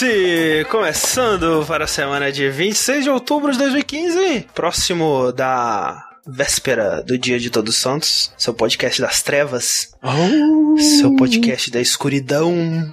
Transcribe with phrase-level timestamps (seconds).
[0.00, 7.16] Vértice começando para a semana de 26 de outubro de 2015, próximo da véspera do
[7.16, 10.76] Dia de Todos Santos, seu podcast das trevas, Oh.
[10.80, 12.92] seu podcast da escuridão,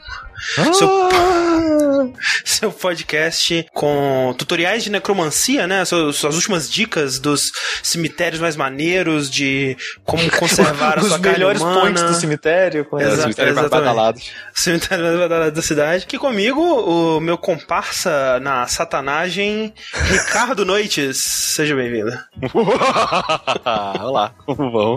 [0.75, 0.87] seu,
[2.61, 5.83] seu podcast com tutoriais de necromancia, né?
[5.83, 7.51] Suas, suas últimas dicas dos
[7.81, 11.81] cemitérios mais maneiros, de como conservar a Os sua carne melhores humana.
[11.81, 12.85] pontos do cemitério.
[12.85, 14.31] com É, Exato, os cemitérios mais badalados.
[14.53, 16.03] Cemitério mais badalado da cidade.
[16.03, 19.73] Aqui comigo, o meu comparsa na satanagem,
[20.11, 21.17] Ricardo Noites.
[21.17, 22.11] Seja bem-vindo.
[24.01, 24.95] Olá, como vão?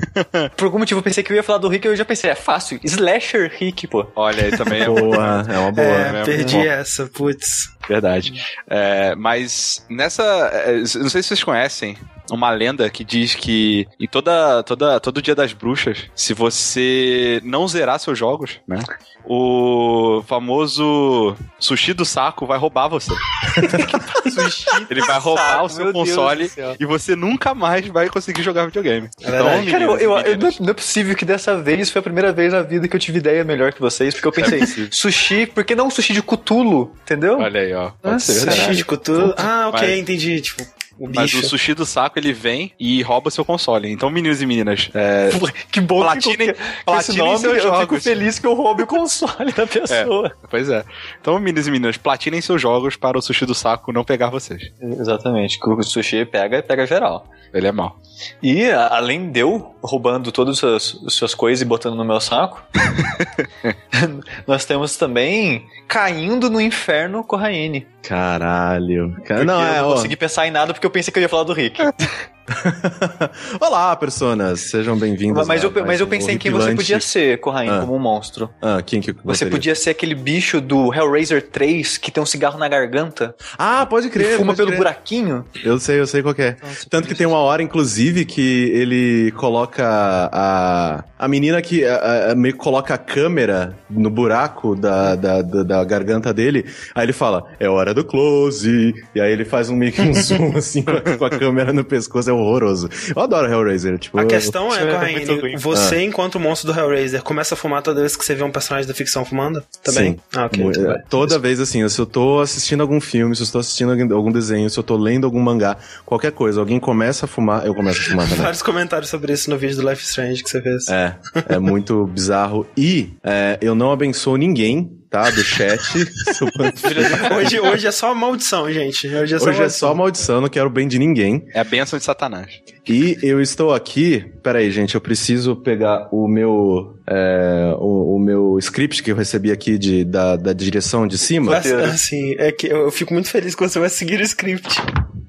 [0.56, 2.30] Por algum motivo eu pensei que eu ia falar do Rick e eu já pensei,
[2.30, 2.80] é fácil.
[2.82, 4.06] Slasher Rick, pô.
[4.16, 5.86] Olha, aí também é Boa, é uma boa.
[5.86, 6.24] é, né?
[6.24, 6.62] perdi Bom.
[6.64, 7.68] essa, putz.
[7.88, 8.42] Verdade.
[8.68, 10.22] É, mas nessa.
[10.52, 11.96] é, Não sei se vocês conhecem.
[12.30, 17.66] Uma lenda que diz que em toda, toda, todo dia das bruxas, se você não
[17.68, 18.78] zerar seus jogos, né?
[19.24, 23.12] O famoso sushi do saco vai roubar você.
[24.90, 29.08] Ele vai roubar o seu console e você nunca mais vai conseguir jogar videogame.
[29.20, 29.70] Então, verdade.
[29.70, 32.32] Cara, eu, eu- eu- não, é- não é possível que dessa vez foi a primeira
[32.32, 34.88] vez na vida que eu tive ideia melhor que vocês, porque eu pensei, possível.
[34.90, 36.94] sushi, por que não sushi de cutulo?
[37.02, 37.38] Entendeu?
[37.38, 37.90] Olha aí, ó.
[37.90, 38.76] Pode Nossa, ser verdade.
[38.76, 39.34] De Cthulhu.
[39.36, 40.40] Ah, ok, Mas- entendi.
[40.40, 40.66] Tipo,
[40.98, 41.38] o Mas bicho.
[41.40, 43.90] o sushi do saco ele vem e rouba seu console.
[43.90, 45.30] Então, meninos e meninas, é,
[45.70, 48.02] Que bom Platinem- que platinem nome seus eu fico jogos.
[48.04, 50.32] feliz que eu roube o console da pessoa.
[50.50, 50.84] pois é.
[51.20, 54.70] Então, meninos e meninas, platinem seus jogos para o sushi do saco não pegar vocês.
[54.80, 57.26] Exatamente, que o sushi pega, pega geral.
[57.52, 58.00] Ele é mau.
[58.42, 62.18] E além de eu roubando todas as suas, as suas coisas e botando no meu
[62.20, 62.62] saco,
[64.46, 67.86] nós temos também caindo no inferno com a Raine.
[68.02, 69.16] Caralho.
[69.24, 69.92] Cara, não, eu é, não ó.
[69.94, 71.80] consegui pensar em nada porque eu pensei que eu ia falar do Rick.
[73.60, 74.60] Olá, personas.
[74.62, 75.46] Sejam bem-vindos.
[75.46, 77.80] mas, a eu, mas eu pensei em quem você podia ser, Corraine, Ah.
[77.80, 78.50] como um monstro.
[78.60, 82.58] Ah, quem que Você podia ser aquele bicho do Hellraiser 3 que tem um cigarro
[82.58, 84.36] na garganta Ah, pode crer.
[84.36, 84.78] fuma pode pelo crer.
[84.78, 85.44] buraquinho.
[85.64, 86.56] Eu sei, eu sei qual que é.
[86.90, 89.84] Tanto que tem uma hora, inclusive, que ele coloca
[90.32, 91.04] a.
[91.18, 95.62] A menina que a- a- meio que coloca a câmera no buraco da, da, da,
[95.62, 96.66] da garganta dele.
[96.94, 98.92] Aí ele fala, é hora do close.
[99.14, 101.72] E aí ele faz um meio que um zoom assim com a, com a câmera
[101.72, 102.31] no pescoço.
[102.32, 102.88] É horroroso.
[103.14, 103.98] Eu adoro Hellraiser.
[103.98, 106.02] Tipo, A eu- questão é, Isso é muito Corraine, você, Ah.
[106.02, 108.94] enquanto monstro do Hellraiser, começa a fumar toda vez que você vê um personagem da
[108.94, 109.62] ficção fumando?
[109.82, 110.12] Também?
[110.12, 110.20] Sim.
[110.36, 110.64] Ah, ok.
[110.86, 114.32] É, Toda vez assim, se eu tô assistindo algum filme, se eu tô assistindo algum-
[114.32, 115.76] desenho, se eu tô lendo algum mangá,
[116.06, 118.42] qualquer coisa, alguém começa a fumar, eu começo a fumar também.
[118.44, 120.88] Vários comentários sobre isso no vídeo do Life Strange que você fez.
[120.88, 121.14] É,
[121.48, 122.66] é muito bizarro.
[122.76, 125.28] E é, eu não abençoo ninguém, tá?
[125.30, 125.78] Do chat.
[127.36, 129.06] Hoje, hoje é só maldição, gente.
[129.06, 129.88] Hoje é só Hoje é maldição.
[129.88, 131.44] só maldição, não quero o bem de ninguém.
[131.54, 132.48] É a bênção de Satanás.
[132.88, 134.24] E eu estou aqui.
[134.42, 136.96] Peraí, gente, eu preciso pegar o meu.
[137.06, 141.52] é, o, o meu script que eu recebi aqui de, da, da direção de cima.
[141.52, 144.80] Mas, assim, é que eu, fico muito feliz que você vai seguir o script.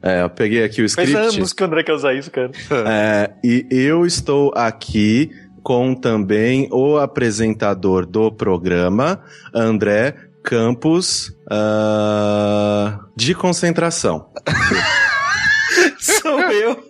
[0.01, 1.37] É, eu peguei aqui o Faz script.
[1.37, 2.51] anos que o André quer usar isso, cara.
[2.87, 5.31] É, e eu estou aqui
[5.63, 14.29] com também o apresentador do programa, André Campos ah, de concentração.
[15.99, 16.82] Sou eu.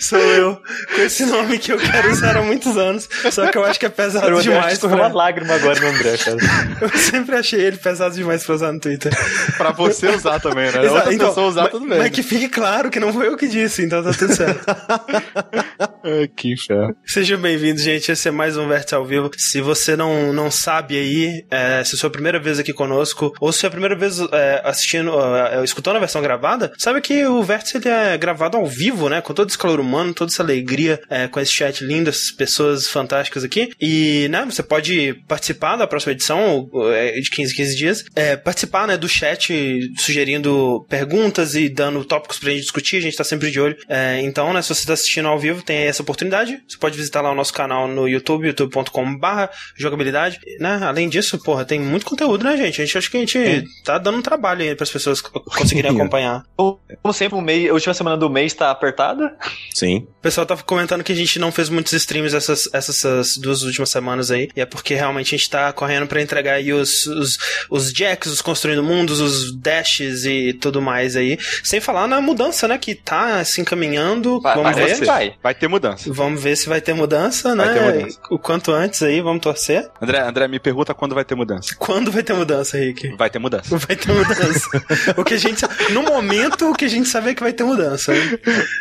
[0.00, 0.60] Sou eu,
[0.94, 3.84] com esse nome que eu quero usar há muitos anos, só que eu acho que
[3.84, 4.72] é pesado Eu demais.
[4.72, 5.06] escorreu Pra...
[5.08, 6.36] uma lágrima agora no André, cara.
[6.80, 9.12] Eu sempre achei ele pesado demais pra usar no Twitter.
[9.58, 10.84] Pra você usar também, né?
[10.84, 11.98] Exato, Outra então, pessoa usar, mas, tudo bem.
[11.98, 14.64] Mas que fique claro que não foi eu que disse, então tá tudo certo.
[14.66, 16.94] Ah, que inferno.
[17.04, 18.10] Sejam bem-vindos, gente.
[18.10, 19.30] Esse é mais um Vértice ao vivo.
[19.36, 23.32] Se você não, não sabe aí, é, se é a sua primeira vez aqui conosco,
[23.38, 27.26] ou se é a primeira vez é, assistindo, é, escutando a versão gravada, sabe que
[27.26, 29.20] o Vértice ele é gravado ao vivo, né?
[29.20, 32.86] Com todo esse calor humano, toda essa alegria, é, com esse chat lindo, essas pessoas
[32.86, 33.70] fantásticas aqui.
[33.80, 38.36] E, né, você pode participar da próxima edição, é, de 15 em 15 dias, é,
[38.36, 39.52] participar, né, do chat,
[39.98, 42.96] sugerindo perguntas e dando tópicos pra gente discutir.
[42.96, 43.76] A gente tá sempre de olho.
[43.88, 46.60] É, então, né, se você tá assistindo ao vivo, tem essa oportunidade.
[46.68, 50.40] Você pode visitar lá o nosso canal no YouTube, youtube.com.br jogabilidade.
[50.58, 50.80] Né?
[50.82, 52.80] Além disso, porra, tem muito conteúdo, né, gente?
[52.80, 56.44] A gente acha que a gente tá dando um trabalho aí pras pessoas conseguirem acompanhar.
[56.56, 59.36] Como sempre, o mês, a última semana do mês tá apertada.
[59.80, 60.06] Sim.
[60.18, 63.88] O pessoal tá comentando que a gente não fez muitos streams essas, essas duas últimas
[63.88, 64.50] semanas aí.
[64.54, 67.38] E é porque realmente a gente tá correndo pra entregar aí os, os,
[67.70, 71.38] os jacks, os construindo mundos, os dashes e tudo mais aí.
[71.64, 72.76] Sem falar na mudança, né?
[72.76, 74.38] Que tá se encaminhando.
[74.42, 75.00] Vai, Vamos parece ver.
[75.00, 75.34] que vai.
[75.42, 76.12] Vai ter mudança.
[76.12, 77.64] Vamos ver se vai ter mudança, né?
[77.64, 78.20] Vai ter mudança.
[78.30, 79.88] O quanto antes aí, vamos torcer.
[80.02, 81.74] André, André, me pergunta quando vai ter mudança.
[81.78, 83.16] Quando vai ter mudança, Rick?
[83.16, 83.78] Vai ter mudança.
[83.78, 84.68] Vai ter mudança.
[85.16, 87.64] o que a gente No momento, o que a gente sabe é que vai ter
[87.64, 88.14] mudança.
[88.14, 88.38] hein?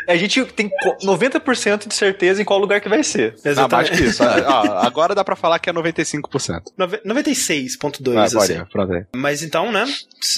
[0.09, 0.69] A gente tem
[1.03, 3.35] 90% de certeza em qual lugar que vai ser.
[3.57, 4.23] Ah, mais que isso.
[4.23, 6.71] Ah, agora dá pra falar que é 95%.
[6.77, 8.63] Nove- 96.2, Ah, assim.
[8.71, 9.05] pode.
[9.15, 9.85] Mas então, né?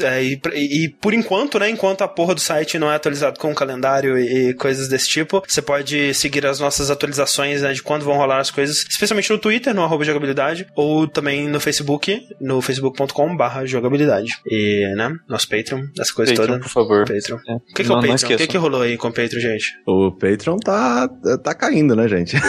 [0.01, 1.69] é, E, e por enquanto, né?
[1.69, 5.43] Enquanto a porra do site não é atualizado com calendário e, e coisas desse tipo,
[5.47, 9.38] você pode seguir as nossas atualizações né, de quando vão rolar as coisas, especialmente no
[9.38, 14.31] Twitter, no arroba jogabilidade, ou também no Facebook, no facebook.com/barra jogabilidade.
[14.45, 15.15] E, né?
[15.27, 16.59] Nosso Patreon, essa coisa Patreon, toda.
[16.63, 16.99] por favor.
[17.07, 17.38] Patreon.
[17.47, 17.53] É.
[17.55, 18.33] O que, que é Não- o não Patreon?
[18.33, 19.73] O que, que rolou aí com o Patreon, gente?
[19.85, 21.07] O Patreon tá,
[21.44, 22.36] tá caindo, né, gente?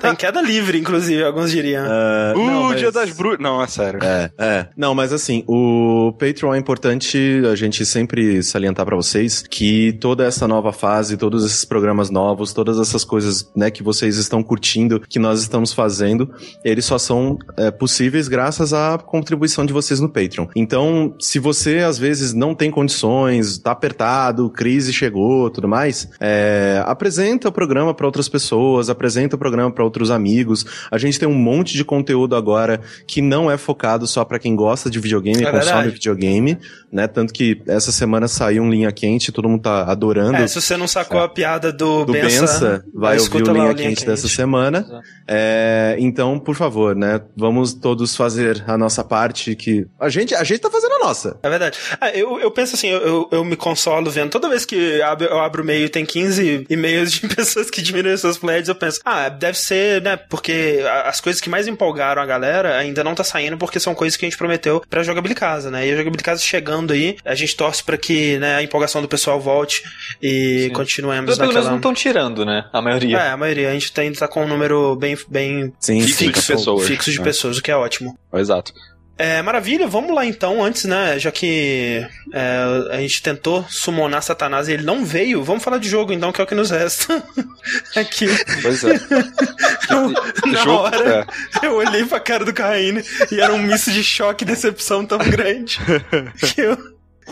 [0.00, 1.84] Tá em queda livre, inclusive, alguns diriam.
[1.86, 3.38] Ah, Uh, não, mas- Dia das Bruxas.
[3.40, 4.00] Não, é sério.
[4.02, 4.66] É, é.
[4.76, 10.24] Não, mas assim, o Patreon é importante a gente sempre salientar pra vocês que toda
[10.24, 15.00] essa nova fase, todos esses programas novos, todas essas coisas, né, que vocês estão curtindo,
[15.00, 16.30] que nós estamos fazendo,
[16.64, 20.46] eles só são é, possíveis graças à contribuição de vocês no Patreon.
[20.56, 26.82] Então, se você às vezes não tem condições, tá apertado, crise chegou, tudo mais, é,
[26.90, 30.64] apresenta o programa pra outras pessoas, apresenta o programa pra outros amigos.
[30.90, 34.54] A gente tem um monte de conteúdo agora que não é focado só pra quem
[34.56, 35.90] gosta de videogame, É consome verdade.
[35.90, 36.58] videogame,
[36.92, 37.06] né?
[37.06, 40.36] Tanto que essa semana saiu um linha quente, todo mundo tá adorando.
[40.36, 43.54] É, se você não sacou a piada do, do Bença, Bença, vai ouvir escuta o
[43.54, 44.86] linha linha quente dessa semana.
[45.26, 47.20] É, então, por favor, né?
[47.36, 51.38] Vamos todos fazer a nossa parte que a gente a gente tá fazendo a nossa.
[51.42, 51.78] É verdade.
[52.00, 54.30] Ah, eu, eu penso assim, eu, eu, eu me consolo vendo.
[54.30, 58.16] Toda vez que abro- eu abro o e tem 15 e-mails de pessoas que diminuem
[58.16, 60.16] seus pledges, eu penso, ah, deve ser, né?
[60.16, 64.16] Porque as coisas que mais empolgaram a galera ainda não tá saindo porque são coisas
[64.16, 65.86] que a gente prometeu pra Jogabilicasa, né?
[65.86, 69.40] E a Jogabilicasa chegando aí, a gente torce pra que né, a empolgação do pessoal
[69.40, 69.82] volte
[70.22, 70.70] e Sim.
[70.70, 71.70] continuemos Pelo menos naquela...
[71.70, 72.66] não estão tirando, né?
[72.72, 73.18] A maioria.
[73.18, 73.70] É, a maioria.
[73.70, 76.86] A gente tá, ainda tá com um número bem, bem Sim, Fixo sim, de pessoas.
[76.86, 77.24] fixo de né?
[77.24, 78.18] pessoas, o que é ótimo.
[78.32, 78.72] Exato.
[79.16, 82.58] É, maravilha, vamos lá então, antes, né, já que é,
[82.90, 86.40] a gente tentou summonar Satanás e ele não veio, vamos falar de jogo então, que
[86.40, 87.22] é o que nos resta.
[87.94, 88.26] Aqui,
[88.60, 88.94] Pois é.
[89.90, 90.10] eu,
[90.52, 91.26] na Jogo- hora,
[91.62, 95.18] eu olhei pra cara do Caíne e era um misto de choque e decepção tão
[95.18, 95.78] grande
[96.52, 96.76] que eu,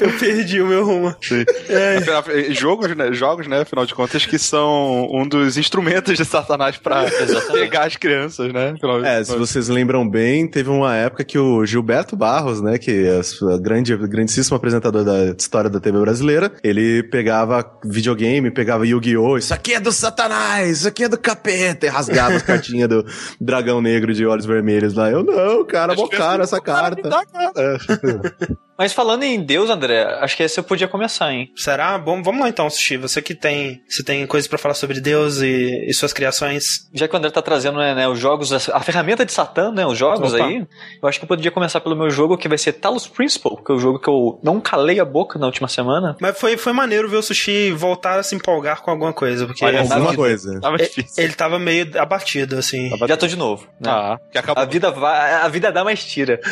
[0.00, 1.14] eu perdi o meu rumo.
[1.20, 1.44] Sim.
[1.68, 6.24] É, Afinal, Jogos, né, jogos, né, afinal de contas, que são um dos instrumentos de
[6.24, 7.04] Satanás pra
[7.52, 8.74] pegar as crianças, né?
[8.76, 12.90] Afinal, É, se vocês lembram bem, teve uma época que o Gilberto Barros, né, que
[13.06, 13.20] é
[13.54, 19.38] a grande, grandíssimo apresentador da história da TV brasileira, ele pegava videogame, pegava Yu-Gi-Oh!
[19.38, 23.04] Isso aqui é do Satanás, isso aqui é do capeta, e rasgava as cartinhas do
[23.40, 25.10] dragão negro de olhos vermelhos lá.
[25.10, 27.08] Eu não, cara, mó cara essa carta.
[28.78, 31.50] Mas falando em Deus, André, acho que esse eu podia começar, hein?
[31.56, 31.96] será?
[31.98, 35.40] Bom, vamos lá então, Sushi, você que tem, você tem coisas pra falar sobre Deus
[35.40, 36.88] e, e suas criações.
[36.92, 39.86] Já que o André tá trazendo né, né, os jogos, a ferramenta de Satã, né?
[39.86, 40.44] Os jogos Opa.
[40.44, 40.66] aí,
[41.02, 43.70] eu acho que eu poderia começar pelo meu jogo, que vai ser Talos Principle, que
[43.70, 46.16] é o jogo que eu não calei a boca na última semana.
[46.20, 49.64] Mas foi, foi maneiro ver o Sushi voltar a se empolgar com alguma coisa, porque
[49.64, 50.16] Olha, Alguma vida.
[50.16, 50.60] coisa.
[50.60, 51.24] Tava ele, difícil.
[51.24, 52.90] ele tava meio abatido, assim.
[53.06, 53.66] Já tô de novo.
[53.80, 53.90] Né?
[53.90, 54.62] Ah, que acabou.
[54.62, 56.40] A vida vai, a vida dá mais tira.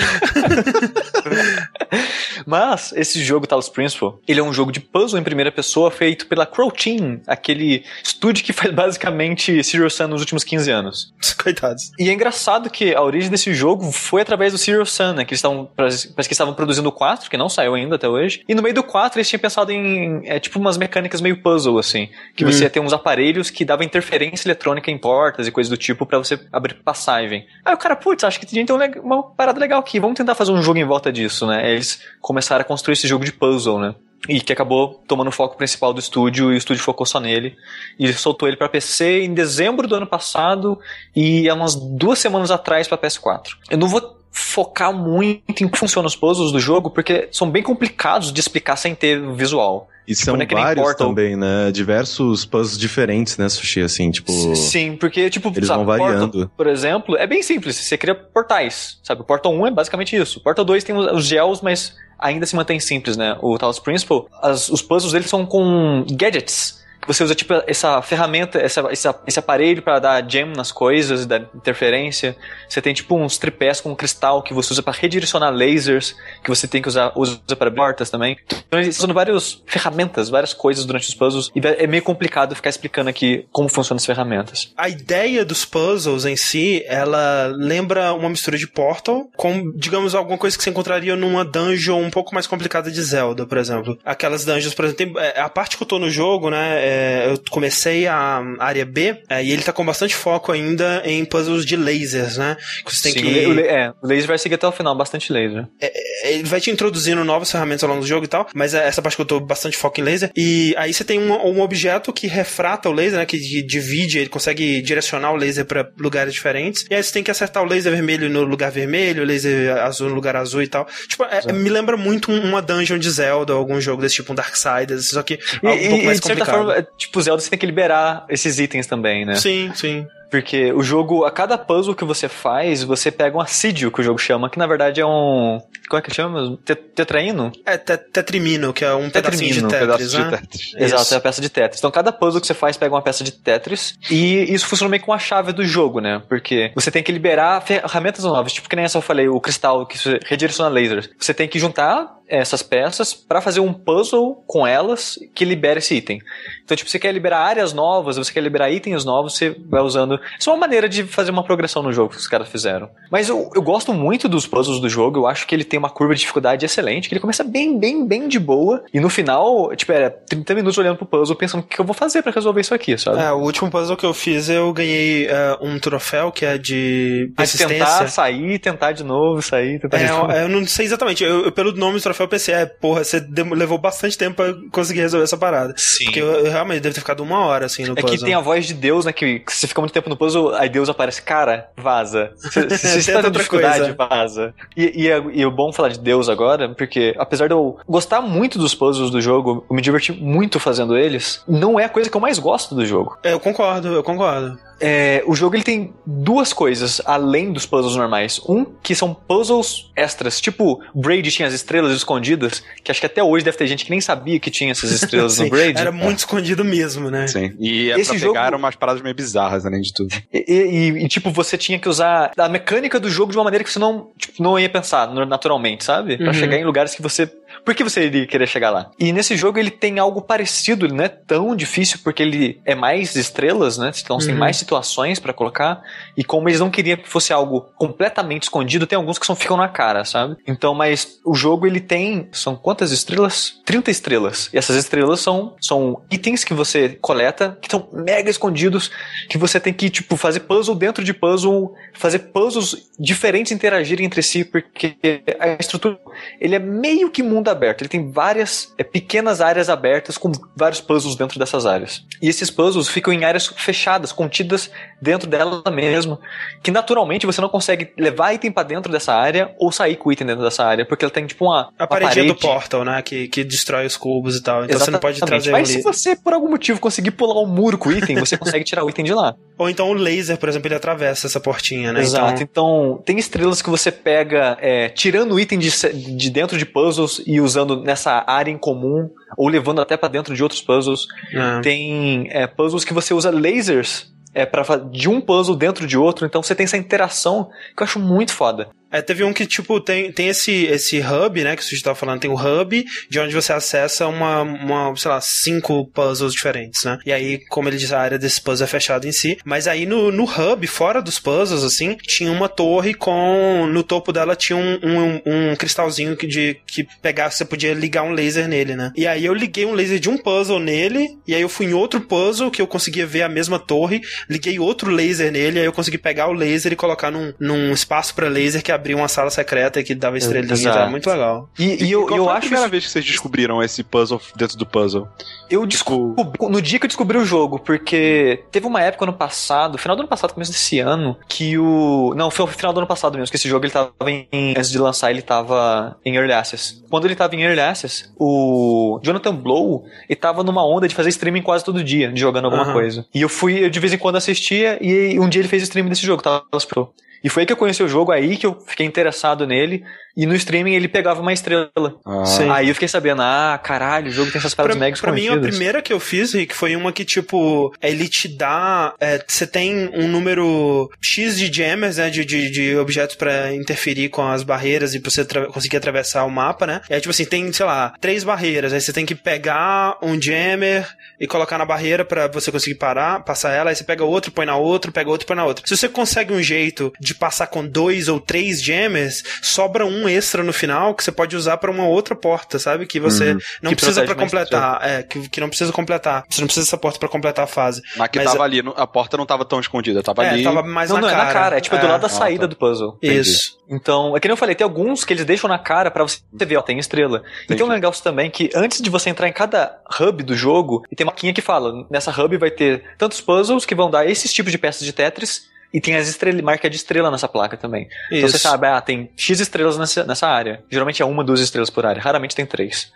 [2.47, 6.27] Mas esse jogo Talos Principle, ele é um jogo de puzzle em primeira pessoa feito
[6.27, 11.15] pela Crow Team, aquele estúdio que faz basicamente Serious Sam nos últimos 15 anos.
[11.43, 11.91] Coitados.
[11.99, 15.25] E é engraçado que a origem desse jogo foi através do Serious Sam, né?
[15.25, 18.43] Que eles estavam, parece que estavam produzindo o 4, que não saiu ainda até hoje.
[18.49, 21.79] E no meio do 4 eles tinham pensado em, é, tipo, umas mecânicas meio puzzle,
[21.79, 22.09] assim.
[22.37, 25.77] Que você ia ter uns aparelhos que davam interferência eletrônica em portas e coisas do
[25.77, 27.47] tipo pra você abrir passagem.
[27.65, 30.53] Aí o cara, putz, acho que tem então uma parada legal aqui, vamos tentar fazer
[30.53, 31.63] um jogo em volta disso, né?
[31.65, 31.81] Aí
[32.21, 33.95] Começaram a construir esse jogo de puzzle, né?
[34.29, 37.57] E que acabou tomando o foco principal do estúdio e o estúdio focou só nele.
[37.99, 40.79] E soltou ele pra PC em dezembro do ano passado
[41.17, 43.57] e há umas duas semanas atrás pra PS4.
[43.71, 47.63] Eu não vou focar muito em como funcionam os puzzles do jogo, porque são bem
[47.63, 49.89] complicados de explicar sem ter visual.
[50.09, 51.09] E são não é que nem vários Portal.
[51.09, 51.71] também, né?
[51.71, 53.81] Diversos puzzles diferentes, né, Sushi?
[53.83, 54.33] Assim, tipo.
[54.57, 56.31] Sim, porque, tipo, Eles sabe, vão variando.
[56.33, 57.77] Portal, por exemplo, é bem simples.
[57.77, 59.21] Você cria portais, sabe?
[59.21, 60.41] O Portal 1 é basicamente isso.
[60.41, 63.37] O Portal 2 tem os os gels, mas ainda se mantém simples, né?
[63.41, 66.80] O Talos Principle, as- os puzzles deles são com gadgets.
[67.13, 71.41] Você usa, tipo, essa ferramenta, essa, essa- esse aparelho pra dar jam nas coisas, dar
[71.55, 72.37] interferência.
[72.69, 76.15] Você tem, tipo, uns tripés com cristal que você usa pra redirecionar lasers,
[76.45, 78.37] que você tem que usar, usa para portas também.
[78.69, 82.71] Então, eles usam várias ferramentas, várias coisas durante os puzzles, e é meio complicado ficar
[82.71, 84.73] explicando aqui como funcionam as ferramentas.
[84.77, 90.39] A ideia dos puzzles em si, ela lembra uma mistura de Portal com, digamos, alguma
[90.39, 93.99] coisa que você encontraria numa dungeon um pouco mais complicada de Zelda, por exemplo.
[94.05, 97.00] Aquelas dungeons, por exemplo, tem- é, a parte que eu tô no jogo, né, é,
[97.01, 101.25] é, eu comecei a área B é, e ele tá com bastante foco ainda em
[101.25, 102.57] puzzles de lasers, né?
[102.85, 103.47] Que você tem Sim, que...
[103.47, 105.67] o, é, o laser vai seguir até o final, bastante laser.
[105.81, 108.75] É, é, ele vai te introduzindo novas ferramentas ao longo do jogo e tal, mas
[108.75, 110.31] é, essa parte que eu tô bastante foco em laser.
[110.37, 113.27] E aí você tem um, um objeto que refrata o laser, né?
[113.27, 116.85] Que divide, ele consegue direcionar o laser para lugares diferentes.
[116.91, 120.09] E aí você tem que acertar o laser vermelho no lugar vermelho, o laser azul
[120.09, 120.87] no lugar azul e tal.
[121.09, 125.23] Tipo, me lembra muito uma dungeon de Zelda, algum jogo desse tipo, um Darksiders, só
[125.23, 128.25] que e, um pouco mais e, de certa forma, tipo, Zelda você tem que liberar
[128.29, 129.37] esses itens também, né?
[129.37, 130.07] Sim, sim.
[130.31, 134.05] Porque o jogo, a cada puzzle que você faz, você pega um assídio, que o
[134.05, 135.61] jogo chama, que na verdade é um.
[135.89, 136.57] Como é que chama?
[136.95, 137.51] Tetraíno?
[137.67, 140.25] É, te tetrimino, que é um tetrimino, de Tetris, né?
[140.25, 140.75] De Tetris.
[140.77, 141.81] Exato, é a peça de Tetris.
[141.81, 145.03] Então cada puzzle que você faz pega uma peça de Tetris, e isso funciona meio
[145.03, 146.23] com a chave do jogo, né?
[146.29, 149.85] Porque você tem que liberar ferramentas novas, tipo que nem essa eu falei, o cristal
[149.85, 151.11] que redireciona lasers.
[151.19, 155.97] Você tem que juntar essas peças para fazer um puzzle com elas que libera esse
[155.97, 156.21] item.
[156.65, 160.20] Então, tipo, você quer liberar áreas novas, você quer liberar itens novos, você vai usando.
[160.39, 162.89] Isso é uma maneira de fazer uma progressão no jogo que os caras fizeram.
[163.11, 165.91] Mas eu, eu gosto muito dos puzzles do jogo, eu acho que ele tem uma
[165.91, 169.75] curva de dificuldade excelente, que ele começa bem, bem, bem de boa, e no final,
[169.75, 172.61] tipo, era 30 minutos olhando pro puzzle, pensando o que eu vou fazer para resolver
[172.61, 173.21] isso aqui, sabe?
[173.21, 177.33] É, o último puzzle que eu fiz, eu ganhei uh, um troféu que é de
[177.37, 177.79] persistência.
[177.79, 180.33] tentar sair, tentar de novo, sair, tentar é, de novo.
[180.33, 183.25] Eu não sei exatamente, eu, eu, pelo nome do troféu eu pensei, é, porra, você
[183.55, 185.75] levou bastante tempo pra conseguir resolver essa parada.
[185.77, 186.05] Sim.
[186.05, 188.15] Porque eu, eu realmente deve ter ficado uma hora, assim, no é puzzle.
[188.15, 190.17] É que tem a voz de Deus, né, que, que você fica muito tempo no
[190.17, 192.33] puzzle, aí Deus aparece, cara, vaza.
[192.37, 193.95] Se você tá tendo dificuldade, coisa.
[193.95, 194.55] vaza.
[194.77, 198.21] E, e, é, e é bom falar de Deus agora, porque apesar de eu gostar
[198.21, 202.11] muito dos puzzles do jogo, eu me diverti muito fazendo eles, não é a coisa
[202.11, 203.17] que eu mais gosto do jogo.
[203.23, 204.59] É, eu concordo, eu concordo.
[204.81, 208.41] É, o jogo ele tem duas coisas além dos puzzles normais.
[208.49, 210.41] Um, que são puzzles extras.
[210.41, 213.91] Tipo, Braid tinha as estrelas escondidas, que acho que até hoje deve ter gente que
[213.91, 215.79] nem sabia que tinha essas estrelas no Braid.
[215.79, 216.15] Era muito é.
[216.17, 217.27] escondido mesmo, né?
[217.27, 217.55] Sim.
[217.59, 218.33] E é Esse pra jogo...
[218.35, 220.15] pegar umas paradas meio bizarras, além de tudo.
[220.33, 223.63] E, e, e, tipo, você tinha que usar a mecânica do jogo de uma maneira
[223.63, 226.17] que você não, tipo, não ia pensar naturalmente, sabe?
[226.17, 226.33] Pra uhum.
[226.33, 227.31] chegar em lugares que você
[227.65, 228.91] por que você iria querer chegar lá?
[228.99, 232.75] E nesse jogo ele tem algo parecido, ele não é tão difícil porque ele é
[232.75, 233.91] mais estrelas, né?
[234.03, 234.27] Então uhum.
[234.27, 235.83] tem mais situações para colocar.
[236.17, 239.57] E como eles não queriam que fosse algo completamente escondido, tem alguns que são, ficam
[239.57, 240.37] na cara, sabe?
[240.47, 242.29] Então, mas o jogo ele tem.
[242.33, 243.61] São quantas estrelas?
[243.65, 244.51] 30 estrelas.
[244.53, 248.91] E essas estrelas são, são itens que você coleta, que estão mega escondidos,
[249.29, 254.23] que você tem que, tipo, fazer puzzle dentro de puzzle, fazer puzzles diferentes interagirem entre
[254.23, 254.97] si, porque
[255.39, 255.99] a estrutura
[256.41, 257.83] ele é meio que mundo aberto.
[257.83, 262.05] Ele tem várias é, pequenas áreas abertas com vários puzzles dentro dessas áreas.
[262.23, 266.19] E esses puzzles ficam em áreas fechadas, contidas dentro dela mesmo,
[266.63, 270.27] que naturalmente você não consegue levar item para dentro dessa área ou sair com item
[270.27, 271.73] dentro dessa área, porque ela tem tipo uma.
[271.79, 273.03] A paredinha do portal, né?
[273.03, 274.65] Que, que destrói os cubos e tal.
[274.65, 274.85] Então Exatamente.
[274.85, 277.91] você não pode trazer Mas se você, por algum motivo, conseguir pular um muro com
[277.91, 279.35] item, você consegue tirar o item de lá.
[279.59, 282.01] Ou então o laser, por exemplo, ele atravessa essa portinha, né?
[282.01, 282.43] Exato.
[282.43, 285.71] Então, então tem estrelas que você pega é, tirando item de,
[286.17, 290.35] de dentro de puzzles e usando nessa área em comum, ou levando até para dentro
[290.35, 291.07] de outros puzzles.
[291.33, 291.61] É.
[291.61, 296.25] Tem é, puzzles que você usa lasers é para de um puzzle dentro de outro,
[296.25, 298.69] então você tem essa interação que eu acho muito foda.
[298.91, 302.21] É, teve um que, tipo, tem, tem esse, esse hub, né, que você estava falando,
[302.21, 306.99] tem o hub de onde você acessa uma, uma, sei lá, cinco puzzles diferentes, né?
[307.07, 309.39] E aí, como ele diz, a área desse puzzle é fechada em si.
[309.45, 313.67] Mas aí no, no hub, fora dos puzzles, assim, tinha uma torre com.
[313.71, 318.03] No topo dela tinha um, um, um cristalzinho que, de, que pegar, você podia ligar
[318.03, 318.93] um laser nele, né?
[318.97, 321.75] E aí eu liguei um laser de um puzzle nele, e aí eu fui em
[321.75, 325.73] outro puzzle que eu conseguia ver a mesma torre, liguei outro laser nele, aí eu
[325.73, 329.31] consegui pegar o laser e colocar num, num espaço para laser que abrir uma sala
[329.31, 330.91] secreta que dava estrelinha, Exato.
[330.91, 331.49] muito legal.
[331.59, 332.39] E, e eu, eu acho.
[332.39, 332.71] a primeira isso...
[332.71, 335.07] vez que vocês descobriram esse puzzle dentro do puzzle?
[335.49, 336.49] Eu tipo, descobri.
[336.49, 340.01] No dia que eu descobri o jogo, porque teve uma época no passado, final do
[340.01, 342.15] ano passado, começo desse ano, que o.
[342.17, 344.55] Não, foi o final do ano passado mesmo, que esse jogo ele tava em.
[344.57, 346.83] Antes de lançar, ele tava em Early Access.
[346.89, 351.11] Quando ele tava em Early Access, o Jonathan Blow, ele tava numa onda de fazer
[351.11, 352.73] streaming quase todo dia, de jogando alguma uhum.
[352.73, 353.07] coisa.
[353.15, 355.91] E eu fui, eu de vez em quando assistia, e um dia ele fez streaming
[355.91, 356.93] desse jogo, tava pro.
[357.23, 359.85] E foi aí que eu conheci o jogo, aí que eu fiquei interessado nele.
[360.17, 361.71] E no streaming ele pegava uma estrela.
[362.05, 362.55] Ah.
[362.55, 365.39] Aí eu fiquei sabendo, ah, caralho, o jogo tem essas paradas mega Pra mim, a
[365.39, 368.95] primeira que eu fiz, Rick, foi uma que, tipo, ele te dá.
[369.01, 372.11] É, você tem um número X de jammers, né?
[372.11, 376.31] De, de, de objetos para interferir com as barreiras e pra você conseguir atravessar o
[376.31, 376.81] mapa, né?
[376.91, 378.73] E aí, tipo assim, tem, sei lá, três barreiras.
[378.73, 380.87] Aí você tem que pegar um jammer
[381.19, 383.71] e colocar na barreira para você conseguir parar, passar ela.
[383.71, 385.67] Aí você pega outro, põe na outra, pega outro, põe na outra.
[385.67, 390.09] Se você consegue um jeito de passar com dois ou três jammers, sobra um um
[390.09, 392.87] extra no final que você pode usar pra uma outra porta, sabe?
[392.87, 394.81] Que você não Que precisa mais completar.
[394.83, 396.25] É, que, que não precisa completar.
[396.29, 397.83] Você não precisa dessa porta pra completar a fase.
[397.97, 400.43] Mas que Mas tava ali, não- a porta não tava tão escondida, tava é, ali.
[400.45, 401.23] tava mais Não, na não, cara.
[401.23, 401.59] é na cara.
[401.59, 402.47] É tipo do lado da Ah, saída tá.
[402.49, 402.99] do puzzle.
[403.03, 403.59] Isso.
[403.69, 406.19] Então, é que nem eu falei, tem alguns que eles deixam na cara pra você
[406.45, 407.23] ver, ó, tem estrela.
[407.49, 410.83] E tem um negócio também que antes de você entrar em cada hub do jogo,
[410.91, 414.05] e tem uma maquinha que fala, nessa hub vai ter tantos puzzles que vão dar
[414.09, 417.57] esses tipos de peças de Tetris, e tem as estrelas, marca de estrela nessa placa
[417.57, 417.89] também.
[418.07, 418.31] Então Isso.
[418.33, 420.63] você sabe, ah, tem X estrelas nessa, nessa área.
[420.71, 422.01] Geralmente é uma, duas estrelas por área.
[422.03, 422.91] Raramente tem três.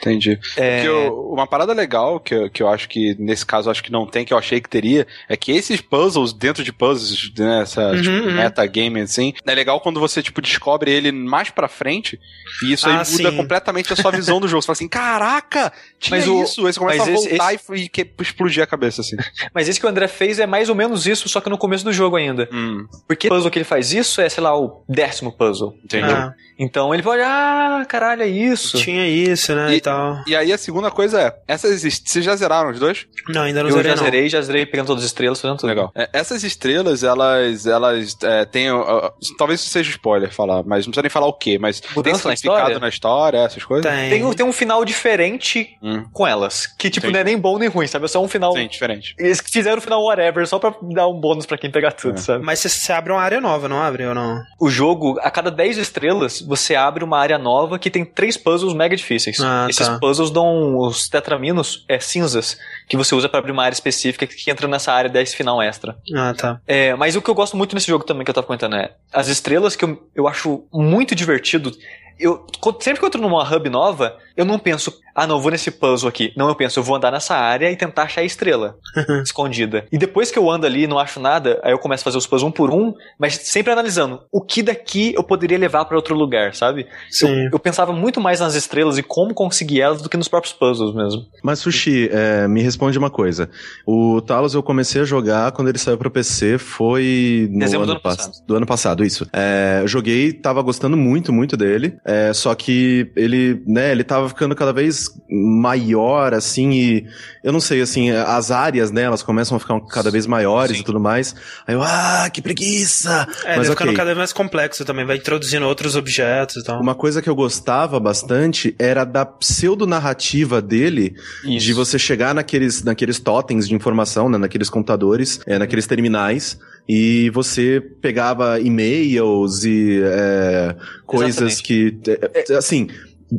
[0.00, 0.38] Entendi.
[0.56, 3.82] É, eu- uma parada legal que, eu- que eu acho que nesse caso eu acho
[3.82, 7.32] que não tem, que eu achei que teria, é que esses puzzles dentro de puzzles,
[7.38, 8.32] né, essa Uhum, tipo, uhum.
[8.34, 12.20] metagame assim, é legal quando você tipo descobre ele mais pra frente
[12.64, 13.36] e isso aí Ah, muda sim.
[13.36, 14.60] completamente a sua visão do jogo.
[14.62, 16.66] Você fala assim, caraca, tinha Mas o- isso.
[16.66, 19.16] Aí você começa a esse- voltar e, e que- explodir a cabeça assim.
[19.54, 21.84] Mas esse que o André fez é mais ou menos isso, só que no começo
[21.84, 22.48] do jogo ainda.
[22.52, 25.74] Hum, Porque o puzzle que ele faz isso é, sei lá, o décimo puzzle.
[25.84, 26.10] entendi.
[26.12, 28.78] Ah, Então ele pode, ah, caralho, é isso.
[28.78, 29.74] tinha isso, né?
[29.74, 30.18] E, tal.
[30.26, 33.06] E aí a segunda coisa é, essas vocês já zeraram os dois?
[33.28, 34.04] Não, ainda não Eu zerei, já não.
[34.04, 35.68] zerei, já zerei pegando todas as estrelas, fazendo tudo.
[35.68, 35.92] Legal.
[35.94, 38.70] É, essas estrelas, elas, elas é, têm.
[38.72, 41.90] uh, talvez isso seja spoiler falar, mas não precisa nem falar o quê, mas tem
[41.94, 42.78] Mudança na significado história?
[42.78, 43.90] na história, essas coisas?
[43.90, 44.10] Tem.
[44.10, 46.04] Tem, um- tem um final diferente Hum.
[46.12, 46.66] com elas.
[46.66, 47.12] Que, tipo, Entendi.
[47.14, 48.04] não é nem bom nem ruim, sabe?
[48.04, 48.52] É só um final.
[48.54, 49.14] Sim, diferente.
[49.18, 52.20] Eles fizeram o final whatever, só pra dar um bônus pra quem pegar tudo, É.
[52.20, 52.44] sabe?
[52.44, 54.42] Mas você, abre uma área nova, não abre ou não?
[54.60, 58.74] O jogo, a cada 10 estrelas, você abre uma área nova que tem três puzzles
[58.74, 59.38] mega difíceis.
[59.40, 59.98] Ah, Esses tá.
[59.98, 62.58] puzzles dão os tetraminos, é, cinzas,
[62.88, 65.96] que você usa pra abrir uma área específica que entra nessa área desse final extra.
[66.14, 66.60] Ah, tá.
[66.66, 68.92] É, mas o que eu gosto muito nesse jogo também, que eu tava comentando, é
[69.12, 71.70] as estrelas que eu, eu acho muito divertido.
[72.18, 72.46] Eu,
[72.80, 75.70] sempre que eu entro numa hub nova, eu não penso, ah, não, eu vou nesse
[75.70, 76.32] puzzle aqui.
[76.36, 78.76] Não, eu penso, eu vou andar nessa área e tentar achar a estrela
[79.22, 79.86] escondida.
[79.92, 82.18] E depois que eu ando ali e não acho nada, aí eu começo a fazer
[82.18, 85.96] os puzzles um por um, mas sempre analisando o que daqui eu poderia levar pra
[85.96, 86.86] outro lugar, sabe?
[87.10, 87.44] Sim.
[87.44, 90.52] Eu, eu pensava muito mais nas estrelas e como conseguir elas do que nos próprios
[90.54, 91.26] puzzles mesmo.
[91.42, 93.48] Mas, Sushi, é, me responde uma coisa.
[93.86, 97.92] O Talos eu comecei a jogar quando ele saiu pro PC, foi no Dezembro do
[97.92, 98.46] ano, ano pass- passado.
[98.46, 99.26] do ano passado, isso.
[99.32, 104.23] É, eu joguei, tava gostando muito, muito dele, é, só que ele, né, ele tava
[104.28, 107.06] ficando cada vez maior, assim, e
[107.42, 110.82] eu não sei, assim, as áreas, né, elas começam a ficar cada vez maiores Sim.
[110.82, 111.34] e tudo mais.
[111.66, 113.26] Aí eu, ah, que preguiça!
[113.44, 113.96] É, Mas vai ficando ok.
[113.96, 116.80] cada vez mais complexo também, vai introduzindo outros objetos e tal.
[116.80, 123.18] Uma coisa que eu gostava bastante era da pseudo-narrativa dele, de você chegar naqueles, naqueles
[123.18, 126.58] totens de informação, né, naqueles computadores, é, naqueles terminais,
[126.88, 131.98] e você pegava e-mails e é, coisas que.
[132.06, 132.88] é, é, assim.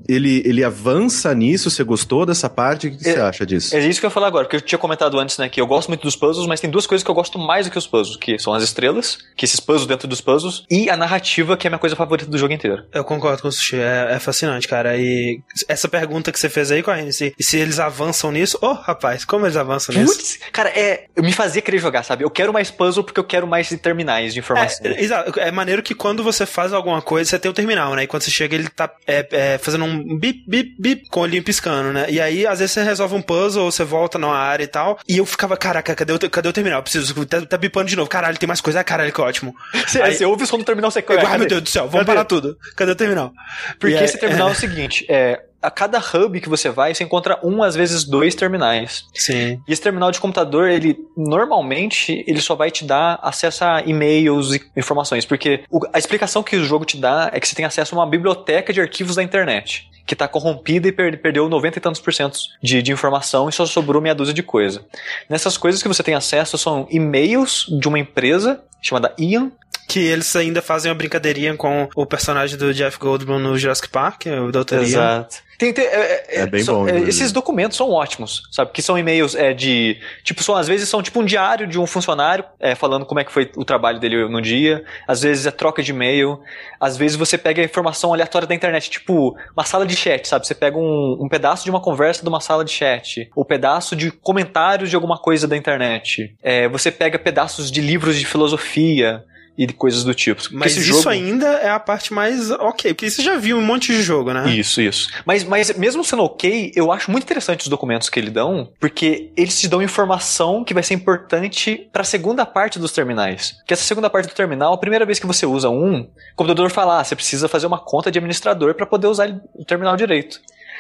[0.08, 2.88] Ele, ele avança nisso, você gostou dessa parte?
[2.88, 3.76] O que, que você acha disso?
[3.76, 5.67] É isso que eu ia falar agora, porque eu tinha comentado antes, né, que eu
[5.67, 7.88] gosto muito dos puzzles, mas tem duas coisas que eu gosto mais do que os
[7.88, 11.67] puzzles, que são as estrelas, que esses puzzles dentro dos puzzles, e a narrativa, que
[11.67, 12.84] é a minha coisa favorita do jogo inteiro.
[12.93, 14.98] Eu concordo com o Sushi, é, é fascinante, cara.
[14.98, 19.26] E essa pergunta que você fez aí, Corrine, se, se eles avançam nisso, ô rapaz,
[19.26, 20.15] como eles avançam nisso?
[20.15, 22.24] Putz, cara, é, eu me fazia querer jogar, sabe?
[22.24, 24.86] Eu quero mais puzzle porque eu quero mais terminais de informação.
[24.86, 25.39] É, exato.
[25.39, 28.04] É maneiro que quando você faz alguma coisa, você tem o terminal, né?
[28.04, 31.24] E quando você chega, ele tá é, é, fazendo um bip, bip, bip com o
[31.24, 32.06] olhinho piscando, né?
[32.10, 35.00] E aí, às vezes, você resolve um puzzle, ou você volta numa área e tal.
[35.08, 36.80] E eu ficava, caraca, cadê o, cadê o terminal?
[36.80, 38.10] Eu preciso, tá, tá bipando de novo.
[38.10, 38.80] Caralho, tem mais coisa.
[38.80, 39.54] Ah, caralho, que ótimo.
[39.86, 41.38] Você, Aí- você ouve o som do terminal, você cadê?
[41.38, 42.17] meu Deus do céu, vamos Cadê?
[42.17, 42.58] parar tudo.
[42.76, 43.32] Cadê o terminal?
[43.80, 46.93] Porque E esse é- terminal é o seguinte, é, a cada hub que você vai,
[46.93, 49.06] você encontra um, às vezes dois terminais.
[49.13, 49.62] Sim.
[49.67, 54.54] E esse terminal de computador, ele normalmente ele só vai te dar acesso a e-mails
[54.54, 57.95] e informações, porque a explicação que o jogo te dá é que você tem acesso
[57.95, 61.82] a uma biblioteca de arquivos da internet, que está corrompida e per- perdeu 90 e
[61.82, 64.86] tantos por cento de, de informação e só sobrou meia dúzia de coisa.
[65.30, 69.51] Nessas coisas que você tem acesso são e-mails de uma empresa chamada Ian,
[69.88, 74.26] Que eles ainda fazem uma brincadeirinha com o personagem do Jeff Goldblum no Jurassic Park,
[74.26, 74.76] o Dr.
[74.82, 75.45] Exato.
[75.58, 78.71] Tem, tem- é, É bem são- bom, é, esses documentos são ótimos, sabe?
[78.74, 79.98] Que são e-mails é, de.
[80.21, 83.24] Tipo, são, às vezes são tipo um diário de um funcionário é, falando como é
[83.24, 84.84] que foi o trabalho dele no dia.
[85.08, 86.41] Às vezes é troca de e-mail.
[86.78, 90.45] Às vezes você pega informação aleatória da internet, tipo uma sala de chat, sabe?
[90.45, 93.95] Você pega um, um pedaço de uma conversa de uma sala de chat, ou pedaço
[93.95, 96.36] de comentários de alguma coisa da internet.
[96.43, 99.24] É, você pega pedaços de livros de filosofia
[99.58, 100.41] e de coisas do tipo.
[100.52, 101.10] Mas isso jogo...
[101.10, 104.50] ainda é a parte mais ok, porque você já viu um monte de jogo, né?
[104.50, 105.10] Isso, isso.
[105.26, 109.32] Mas, mas mesmo sendo ok, eu acho muito interessante os documentos que eles dão, porque
[109.36, 113.56] eles te dão informação que vai ser importante para a segunda parte dos terminais.
[113.65, 116.70] Que essa segunda parte do terminal, a primeira vez que você usa um, o computador
[116.70, 120.39] fala, ah, você precisa fazer uma conta de administrador para poder usar o terminal direito.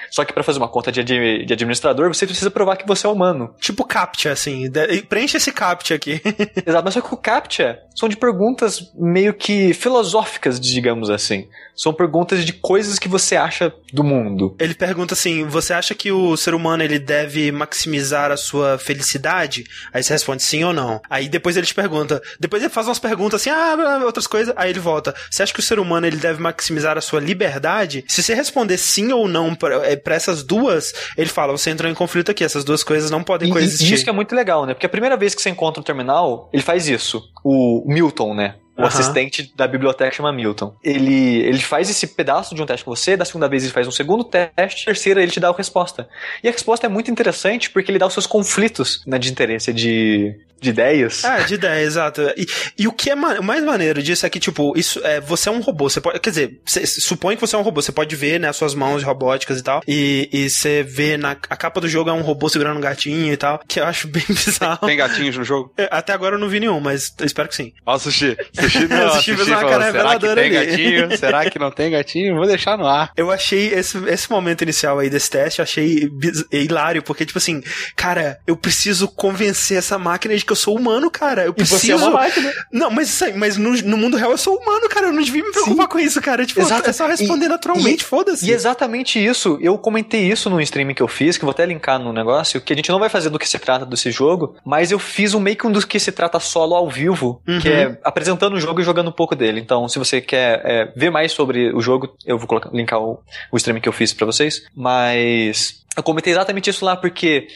[0.09, 3.09] Só que pra fazer uma conta de, de administrador, você precisa provar que você é
[3.09, 3.53] humano.
[3.59, 4.69] Tipo CAPTCHA, assim.
[4.69, 6.21] de- Preenche esse CAPTCHA aqui.
[6.65, 11.47] Exato, mas só que o CAPTCHA são de perguntas meio que filosóficas, digamos assim.
[11.75, 14.55] São perguntas de coisas que você acha do mundo.
[14.59, 19.65] Ele pergunta assim: você acha que o ser humano ele deve maximizar a sua felicidade?
[19.93, 21.01] Aí você responde sim ou não.
[21.09, 24.69] Aí depois ele te pergunta, depois ele faz umas perguntas assim, ah, outras coisas, aí
[24.69, 25.13] ele volta.
[25.29, 28.05] Você acha que o ser humano ele deve maximizar a sua liberdade?
[28.07, 31.89] Se você responder sim ou não pra eh, pra essas duas, ele fala, você entrou
[31.91, 33.91] em conflito aqui, essas duas coisas não podem E, coexistir.
[33.91, 34.73] e isso que é muito legal, né?
[34.73, 37.21] Porque a primeira vez que você encontra o terminal, ele faz isso.
[37.43, 38.55] O Milton, né?
[38.77, 38.87] O Aham.
[38.87, 40.75] assistente da biblioteca chama Milton.
[40.83, 43.87] Ele, ele faz esse pedaço de um teste com você, da segunda vez ele faz
[43.87, 46.07] um segundo teste, terceira ele te dá a resposta.
[46.43, 49.71] E a resposta é muito interessante porque ele dá os seus conflitos né, de interesse,
[49.71, 51.23] de, de ideias.
[51.23, 52.21] Ah, de ideia, exato.
[52.35, 52.45] E,
[52.79, 55.47] e o que é ma- o mais maneiro disso é que, tipo, isso é, você
[55.47, 55.89] é um robô.
[55.89, 57.81] Você pode, quer dizer, você, supõe que você é um robô.
[57.81, 59.81] Você pode ver, né, as suas mãos robóticas e tal.
[59.87, 63.31] E, e você vê na a capa do jogo é um robô segurando um gatinho
[63.31, 63.59] e tal.
[63.67, 64.85] Que eu acho bem bizarro.
[64.85, 65.71] Tem gatinhos no jogo?
[65.77, 67.71] É, Até agora eu não vi nenhum, mas eu espero que sim.
[67.85, 68.35] Ó, o Sushi.
[68.69, 69.09] Sushi não.
[69.11, 71.17] Sushi fez uma cara Será que tem ali." gatinho?
[71.17, 72.35] Será que não tem gatinho?
[72.35, 73.11] Vou deixar no ar.
[73.15, 76.09] Eu achei esse, esse momento inicial aí desse teste, eu achei
[76.51, 77.61] hilário, porque, tipo assim,
[77.95, 81.43] cara, eu preciso convencer essa máquina de que eu sou humano, cara.
[81.45, 81.79] Eu E preciso.
[81.79, 82.51] você é uma máquina.
[82.71, 85.07] Não, mas, mas no, no mundo real eu sou humano, cara.
[85.07, 86.45] Eu não devia me preocupar com isso, cara.
[86.45, 86.89] Tipo, Exato.
[86.89, 88.45] é só responder E- naturalmente, foda-se.
[88.47, 91.65] E exatamente isso, eu comentei isso no streaming que eu fiz, que eu vou até
[91.65, 94.55] linkar no negócio, que a gente não vai fazer do que se trata desse jogo,
[94.65, 97.59] mas eu fiz um meio que um do que se trata solo ao vivo, Uhum.
[97.59, 99.59] que é apresentando o jogo e jogando um pouco dele.
[99.59, 103.19] Então, se você quer é, ver mais sobre o jogo, eu vou colocar, linkar o,
[103.51, 104.65] o streaming que eu fiz pra vocês.
[104.75, 107.47] Mas eu comentei exatamente isso lá porque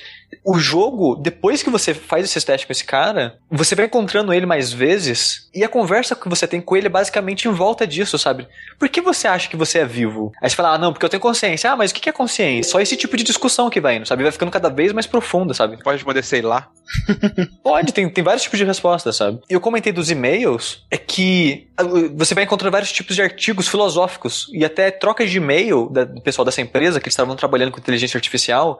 [0.43, 4.45] o jogo, depois que você faz esses testes com esse cara, você vai encontrando ele
[4.45, 8.17] mais vezes e a conversa que você tem com ele é basicamente em volta disso,
[8.17, 8.47] sabe?
[8.77, 10.31] Por que você acha que você é vivo?
[10.41, 11.71] Aí você fala, ah, não, porque eu tenho consciência.
[11.71, 12.71] Ah, mas o que é consciência?
[12.71, 14.23] Só esse tipo de discussão que vai indo, sabe?
[14.23, 15.81] Vai ficando cada vez mais profunda, sabe?
[15.83, 16.69] Pode responder, sei lá.
[17.63, 19.39] Pode, tem, tem vários tipos de respostas, sabe?
[19.49, 21.83] E eu comentei dos e-mails, é que ah,
[22.15, 26.45] você vai encontrar vários tipos de artigos filosóficos e até trocas de e-mail do pessoal
[26.45, 28.28] dessa empresa que eles estavam trabalhando com inteligência artificial.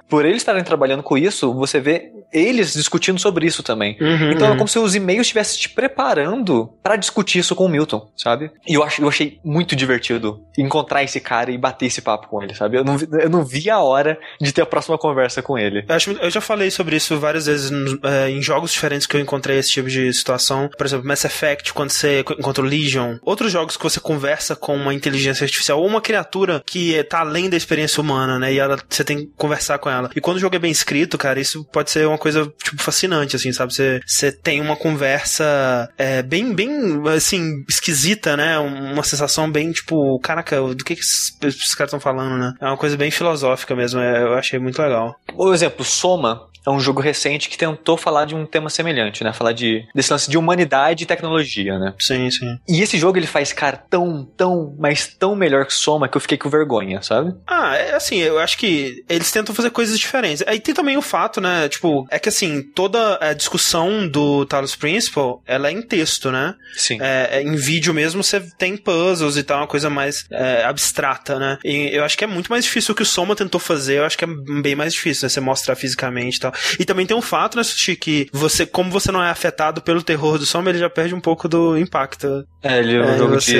[0.08, 3.98] Por eles estarem trabalhando com isso, você vê eles discutindo sobre isso também.
[4.00, 4.58] Uhum, Então é uhum.
[4.58, 8.52] como se os e-mails estivessem te preparando pra discutir isso com o Milton, sabe?
[8.68, 12.42] E eu, acho, eu achei muito divertido encontrar esse cara e bater esse papo com
[12.44, 12.78] ele, sabe?
[12.78, 15.84] Eu não, vi- eu não vi a hora de ter a próxima conversa com ele.
[15.88, 17.72] Eu, acho, eu já falei sobre isso várias vezes
[18.04, 20.70] é, em jogos diferentes que eu encontrei esse tipo de situação.
[20.78, 23.18] Por exemplo, Mass Effect, quando você co- encontra o Legion.
[23.24, 27.50] Outros jogos que você conversa com uma inteligência artificial ou uma criatura que tá além
[27.50, 28.54] da experiência humana, né?
[28.54, 30.10] E ela, você tem conversar com ela.
[30.16, 33.36] E quando o jogo é bem escrito, cara, isso pode ser uma coisa, tipo, fascinante,
[33.36, 33.74] assim, sabe?
[33.74, 36.70] Você, você tem uma conversa é, bem, bem,
[37.16, 38.60] assim, esquisita, né?
[38.60, 42.54] Uma sensação bem, tipo, caraca, do que, que esses, esses caras estão falando, né?
[42.62, 44.00] É uma coisa bem filosófica mesmo.
[44.00, 45.16] é, eu achei muito legal.
[45.36, 49.34] Por exemplo, Soma é um jogo recente que tentou falar de um tema semelhante, né?
[49.34, 51.94] Falar de, desse lance de humanidade e tecnologia, né?
[52.00, 52.58] Sim, sim.
[52.68, 56.22] E esse jogo ele faz, cara, tão, tão, mas tão melhor que Soma que eu
[56.22, 57.34] fiquei com vergonha, sabe?
[57.48, 60.44] Ah, é assim, eu acho que eles tentam fazer coisas diferentes.
[60.46, 64.76] Aí tem também o fato, né, tipo, é que assim, toda a discussão do Talos
[64.76, 66.56] Principal, ela é em texto, né?
[66.76, 67.00] Sim.
[67.02, 71.40] É, é, em vídeo mesmo você tem puzzles e tal, uma coisa mais é, abstrata,
[71.40, 71.58] né?
[71.64, 74.06] E eu acho que é muito mais difícil o que o Soma tentou fazer, eu
[74.06, 74.28] acho que é
[74.62, 75.30] bem mais difícil, né?
[75.30, 76.54] Você mostrar fisicamente e tal.
[76.80, 80.02] E também tem um fato, né, Sushi, que você, como você não é afetado pelo
[80.04, 83.18] terror do Soma, ele já perde um pouco do impacto É, ele é um É,
[83.18, 83.54] jogo você-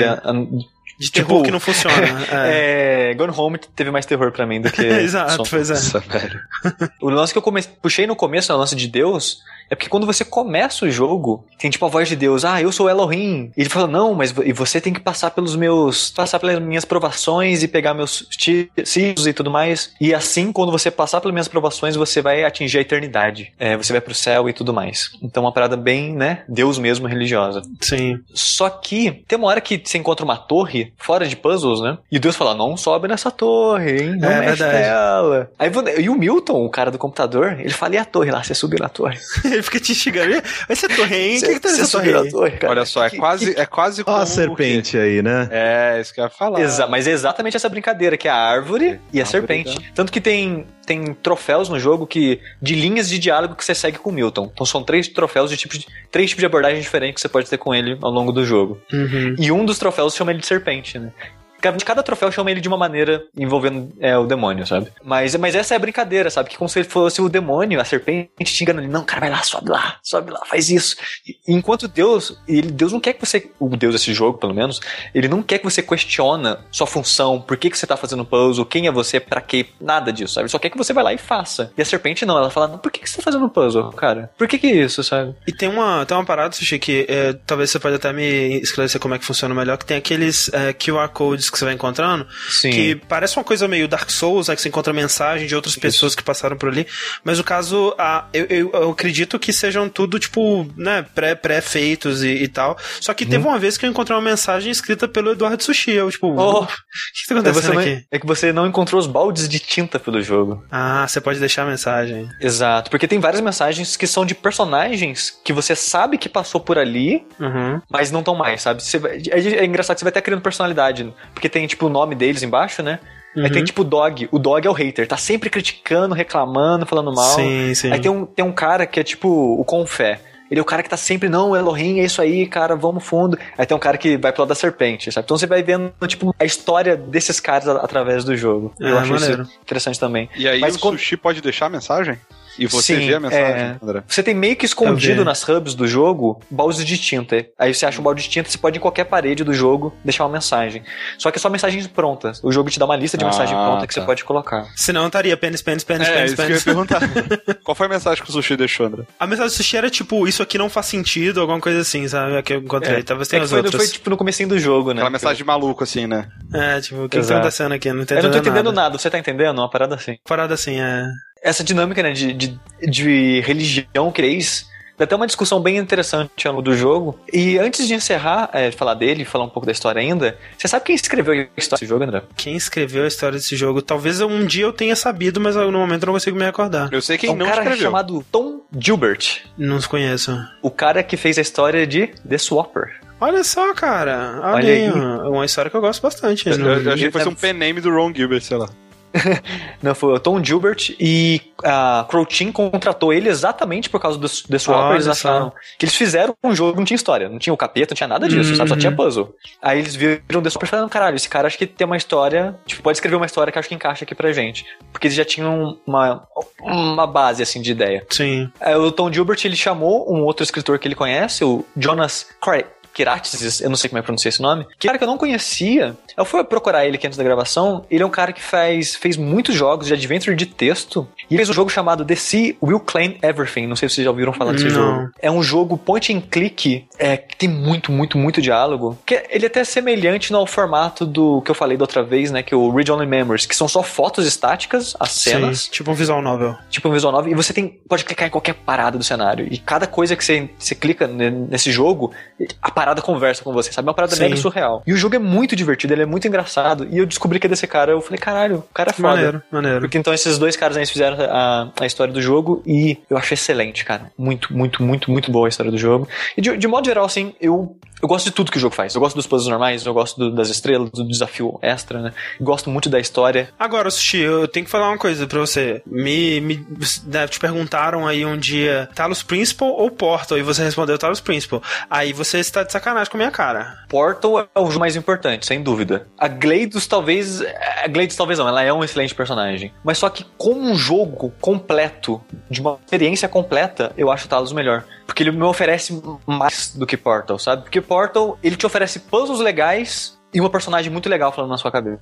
[0.98, 1.96] de Tipo, terror que não funciona.
[2.30, 3.10] É.
[3.10, 4.82] É, Gone Home teve mais terror pra mim do que.
[4.84, 5.48] Exato, Soma.
[5.50, 5.74] pois é.
[5.74, 6.40] Nossa, velho.
[7.00, 7.62] O lance que eu come...
[7.82, 9.38] puxei no começo, o lance de Deus,
[9.70, 12.72] é porque quando você começa o jogo, tem tipo a voz de Deus, ah, eu
[12.72, 13.52] sou Elohim.
[13.56, 16.10] E ele fala, não, mas e você tem que passar pelos meus.
[16.10, 19.92] passar pelas minhas provações e pegar meus ti- ciclos e tudo mais.
[20.00, 23.52] E assim, quando você passar pelas minhas provações, você vai atingir a eternidade.
[23.58, 25.10] É, você vai pro céu e tudo mais.
[25.22, 26.42] Então, uma parada bem, né?
[26.48, 27.62] Deus mesmo religiosa.
[27.80, 28.18] Sim.
[28.34, 31.96] Só que tem uma hora que você encontra uma torre fora de puzzles, né?
[32.10, 34.16] E Deus fala: não sobe nessa torre, hein?
[34.18, 34.82] Não É mexe verdade.
[34.82, 35.50] nela.
[35.58, 38.42] Aí, e o Milton, o cara do computador, ele fala: e a torre lá?
[38.42, 39.18] Você subiu na torre?
[39.60, 40.42] Ele fica te instigando.
[40.68, 42.72] Essa torre aí, o que, que tá Você nessa torre torre, cara?
[42.72, 45.48] Olha só, é Que- quase, é quase Ó como a serpente aí, né?
[45.50, 46.60] É, isso que eu ia falar.
[46.60, 49.74] Exa mas é exatamente essa brincadeira, que é a árvore e a Árvore, serpente.
[49.76, 49.82] tá.
[49.94, 53.98] Tanto que tem, tem troféus no jogo que de linhas de diálogo que você segue
[53.98, 54.50] com o Milton.
[54.52, 57.48] Então são três troféus de tipos de, três tipos de abordagem diferentes que você pode
[57.48, 58.80] ter com ele ao longo do jogo.
[58.92, 59.34] Uhum.
[59.38, 61.12] E um dos troféus chama ele de serpente, né?
[61.60, 64.90] Cada troféu chama ele de uma maneira envolvendo é, o demônio, sabe?
[65.02, 66.50] Mas, mas essa é a brincadeira, sabe?
[66.50, 68.92] Que como se ele fosse o demônio, a serpente te enganando ele.
[68.92, 70.96] Não, cara, vai lá, sobe lá, sobe lá, faz isso.
[71.26, 74.80] E, enquanto Deus, ele, Deus não quer que você, o Deus desse jogo, pelo menos,
[75.14, 78.64] ele não quer que você questiona sua função, por que, que você tá fazendo puzzle,
[78.64, 80.44] quem é você, para quê, nada disso, sabe?
[80.44, 81.72] Ele só quer que você vai lá e faça.
[81.76, 84.30] E a serpente não, ela fala, não, por que, que você tá fazendo puzzle, cara?
[84.38, 85.34] Por que que isso, sabe?
[85.46, 89.00] E tem uma, tem uma parada, Sushi, que é, talvez você pode até me esclarecer
[89.00, 92.26] como é que funciona melhor, que tem aqueles é, QR codes que você vai encontrando,
[92.48, 92.70] Sim.
[92.70, 96.14] que parece uma coisa meio Dark Souls, né, que você encontra mensagem de outras pessoas
[96.14, 96.86] que passaram por ali,
[97.24, 102.22] mas no caso, a, eu, eu, eu acredito que sejam tudo, tipo, né, pré- pré-feitos
[102.22, 105.32] e, e tal, só que teve uma vez que eu encontrei uma mensagem escrita pelo
[105.32, 106.62] Eduardo Sushi, eu, tipo, Oh.
[106.62, 108.04] o que tá É, acontecendo não- aqui?
[108.10, 110.64] é que você não encontrou os baldes de tinta pelo jogo.
[110.70, 112.28] Ah, você pode deixar a mensagem.
[112.40, 116.78] Exato, porque tem várias mensagens que são de personagens que você sabe que passou por
[116.78, 117.80] ali, Uhum.
[117.90, 118.82] mas não estão mais, sabe?
[118.82, 118.96] Você
[119.30, 122.42] é, é engraçado que você vai até criando personalidade, porque tem tipo o nome deles
[122.42, 123.00] embaixo, né?
[123.34, 123.50] Aí Uhum.
[123.50, 124.28] tem tipo o Dog.
[124.30, 127.34] O Dog é o hater, tá sempre criticando, reclamando, falando mal.
[127.36, 127.90] Sim, sim.
[127.90, 130.20] Aí tem um, tem um cara que é tipo o Confé.
[130.50, 133.38] Ele é o cara que tá sempre, não, Elohim, é isso aí, cara, vamos fundo.
[133.56, 135.24] Aí tem um cara que vai pro lado da serpente, sabe?
[135.24, 138.74] Então você vai vendo, tipo, a história desses caras através do jogo.
[138.80, 139.42] Eu Ah, acho maneiro.
[139.44, 140.28] isso interessante também.
[140.36, 142.18] E aí Mas o quando- sushi pode deixar a mensagem?
[142.58, 143.76] E você Sim, vê a mensagem, é.
[143.82, 144.02] André?
[144.06, 145.24] Você tem meio que escondido vi.
[145.24, 147.46] nas hubs do jogo baldes de tinta.
[147.58, 150.24] Aí você acha um balde de tinta, você pode em qualquer parede do jogo deixar
[150.24, 150.82] uma mensagem.
[151.18, 152.40] Só que é só mensagens prontas.
[152.42, 154.00] O jogo te dá uma lista de Ah, mensagem pronta que tá.
[154.00, 154.66] você pode colocar.
[154.76, 156.64] Senão estaria pênis, pênis, pênis, É, pênis, que eu ia pênis.
[156.64, 157.00] perguntar.
[157.64, 159.04] Qual foi a mensagem que o sushi deixou, André?
[159.18, 162.36] A mensagem do sushi era tipo, isso aqui não faz sentido, alguma coisa assim, sabe?
[162.36, 163.02] A que eu encontrei.
[163.02, 163.82] Talvez É tenha que as foi, outras.
[163.82, 165.00] foi tipo no comecinho do jogo, né?
[165.00, 166.28] Aquela mensagem de maluco, assim, né?
[166.52, 167.92] É, tipo, o que, que tá acontecendo aqui?
[167.92, 168.82] Não Eu não tô entendendo nada.
[168.82, 168.98] nada.
[168.98, 169.58] Você tá entendendo?
[169.58, 170.16] Uma parada assim.
[170.26, 171.04] Parada assim, é.
[171.42, 176.52] Essa dinâmica, né, de, de, de religião, cres, dá até uma discussão bem interessante ao
[176.52, 177.18] longo do jogo.
[177.32, 180.84] E antes de encerrar, é, falar dele, falar um pouco da história ainda, você sabe
[180.84, 182.22] quem escreveu a história desse jogo, André?
[182.36, 183.80] Quem escreveu a história desse jogo?
[183.80, 186.90] Talvez um dia eu tenha sabido, mas no momento eu não consigo me recordar.
[186.92, 187.84] Eu sei quem é um não cara escreveu.
[187.84, 189.38] chamado Tom Gilbert.
[189.56, 190.36] Não conheço.
[190.60, 193.00] O cara que fez a história de The Swapper.
[193.18, 194.38] Olha só, cara.
[194.42, 194.90] Olha, Olha aí.
[194.90, 196.46] Uma uma história que eu gosto bastante.
[196.48, 198.68] Eu, eu- eu achei que fosse É- um pen name do Ron Gilbert, sei lá.
[199.82, 204.28] Não, foi o Tom Gilbert e a Crow Team contratou ele exatamente por causa do
[204.28, 204.84] The Swapper.
[204.86, 207.92] Olha Eles acharam que eles fizeram um jogo, não tinha história, não tinha o capeta,
[207.92, 208.56] não tinha nada disso, Uhum.
[208.56, 208.68] sabe?
[208.70, 209.34] Só tinha puzzle.
[209.60, 212.54] Aí eles viram The Swapper e falaram, caralho, esse cara acho que tem uma história,
[212.66, 214.64] tipo, pode escrever uma história que acho que encaixa aqui pra gente.
[214.92, 216.26] Porque eles já tinham uma,
[216.60, 218.06] uma base, assim, de ideia.
[218.10, 218.50] Sim.
[218.60, 222.64] Aí o Tom Gilbert, ele chamou um outro escritor que ele conhece, o Jonas Cra-
[222.92, 225.08] Kiratis, eu não sei como é que pronuncia esse nome, que é cara que eu
[225.08, 225.96] não conhecia.
[226.16, 227.84] Eu fui procurar ele aqui antes da gravação.
[227.90, 231.06] Ele é um cara que faz, fez muitos jogos de adventure de texto.
[231.30, 233.66] E fez um jogo chamado The Sea Will Claim Everything.
[233.66, 234.70] Não sei se vocês já ouviram falar desse Não.
[234.72, 235.10] jogo.
[235.20, 238.98] É um jogo point and click é, que tem muito, muito, muito diálogo.
[239.06, 242.42] Que ele é até semelhante no formato do que eu falei da outra vez, né?
[242.42, 245.70] Que é o Read Only Memories, que são só fotos estáticas, as cenas Sim.
[245.70, 246.56] Tipo um visual novel.
[246.68, 249.46] tipo um visual novel, e você tem, pode clicar em qualquer parada do cenário.
[249.50, 252.12] E cada coisa que você, você clica ne- nesse jogo,
[252.60, 253.86] a parada conversa com você, sabe?
[253.86, 254.22] É uma parada Sim.
[254.22, 254.82] mega surreal.
[254.86, 256.88] E o jogo é muito divertido, ele é muito engraçado.
[256.90, 259.08] E eu descobri que é desse cara, eu falei, caralho, o cara é foda.
[259.08, 259.80] Maneiro, maneiro.
[259.80, 263.34] Porque então esses dois caras aí fizeram a, a história do jogo e eu achei
[263.34, 264.10] excelente, cara.
[264.16, 266.08] Muito, muito, muito, muito boa a história do jogo.
[266.36, 268.94] E de, de modo geral, assim, eu, eu gosto de tudo que o jogo faz.
[268.94, 272.12] Eu gosto dos puzzles normais, eu gosto do- das estrelas, do desafio extra, né?
[272.40, 273.48] Gosto muito da história.
[273.58, 275.82] Agora, Sushi, eu tenho que falar uma coisa pra você.
[275.86, 276.66] Me, me
[277.06, 281.62] né, te perguntaram aí um dia Talos Principal ou Portal, e você respondeu Talos Principal.
[281.88, 283.78] Aí você está de sacanagem com a minha cara.
[283.88, 286.06] Portal é o jogo mais importante, sem dúvida.
[286.18, 287.42] A Gleidos talvez.
[287.82, 289.72] A Gleidos talvez não, ela é um excelente personagem.
[289.84, 294.52] Mas só que como um jogo completo, de uma experiência completa, eu acho o Talos
[294.52, 294.84] melhor.
[295.10, 297.62] Porque ele me oferece mais do que Portal, sabe?
[297.62, 301.72] Porque Portal, ele te oferece puzzles legais e uma personagem muito legal falando na sua
[301.72, 301.98] cabeça.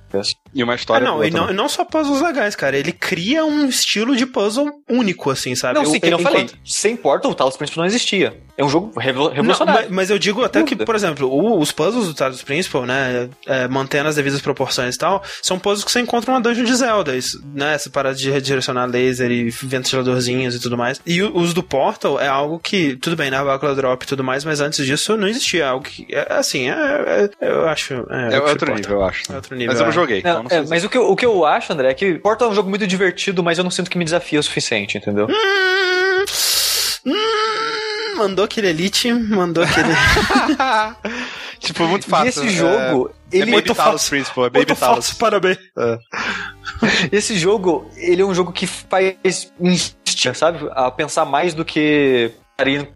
[0.53, 2.77] E uma Ah, história não, boa e não, e não só puzzles legais, cara.
[2.77, 5.79] Ele cria um estilo de puzzle único, assim, sabe?
[5.79, 6.49] Não, sim, que eu enquanto- falei.
[6.63, 8.39] Sem Portal, o Talos Principal não existia.
[8.59, 9.81] É um jogo revol- Não, revolucionário.
[9.83, 13.29] mas, mas eu digo até que, por exemplo, o- os puzzles do Talos Principal, né,
[13.47, 16.75] é, mantendo as devidas proporções e tal, são puzzles que você encontra numa dungeon de
[16.75, 20.99] Zelda, isso, né, essa parada de redirecionar laser e ventiladorzinhos e tudo mais.
[21.05, 24.25] E o- os do Portal é algo que, tudo bem, né, Bacula Drop e tudo
[24.25, 27.93] mais, mas antes disso não existia algo que, é, assim, é, é- eu acho...
[28.09, 29.31] É, É outro nível, eu acho.
[29.31, 29.95] É outro nível, Mas eu não é.
[29.95, 30.59] joguei, então Não, não sei.
[30.59, 32.55] é, mas o que, eu, o que eu acho, André, é que Portal é um
[32.55, 35.27] jogo muito divertido, mas eu não sinto que me desafia o suficiente, entendeu?
[35.29, 36.25] Hum,
[37.05, 37.13] hum,
[38.19, 39.89] mandou aquele Elite, mandou aquele...
[41.59, 42.43] tipo, muito fácil.
[42.43, 44.09] e esse jogo, É, é ele Baby muito Talos fácil.
[44.09, 44.95] Principal, é Baby Muito Talos.
[45.07, 45.57] fácil, parabéns.
[47.11, 49.15] Esse jogo, ele é um jogo que faz
[50.33, 50.69] sabe?
[50.71, 52.31] A pensar mais do que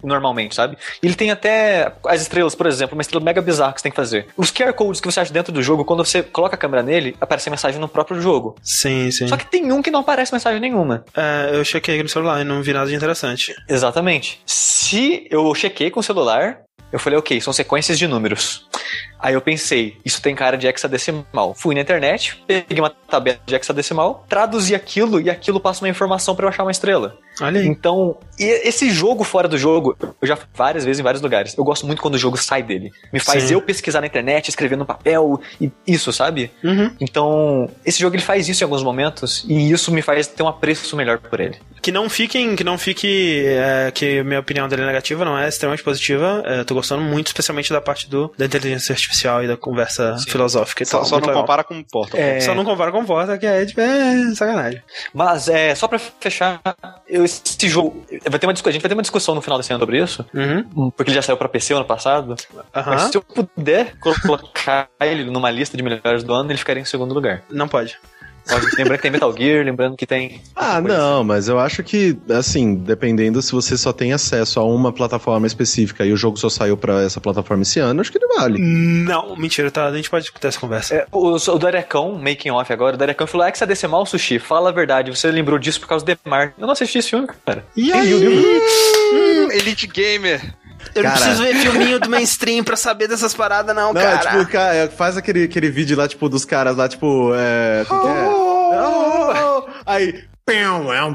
[0.04, 0.78] normalmente, sabe?
[1.02, 3.96] Ele tem até as estrelas, por exemplo, uma estrela mega bizarra que você tem que
[3.96, 4.28] fazer.
[4.38, 7.16] Os QR codes que você acha dentro do jogo, quando você coloca a câmera nele,
[7.20, 8.56] aparece a mensagem no próprio jogo.
[8.62, 9.28] Sim, sim.
[9.28, 11.04] Só que tem um que não aparece mensagem nenhuma.
[11.16, 13.54] É, eu chequei no celular e não vi nada de interessante.
[13.70, 14.42] Exatamente.
[14.46, 18.68] Se eu chequei com o celular, eu falei, ok, são sequências de números.
[19.24, 21.56] Aí eu pensei, isso tem cara de hexadecimal.
[21.56, 26.36] Fui na internet, peguei uma tabela de hexadecimal, traduzi aquilo e aquilo passa uma informação
[26.36, 27.18] para eu achar uma estrela.
[27.40, 27.68] Olha aí.
[27.68, 31.56] Então, e esse jogo fora do jogo, eu já várias vezes em vários lugares.
[31.58, 32.92] Eu gosto muito quando o jogo sai dele.
[33.14, 33.54] Me faz Sim.
[33.54, 36.52] eu pesquisar na internet, escrever no papel e isso, sabe?
[36.62, 36.92] Uhum.
[37.00, 40.50] Então, esse jogo ele faz isso em alguns momentos e isso me faz ter um
[40.50, 41.56] apreço melhor por ele.
[41.82, 45.48] Que não fiquem, que não fique, é, que minha opinião dele é negativa, não é
[45.48, 46.44] extremamente positiva.
[46.46, 49.13] É, eu tô gostando muito, especialmente da parte do, da inteligência artificial
[49.44, 51.06] e da conversa filosófica e Só, tal.
[51.06, 51.42] só não legal.
[51.42, 52.20] compara com Portal.
[52.20, 52.40] É.
[52.40, 54.82] Só não compara com Porta, que é, tipo, é sacanagem.
[55.14, 56.60] Mas é só pra fechar,
[57.08, 59.58] eu, esse jogo vai ter uma discussão, a gente vai ter uma discussão no final
[59.60, 60.90] desse ano sobre isso, Uhum.
[60.92, 62.36] porque ele já saiu pra PC ano passado.
[62.74, 63.12] Mas Aham.
[63.12, 67.14] se eu puder colocar ele numa lista de melhores do ano, ele ficaria em segundo
[67.14, 67.44] lugar.
[67.50, 67.98] Não pode.
[68.78, 70.42] Lembrando que tem Metal Gear, lembrando que tem.
[70.56, 74.92] Ah, não, mas eu acho que, assim, dependendo se você só tem acesso a uma
[74.92, 78.28] plataforma específica e o jogo só saiu pra essa plataforma esse ano, acho que ele
[78.36, 78.60] vale.
[78.60, 79.88] Não, mentira, tá?
[79.88, 80.96] A gente pode ter essa conversa.
[80.96, 85.12] É, o, o Darecão, making off agora, o Darecão falou: hexadecimal sushi, fala a verdade,
[85.12, 86.54] você lembrou disso por causa do Demar.
[86.58, 87.66] Eu não assisti esse filme, cara.
[87.76, 88.14] E aí?
[88.14, 90.54] Hum, Elite Gamer.
[90.96, 91.22] Eu não Cara.
[91.22, 94.40] preciso ver filminho do mainstream pra saber dessas paradas, não, Não, é cara.
[94.40, 97.82] tipo, cara, é, faz aquele, aquele vídeo lá, tipo, dos caras lá, tipo, é.
[97.82, 98.30] é?
[98.30, 99.64] Oh!
[99.86, 100.24] Aí.
[100.94, 101.14] é um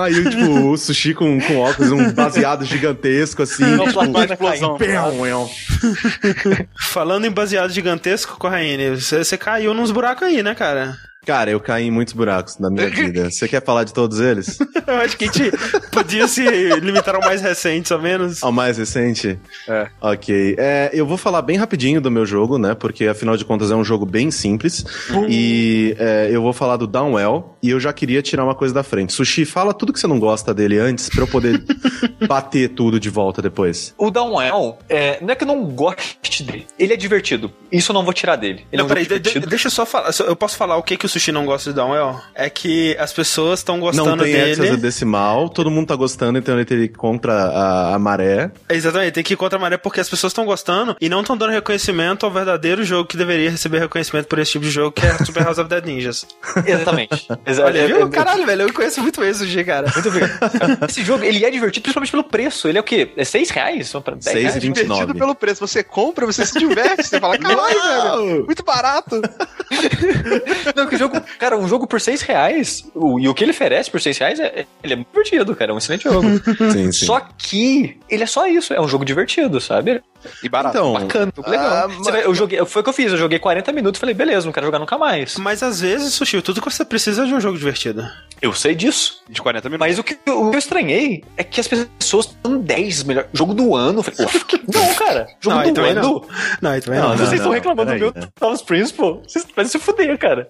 [0.00, 3.64] Aí, tipo, o sushi com, com óculos, um baseado gigantesco, assim.
[3.64, 4.76] Uma tipo, explosão.
[4.80, 10.96] é Falando em baseado gigantesco, Corraine, você, você caiu nos buracos aí, né, cara?
[11.28, 13.30] Cara, eu caí em muitos buracos na minha vida.
[13.30, 14.58] Você quer falar de todos eles?
[14.88, 15.52] Eu acho que a gente
[15.92, 16.40] podia se
[16.80, 18.42] limitar ao mais recente, ao menos.
[18.42, 19.38] Ao mais recente?
[19.68, 19.88] É.
[20.00, 20.56] Ok.
[20.58, 22.74] É, eu vou falar bem rapidinho do meu jogo, né?
[22.74, 24.82] Porque afinal de contas é um jogo bem simples.
[25.28, 27.54] E é, eu vou falar do Downwell.
[27.62, 29.12] E eu já queria tirar uma coisa da frente.
[29.12, 31.62] Sushi, fala tudo que você não gosta dele antes pra eu poder
[32.26, 33.94] bater tudo de volta depois.
[33.98, 37.52] O Downwell, é, não é que eu não goste dele, ele é divertido.
[37.70, 38.64] Isso eu não vou tirar dele.
[38.72, 40.10] Ele Não, é um peraí, de- deixa eu só falar.
[40.26, 42.20] Eu posso falar o que, que o Sushi não gosta de Downwell?
[42.34, 44.50] É que as pessoas estão gostando não tem dele.
[44.66, 48.50] hexadecimal, todo mundo tá gostando, então ele tem que ir contra a, a maré.
[48.68, 51.36] Exatamente, tem que ir contra a maré porque as pessoas estão gostando e não estão
[51.36, 55.04] dando reconhecimento ao verdadeiro jogo que deveria receber reconhecimento por esse tipo de jogo, que
[55.04, 56.24] é Super House of Dead Ninjas.
[56.64, 57.26] Exatamente.
[57.46, 58.06] Exa- Olha, é- viu?
[58.06, 59.90] é- Caralho, velho, eu conheço muito esse Sushi, cara.
[59.92, 60.38] Muito obrigado.
[60.88, 62.68] Esse jogo, ele é divertido principalmente pelo preço.
[62.68, 63.10] Ele é o quê?
[63.16, 63.88] É 6 reais?
[63.88, 64.56] Só pra 10 Seis reais?
[64.56, 64.76] e vinte.
[64.76, 65.00] 29.
[65.00, 65.66] Divertido pelo preço.
[65.66, 67.04] Você compra, você se diverte.
[67.04, 67.82] Você fala, caralho,
[68.26, 68.46] velho.
[68.46, 69.20] Muito barato.
[70.98, 74.18] Jogo, cara, um jogo por 6 reais, o, e o que ele oferece por 6
[74.18, 75.70] reais, é, é- ele é muito divertido, cara.
[75.70, 76.26] É um excelente jogo.
[76.72, 77.06] Sim, sim.
[77.06, 80.02] Só que ele é só isso, é um jogo divertido, sabe?
[80.42, 80.76] E barato.
[80.76, 81.66] Então, Bacana, legal.
[81.66, 84.00] ah, Você vai- eu joguei, foi o que eu fiz, eu joguei 40 minutos e
[84.00, 85.36] falei, beleza, não quero jogar nunca mais.
[85.36, 88.06] Mas às vezes, Sushi, tudo que você precisa é de um jogo divertido.
[88.40, 89.22] Eu sei disso.
[89.28, 89.86] De 40 minutos.
[89.86, 93.26] Mas o que, o que eu estranhei é que as pessoas estão 10 melhor.
[93.32, 93.98] Jogo do ano.
[93.98, 95.26] Eu falei, "Ufa, que- não, cara.
[95.40, 96.00] Jogo Não, do ano.
[96.02, 96.24] não.
[96.62, 97.08] Não, aí também não.
[97.10, 98.28] Não, Vocês não, estão reclamando do meu né?
[98.38, 99.22] Talos Principal.
[99.26, 100.48] Vocês podem se fuder, cara.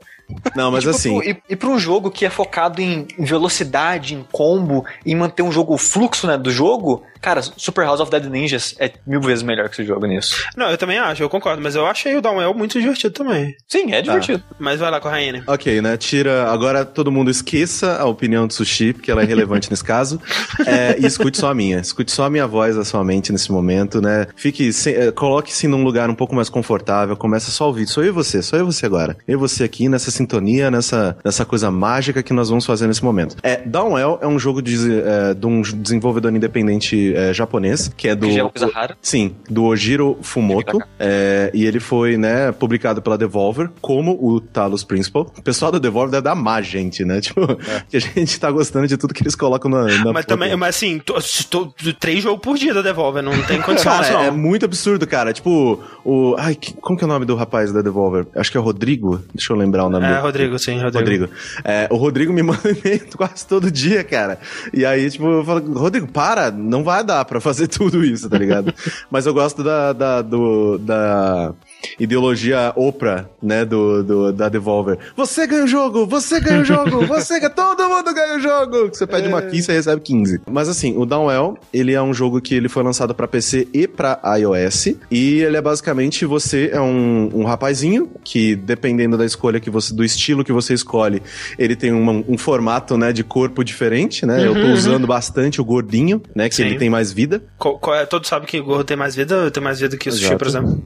[0.55, 1.19] Não, mas Tipo, assim.
[1.23, 5.43] E, e pra um jogo que é focado em em velocidade, em combo, em manter
[5.43, 9.21] um jogo, o fluxo né, do jogo, cara, Super House of Dead Ninjas é mil
[9.23, 10.37] vezes melhor que esse jogo nisso.
[10.57, 13.55] Não, eu também acho, eu concordo, mas eu achei o Downwell muito divertido também.
[13.67, 14.43] Sim, é divertido.
[14.59, 15.43] Mas vai lá, Corraine.
[15.47, 15.97] Ok, né?
[15.97, 16.51] Tira.
[16.51, 20.21] Agora todo mundo esqueça a opinião do sushi, porque ela é relevante nesse caso.
[20.67, 21.79] É, e escute só a minha.
[21.81, 24.27] Escute só a minha voz da sua mente nesse momento, né?
[24.37, 24.73] Fique.
[24.73, 27.17] se- eh, Coloque-se num lugar um pouco mais confortável.
[27.17, 27.87] Começa só a ouvir.
[27.87, 29.17] Sou eu e você, só eu e você agora.
[29.27, 33.03] Eu e você aqui nessa sintonia, nessa, nessa coisa mágica que nós vamos fazer nesse
[33.05, 33.37] momento.
[33.43, 38.15] É, Downwell é um jogo de, eh, de um desenvolvedor independente eh, japonês, que é
[38.15, 38.27] do.
[38.27, 38.97] Que já é uma coisa rara.
[39.01, 40.79] Sim, do Ojiro Fumoto.
[40.99, 45.33] É, e ele foi, né, publicado pela Devolver como o Talos Principal.
[45.37, 47.21] O pessoal da Devolver deve amar a gente, né?
[47.29, 47.47] Tipo,
[47.89, 49.85] que a gente tá gostando de tudo que eles colocam na.
[50.05, 51.15] na Mas também, mas assim, tô,
[51.51, 54.23] tô- três jogos por dia da Devolver, não tem condição, Cara, não.
[54.23, 55.33] é muito absurdo, cara.
[55.33, 56.35] Tipo, o.
[56.39, 58.27] Ai, que- como que é o nome do rapaz da Devolver?
[58.35, 59.21] Acho que é Rodrigo.
[59.35, 60.21] Deixa eu lembrar o nome É, dele.
[60.21, 60.99] Rodrigo, sim, Rodrigo.
[60.99, 61.29] Rodrigo.
[61.65, 64.39] É, o Rodrigo me manda e-mail quase todo dia, cara.
[64.73, 68.39] E aí, tipo, eu falo, Rodrigo, para, não vai dar pra fazer tudo isso, tá
[68.39, 68.73] ligado?
[69.11, 71.55] Mas eu gosto da, da, do, da
[71.99, 74.99] ideologia Oprah, né, do, do, da Devolver.
[75.17, 78.89] Você ganha o jogo, você ganha o jogo, você ganha, todo mundo ganha o jogo!
[78.93, 79.29] Você pede é.
[79.29, 80.41] uma 15 e recebe 15.
[80.51, 83.87] Mas assim, o Downwell, ele é um jogo que ele foi lançado para PC e
[83.87, 89.61] para iOS, e ele é basicamente, você é um, um rapazinho, que dependendo da escolha
[89.61, 91.23] que você, do estilo que você escolhe,
[91.59, 95.03] ele tem uma, um formato, né, de corpo diferente, né, uhum, eu tô uhum, usando
[95.03, 95.09] uhum.
[95.09, 96.65] bastante o gordinho, né, que Sim.
[96.65, 97.43] ele tem mais vida.
[97.59, 100.13] Co é, todos sabem que o gordo tem mais vida, tem mais vida que o
[100.13, 100.83] sushi, por exemplo.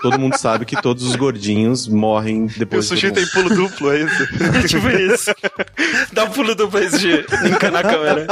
[0.00, 2.94] Todo mundo sabe que todos os gordinhos morrem depois do.
[2.94, 4.26] O sushi tem pulo duplo, é isso?
[4.68, 5.34] tipo isso.
[6.12, 7.24] Dá um pulo duplo aí, sushi.
[7.46, 8.26] Encanar a câmera.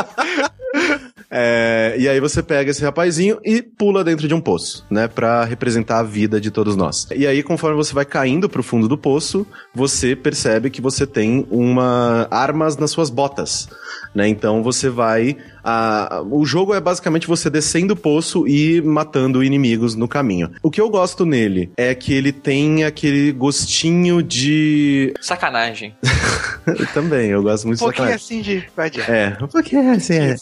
[1.30, 5.08] É, e aí você pega esse rapazinho e pula dentro de um poço, né?
[5.08, 7.08] Pra representar a vida de todos nós.
[7.14, 11.46] E aí, conforme você vai caindo pro fundo do poço, você percebe que você tem
[11.50, 13.68] uma armas nas suas botas,
[14.14, 14.28] né?
[14.28, 15.36] Então você vai
[15.68, 20.52] a, o jogo é basicamente você descendo o poço e matando inimigos no caminho.
[20.62, 25.12] O que eu gosto nele é que ele tem aquele gostinho de.
[25.20, 25.96] Sacanagem.
[26.94, 28.14] Também, eu gosto muito um de sacanagem.
[28.14, 28.64] assim de.
[29.08, 30.36] É, um pouquinho assim, é.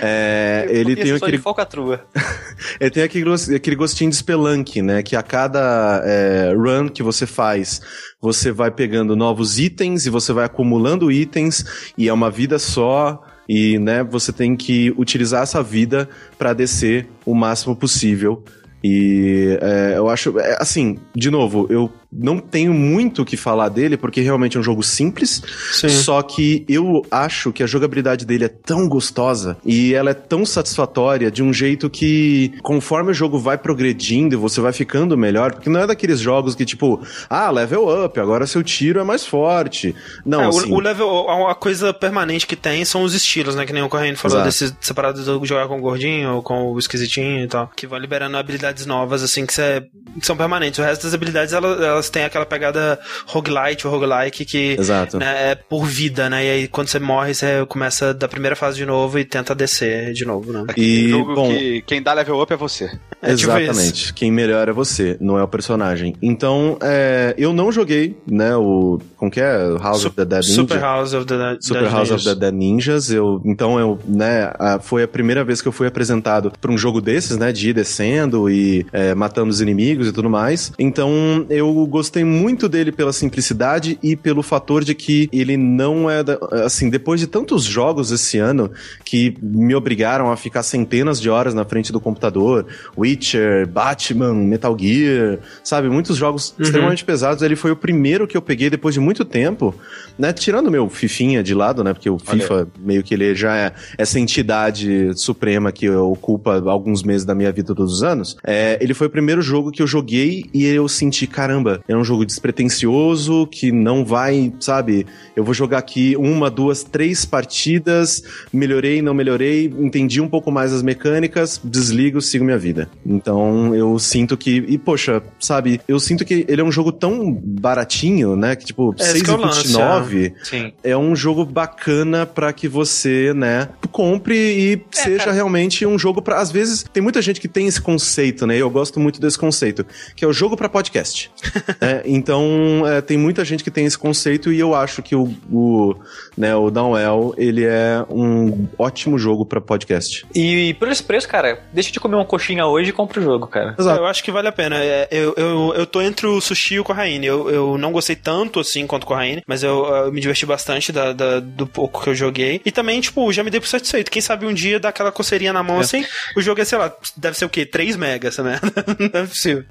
[0.00, 1.38] é ele um tem aquele.
[1.38, 2.06] falcatrua.
[2.80, 5.02] ele tem aquele, aquele gostinho de Spelunk, né?
[5.02, 7.82] Que a cada é, run que você faz,
[8.22, 13.22] você vai pegando novos itens e você vai acumulando itens e é uma vida só
[13.48, 18.42] e, né, você tem que utilizar essa vida para descer o máximo possível.
[18.82, 23.68] E é, eu acho, é, assim, de novo, eu não tenho muito o que falar
[23.68, 25.42] dele, porque realmente é um jogo simples.
[25.72, 25.88] Sim.
[25.88, 30.46] Só que eu acho que a jogabilidade dele é tão gostosa e ela é tão
[30.46, 35.68] satisfatória de um jeito que, conforme o jogo vai progredindo você vai ficando melhor, porque
[35.68, 39.94] não é daqueles jogos que, tipo, ah, level up, agora seu tiro é mais forte.
[40.24, 40.70] Não, é, assim...
[40.70, 43.66] o, o, level, a coisa permanente que tem são os estilos, né?
[43.66, 44.48] Que nem o Correndo falou Exato.
[44.48, 48.00] desse separado do jogar com o gordinho ou com o esquisitinho e tal, que vai
[48.00, 49.84] liberando habilidades novas, assim, que, cê,
[50.18, 50.78] que são permanentes.
[50.78, 54.76] O resto das habilidades, elas, elas elas têm aquela pegada roguelite ou roguelike que
[55.18, 56.44] né, é por vida, né?
[56.44, 60.12] E aí quando você morre, você começa da primeira fase de novo e tenta descer
[60.12, 60.64] de novo, né?
[60.76, 62.90] E bom, que quem dá level up é você.
[63.22, 63.92] É, exatamente.
[63.92, 66.14] Tipo quem melhora é você, não é o personagem.
[66.22, 69.76] Então, é, eu não joguei, né, o como que é?
[69.80, 70.54] House Su of the Dead Ninja.
[70.54, 72.26] Super House of the Super Dead House Ninjas.
[72.26, 73.10] of the Dead Ninjas.
[73.10, 76.78] Eu, então eu, né, a, foi a primeira vez que eu fui apresentado para um
[76.78, 80.72] jogo desses, né, de ir descendo e é, matando os inimigos e tudo mais.
[80.78, 86.22] Então eu gostei muito dele pela simplicidade e pelo fator de que ele não é.
[86.22, 88.70] Da, assim, depois de tantos jogos esse ano
[89.04, 92.66] que me obrigaram a ficar centenas de horas na frente do computador
[92.96, 95.88] Witcher, Batman, Metal Gear, sabe?
[95.88, 96.64] Muitos jogos uhum.
[96.64, 97.42] extremamente pesados.
[97.42, 99.74] Ele foi o primeiro que eu peguei depois de muito tempo,
[100.18, 100.32] né?
[100.32, 101.92] Tirando meu Fifinha de lado, né?
[101.92, 102.68] Porque o FIFA Olha.
[102.78, 107.74] meio que ele já é essa entidade suprema que ocupa alguns meses da minha vida
[107.74, 108.36] todos os anos.
[108.44, 112.04] É, ele foi o primeiro jogo que eu joguei e eu senti, caramba, é um
[112.04, 115.06] jogo despretensioso, que não vai, sabe?
[115.34, 118.22] Eu vou jogar aqui uma, duas, três partidas,
[118.52, 122.88] melhorei, não melhorei, entendi um pouco mais as mecânicas, desligo, sigo minha vida.
[123.04, 124.64] Então eu sinto que.
[124.68, 125.80] E, poxa, sabe?
[125.86, 128.56] Eu sinto que ele é um jogo tão baratinho, né?
[128.56, 130.72] Que tipo, é, 6,29 é.
[130.90, 135.32] é um jogo bacana para que você, né, compre e é, seja cara.
[135.32, 138.56] realmente um jogo para Às vezes, tem muita gente que tem esse conceito, né?
[138.56, 141.30] Eu gosto muito desse conceito, que é o jogo para podcast.
[141.80, 145.34] É, então, é, tem muita gente que tem esse conceito e eu acho que o,
[145.50, 145.94] o,
[146.36, 150.26] né, o Downwell, ele é um ótimo jogo para podcast.
[150.34, 153.22] E, e, por esse preço, cara, deixa de comer uma coxinha hoje e compra o
[153.22, 153.74] jogo, cara.
[153.78, 154.00] Exato.
[154.00, 154.76] Eu acho que vale a pena.
[154.78, 157.26] É, eu, eu, eu tô entre o sushi e o Corraine.
[157.26, 160.92] Eu, eu não gostei tanto assim quanto o Corraine, mas eu, eu, me diverti bastante
[160.92, 162.60] da, da, do pouco que eu joguei.
[162.64, 164.10] E também, tipo, já me dei por satisfeito.
[164.10, 165.80] Quem sabe um dia dar aquela coceirinha na mão é.
[165.80, 166.04] assim,
[166.36, 167.66] o jogo é, sei lá, deve ser o quê?
[167.66, 168.60] 3 megas, né?
[168.98, 169.64] não é possível.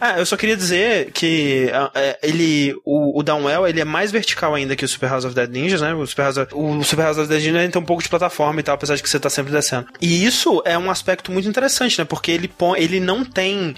[0.00, 1.26] Ah, eu só queria dizer que
[1.70, 5.34] uh, ele, o, o, Downwell, ele é mais vertical ainda que o Super House of
[5.34, 5.94] Dead Ninjas, né?
[5.94, 8.60] O Super House of, o Super House of Dead Ninjas tem um pouco de plataforma
[8.60, 9.86] e tal, apesar de que você tá sempre descendo.
[10.00, 12.04] E isso é um aspecto muito interessante, né?
[12.04, 13.74] Porque ele, põe, ele não tem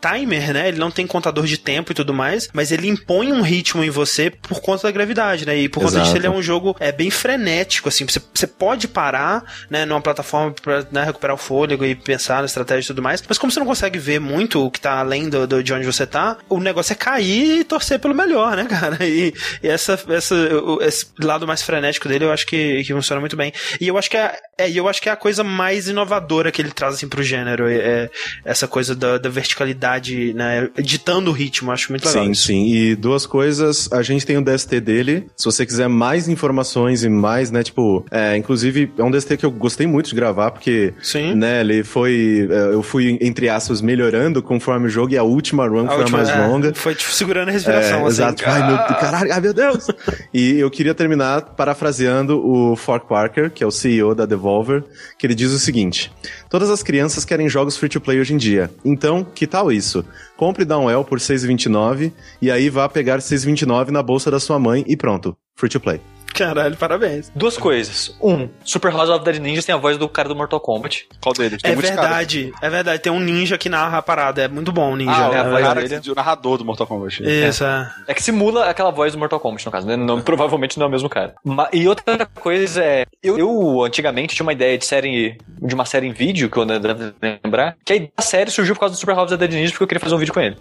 [0.00, 0.68] timer, né?
[0.68, 3.90] Ele não tem contador de tempo e tudo mais, mas ele impõe um ritmo em
[3.90, 5.56] você por conta da gravidade, né?
[5.56, 5.94] E por Exato.
[5.94, 8.06] conta disso ele é um jogo é, bem frenético, assim.
[8.06, 12.46] Você, você pode parar, né, numa plataforma pra né, recuperar o fôlego e pensar na
[12.46, 15.18] estratégia e tudo mais, mas como você não consegue ver muito o que tá além
[15.18, 18.56] além do, do, de onde você tá, o negócio é cair e torcer pelo melhor,
[18.56, 19.04] né, cara?
[19.06, 19.32] E,
[19.62, 20.34] e essa, essa,
[20.82, 23.52] esse lado mais frenético dele eu acho que, que funciona muito bem.
[23.80, 26.60] E eu acho que é, é, eu acho que é a coisa mais inovadora que
[26.60, 27.68] ele traz assim pro gênero.
[27.68, 28.10] É, é
[28.44, 30.68] essa coisa da, da, verticalidade, né?
[30.78, 32.24] Ditando o ritmo, acho muito legal.
[32.24, 32.46] Sim, isso.
[32.46, 32.66] sim.
[32.66, 35.26] E duas coisas, a gente tem o DST dele.
[35.36, 39.46] Se você quiser mais informações e mais, né, tipo, é, inclusive é um DST que
[39.46, 41.34] eu gostei muito de gravar, porque, sim.
[41.34, 42.48] né, ele foi.
[42.50, 45.98] É, eu fui, entre aspas, melhorando conforme o jogo e a última run a foi
[45.98, 46.74] última, a mais é, longa.
[46.74, 48.08] Foi tipo segurando a respiração, é, assim.
[48.08, 48.42] Exato.
[48.46, 49.86] Ai, meu, caralho, ai meu Deus!
[50.32, 54.84] e eu queria terminar parafraseando o Fork Parker, que é o CEO da Devolver,
[55.18, 56.12] que ele diz o seguinte:
[56.48, 58.70] Todas as crianças querem jogos free to play hoje em dia.
[58.84, 60.04] Então, que tal isso?
[60.36, 64.96] Compre Downwell por 6,29 e aí vá pegar 6,29 na bolsa da sua mãe e
[64.96, 66.00] pronto, free to play.
[66.38, 67.32] Caralho, parabéns.
[67.34, 68.16] Duas coisas.
[68.22, 71.08] Um, Super House of the Dead Ninjas tem a voz do cara do Mortal Kombat.
[71.20, 71.60] Qual deles?
[71.60, 73.02] Tem é verdade, é verdade.
[73.02, 74.42] Tem um ninja que narra a parada.
[74.42, 75.10] É muito bom o ninja.
[75.10, 76.10] Ah, é, é a voz cara dele.
[76.12, 77.24] o narrador do Mortal Kombat.
[77.24, 77.92] Isso, é.
[78.06, 78.14] é.
[78.14, 79.86] que simula aquela voz do Mortal Kombat, no caso.
[79.88, 79.96] Né?
[79.96, 81.34] Não, provavelmente não é o mesmo cara.
[81.72, 83.04] E outra coisa é...
[83.20, 85.36] Eu, eu, antigamente tinha uma ideia de série...
[85.60, 87.76] De uma série em vídeo, que eu deve lembrar.
[87.84, 89.72] Que a ideia da série surgiu por causa do Super House of the Dead Ninjas,
[89.72, 90.56] porque eu queria fazer um vídeo com ele.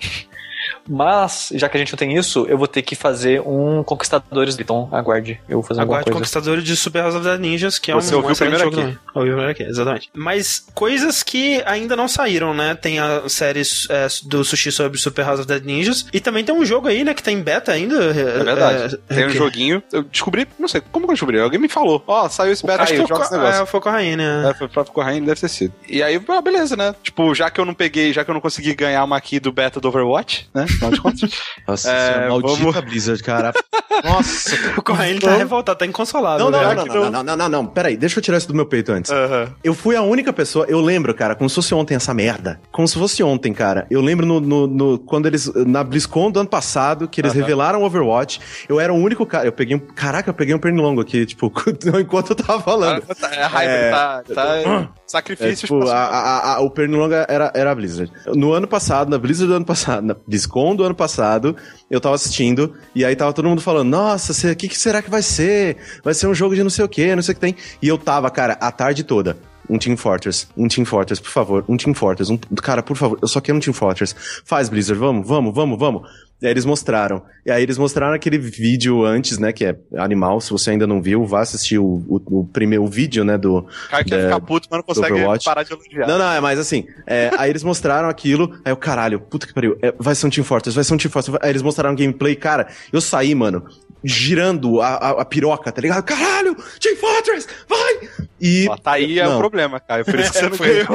[0.88, 4.58] Mas, já que a gente não tem isso, eu vou ter que fazer um Conquistadores.
[4.60, 5.40] Então, aguarde.
[5.48, 6.18] Eu vou fazer aguarde coisa.
[6.18, 8.98] Conquistadores de Super House of the Ninjas, que é Você um ouviu primeiro jogo aqui.
[9.14, 10.10] Ouviu primeiro aqui, exatamente.
[10.14, 12.76] Mas coisas que ainda não saíram, né?
[12.76, 16.06] Tem a série é, do Sushi sobre Super House of the Ninjas.
[16.12, 17.96] E também tem um jogo aí, né, que tá em beta ainda.
[17.98, 19.00] É verdade.
[19.10, 19.82] É, tem um joguinho.
[19.92, 21.40] Eu descobri, não sei, como que eu descobri?
[21.40, 22.04] Alguém me falou.
[22.08, 23.64] Ó, oh, saiu esse beta, acho que joga esse negócio.
[23.64, 24.50] É, foi com a Rainha, né?
[24.50, 25.74] É, foi o próprio Corraine, deve ter sido.
[25.88, 26.96] E aí, ah, beleza, né?
[27.04, 29.52] Tipo, já que eu não peguei, já que eu não consegui ganhar uma aqui do
[29.52, 30.66] beta do Overwatch, né?
[30.78, 31.32] afinal de contas.
[31.68, 32.82] Nossa, é, maldita vamos...
[32.82, 33.54] Blizzard, cara.
[34.04, 34.56] Nossa.
[34.78, 36.50] O Correio tá revoltado, tá inconsolável.
[36.50, 36.76] Não, não, né?
[36.76, 39.12] não, não, não, não, não, não, Peraí, deixa eu tirar isso do meu peito antes.
[39.12, 39.48] Uhum.
[39.64, 42.60] Eu fui a única pessoa, eu lembro, cara, como se fosse ontem essa merda.
[42.72, 43.88] Como se fosse ontem, cara.
[43.90, 47.40] Eu lembro no, no, no quando eles, na BlizzCon do ano passado, que eles uhum.
[47.40, 51.02] revelaram Overwatch, eu era o único cara, eu peguei um, caraca, eu peguei um pernilongo
[51.02, 51.52] aqui, tipo,
[52.00, 53.04] enquanto eu tava falando.
[53.10, 54.24] Ah, tá, é, a hype é, tá...
[54.34, 55.52] tá sacrifício.
[55.52, 58.12] É, tipo, a, a, a, o pernilongo era, era a Blizzard.
[58.28, 61.56] No ano passado, na Blizzard do ano passado, na BlizzCon do ano passado,
[61.90, 65.10] eu tava assistindo, e aí tava todo mundo falando, nossa, o que, que será que
[65.10, 65.78] vai ser?
[66.04, 67.56] Vai ser um jogo de não sei o que, não sei o que tem.
[67.82, 69.38] E eu tava, cara, a tarde toda.
[69.70, 73.20] Um Team Fortress, um Team Fortress, por favor, um Team Fortress, um, cara, por favor,
[73.22, 74.16] eu só quero um Team Fortress.
[74.46, 76.10] Faz, Blizzard, vamos, vamos, vamos, vamos.
[76.40, 77.24] E aí eles mostraram.
[77.44, 79.52] E aí eles mostraram aquele vídeo antes, né?
[79.52, 80.40] Que é animal.
[80.40, 83.38] Se você ainda não viu, vá assistir o, o, o primeiro vídeo, né?
[83.40, 83.66] Do.
[83.90, 86.08] Cara quer ficar puto, mas não consegue parar de elogiar.
[86.08, 86.86] Não, não, é mais assim.
[87.08, 88.54] É, aí eles mostraram aquilo.
[88.64, 89.78] Aí eu, caralho, puta que pariu.
[89.82, 91.40] É, vai ser um Team Fortress, vai ser um Team Fortress.
[91.42, 92.36] Aí eles mostraram gameplay.
[92.36, 93.66] Cara, eu saí, mano,
[94.04, 96.04] girando a, a, a piroca, tá ligado?
[96.04, 98.10] Caralho, Team Fortress, vai!
[98.40, 98.68] E.
[98.70, 100.06] Ó, tá aí é o problema, cara.
[100.06, 100.82] Por isso que você foi.
[100.82, 100.88] Eu...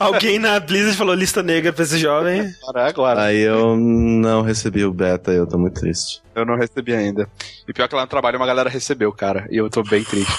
[0.00, 2.52] Alguém na Blizzard falou lista negra pra esse jovem.
[2.62, 3.22] Agora, agora.
[3.22, 6.22] Aí eu não recebi o beta e eu tô muito triste.
[6.34, 7.28] Eu não recebi ainda.
[7.66, 9.46] E pior que lá no trabalho uma galera recebeu, cara.
[9.50, 10.32] E eu tô bem triste.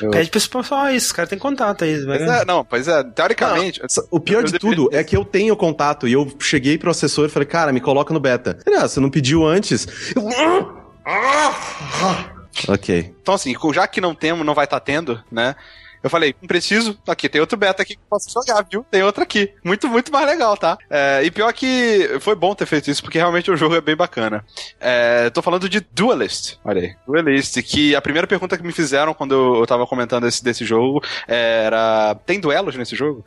[0.00, 0.10] Eu...
[0.10, 2.04] Pede pra esse pessoal isso, cara tem contato aí.
[2.04, 3.80] Pois é, não, pois é, teoricamente.
[3.80, 7.26] Não, o pior de tudo é que eu tenho contato e eu cheguei pro assessor
[7.26, 8.58] e falei, cara, me coloca no beta.
[8.66, 9.86] Ele, ah, você não pediu antes.
[10.16, 10.77] Eu...
[12.68, 13.14] ok.
[13.22, 15.54] Então, assim, já que não temos, não vai estar tá tendo, né?
[16.02, 16.98] Eu falei, não preciso.
[17.06, 18.84] Aqui, tem outro beta aqui que eu posso jogar, viu?
[18.90, 19.52] Tem outro aqui.
[19.64, 20.78] Muito, muito mais legal, tá?
[20.90, 23.96] É, e pior que foi bom ter feito isso, porque realmente o jogo é bem
[23.96, 24.44] bacana.
[24.80, 26.56] É, tô falando de Duelist.
[26.64, 26.94] Olha aí.
[27.06, 31.02] Duelist, que a primeira pergunta que me fizeram quando eu tava comentando esse, desse jogo
[31.26, 33.24] era: tem duelos nesse jogo?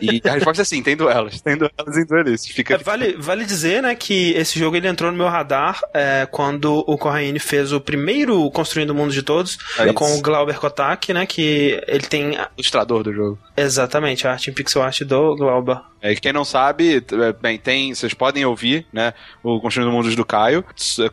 [0.00, 1.40] E a resposta é sim, tem duelos.
[1.40, 2.52] Tem duelos em Duelist.
[2.52, 2.74] Fica...
[2.74, 6.84] É, vale, vale dizer, né, que esse jogo ele entrou no meu radar é, quando
[6.86, 11.12] o Corraine fez o primeiro Construindo o Mundo de Todos, é com o Glauber Kotak,
[11.12, 12.38] né, que ele tem.
[12.58, 13.38] Ilustrador do jogo.
[13.56, 15.80] Exatamente, a arte em pixel art do Glauber.
[16.02, 20.24] É, quem não sabe, é, bem, tem, vocês podem ouvir, né, o Construindo Mundos do
[20.24, 20.64] Caio,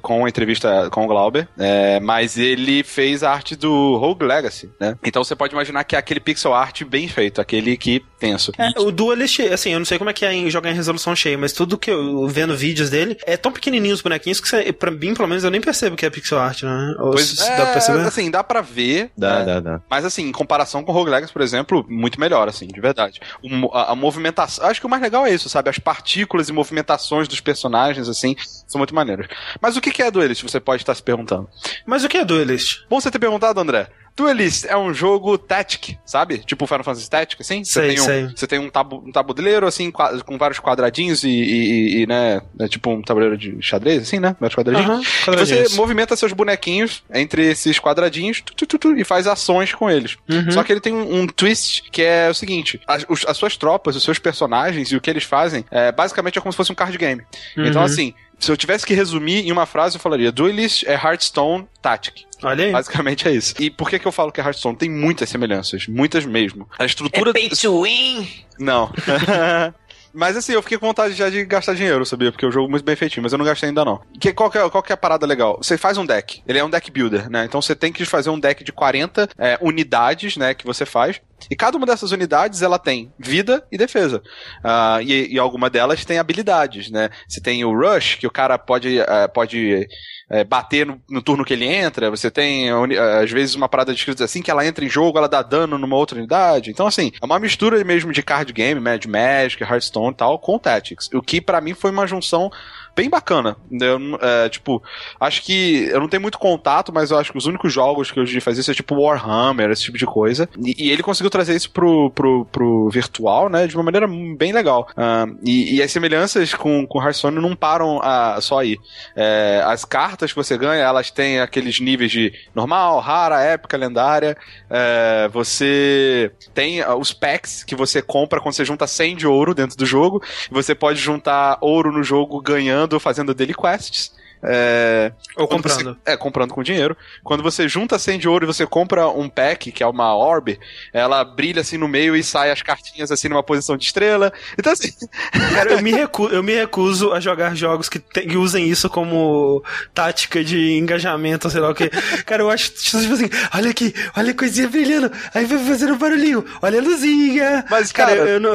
[0.02, 4.70] com a entrevista com o Glauber, é, mas ele fez a arte do Rogue Legacy,
[4.80, 4.98] né?
[5.04, 8.52] Então você pode imaginar que é aquele pixel art bem feito, aquele que tenso.
[8.58, 11.16] É, o Duelist, assim, eu não sei como é que é em jogar em resolução
[11.16, 14.74] cheia, mas tudo que eu vendo vídeos dele é tão pequenininho os bonequinhos que você,
[14.74, 16.96] pra mim, pelo menos, eu nem percebo que é pixel art, né?
[17.00, 18.00] Ou pois se, é, dá pra perceber?
[18.02, 19.12] assim, dá pra ver.
[19.16, 19.46] Dá, né?
[19.46, 19.82] dá, dá.
[19.88, 23.20] Mas assim, em comparação com o Rogue Legacy, por exemplo, muito melhor, assim, de verdade.
[23.44, 25.70] O, a, a movimentação, acho que o mais legal é isso, sabe?
[25.70, 28.36] As partículas e movimentações dos personagens, assim,
[28.68, 29.28] são muito maneiras.
[29.62, 30.42] Mas o que é Duelist?
[30.42, 31.48] Você pode estar se perguntando.
[31.86, 32.88] Mas o que é Duelist?
[32.90, 33.88] Bom você ter perguntado, André.
[34.16, 36.40] Duelist é um jogo Tactic, sabe?
[36.40, 37.64] Tipo Final Fantasy Tactic, assim?
[37.64, 38.30] Você Sei, tem um.
[38.36, 42.42] Você tem um, tabu, um tabuleiro, assim, com vários quadradinhos e, e- e, né?
[42.60, 44.36] É tipo um tabuleiro de xadrez, assim, né?
[44.40, 44.90] Vários quadradinhos.
[44.90, 45.76] Aham, E você quadradinhos.
[45.76, 50.18] movimenta seus bonequinhos entre esses quadradinhos tu, tu, tu, e faz ações com eles.
[50.30, 50.52] Uhum.
[50.52, 53.56] Só que ele tem um, um twist que é o seguinte: as, os- as suas
[53.58, 56.72] tropas, os seus personagens e o que eles fazem, é, basicamente é como se fosse
[56.72, 57.22] um card game.
[57.58, 57.86] Então, Uhum.
[57.88, 62.24] assim, se eu tivesse que resumir em uma frase, eu falaria: Duelist é Hearthstone Tactic.
[62.42, 62.72] Olha aí.
[62.72, 63.54] Basicamente é isso.
[63.60, 64.78] E por que, que eu falo que é Hearthstone?
[64.78, 66.68] Tem muitas semelhanças, muitas mesmo.
[66.78, 67.34] A estrutura.
[67.34, 68.28] to win!
[68.58, 68.92] Não.
[70.14, 72.32] Mas assim, eu fiquei com vontade já de gastar dinheiro, sabia?
[72.32, 74.02] Porque o jogo é muito bem feitinho, mas eu não gastei ainda não.
[74.20, 75.58] Que, qual, que é, qual que é a parada legal?
[75.62, 77.46] Você faz um deck, ele é um deck builder, né?
[77.46, 81.22] Então você tem que fazer um deck de 40 é, unidades, né, que você faz.
[81.50, 84.22] E cada uma dessas unidades, ela tem vida e defesa.
[84.64, 87.10] Ah, e, e alguma delas tem habilidades, né?
[87.28, 89.88] Você tem o Rush, que o cara pode, eh, pode
[90.30, 92.10] eh, bater no, no turno que ele entra.
[92.10, 95.18] Você tem, uni- eh, às vezes, uma parada descrita assim, que ela entra em jogo,
[95.18, 96.70] ela dá dano numa outra unidade.
[96.72, 100.58] Então, assim, é uma mistura mesmo de card game, de Magic, Hearthstone e tal, com
[100.60, 101.10] Tactics.
[101.14, 102.50] O que, pra mim, foi uma junção
[102.96, 103.56] bem bacana.
[103.72, 104.82] Eu, é, tipo,
[105.20, 108.20] acho que eu não tenho muito contato, mas eu acho que os únicos jogos que
[108.20, 110.50] eu já fazia isso é tipo Warhammer, esse tipo de coisa.
[110.64, 114.52] E, e ele conseguiu trazer isso pro, pro, pro virtual, né, de uma maneira bem
[114.52, 114.88] legal.
[114.96, 118.78] Ah, e, e as semelhanças com, com Hearthstone não param ah, só aí.
[119.16, 124.38] É, as cartas que você ganha, elas têm aqueles níveis de normal, rara, épica, lendária.
[124.70, 129.54] É, você tem ah, os packs que você compra quando você junta 100 de ouro
[129.54, 130.22] dentro do jogo.
[130.52, 134.12] Você pode juntar ouro no jogo ganhando, fazendo daily quests.
[134.42, 135.94] É, Ou comprando.
[136.06, 136.96] você- é, comprando com dinheiro.
[137.24, 140.58] Quando você junta 100 de ouro e você compra um pack, que é uma orb,
[140.94, 144.32] ela brilha assim no meio e sai as cartinhas assim numa posição de estrela.
[144.58, 144.92] Então, assim,
[145.54, 148.90] Cara, eu me, recu- eu me recuso a jogar jogos que, te- que usem isso
[148.90, 149.64] como
[149.94, 151.90] tática de engajamento, sei lá o que.
[152.26, 156.46] Cara, eu acho tipo assim, olha aqui, olha a coisinha brilhando, aí vai fazendo barulhinho,
[156.62, 157.66] olha a luzinha.
[157.70, 158.52] Mas, cara, eu não.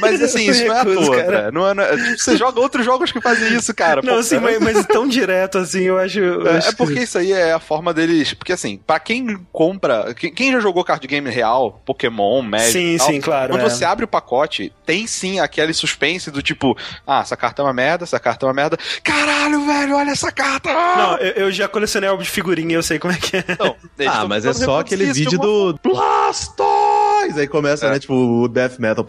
[0.00, 1.30] mas assim, isso não é à recuso, toa, cara.
[1.32, 1.52] cara.
[1.52, 4.00] Não é, não é- tipo, você joga outros jogos que fazem isso, cara.
[4.02, 4.58] Não, Pô, assim, cara.
[4.60, 6.18] mas, mas tão direto assim, eu acho.
[6.18, 8.34] eu É, acho é porque isso aí é a forma deles.
[8.34, 10.14] Porque assim, pra quem compra.
[10.14, 12.72] Quem, quem já jogou card game real, Pokémon, Magic.
[12.72, 13.68] Sim, tal, sim, claro, Quando é.
[13.70, 17.72] você abre o pacote, tem sim aquele suspense do tipo: ah, essa carta é uma
[17.72, 18.76] merda, essa carta é uma merda.
[19.02, 20.72] Caralho, velho, olha essa carta!
[20.72, 23.44] Não, eu, eu já colecionei álbum de figurinha, eu sei como é que é.
[23.58, 23.76] Não,
[24.08, 27.38] Ah, mas é só aquele vídeo alguma do Blastoise!
[27.40, 27.90] Aí começa, É.
[27.90, 29.04] né, tipo, o death metal.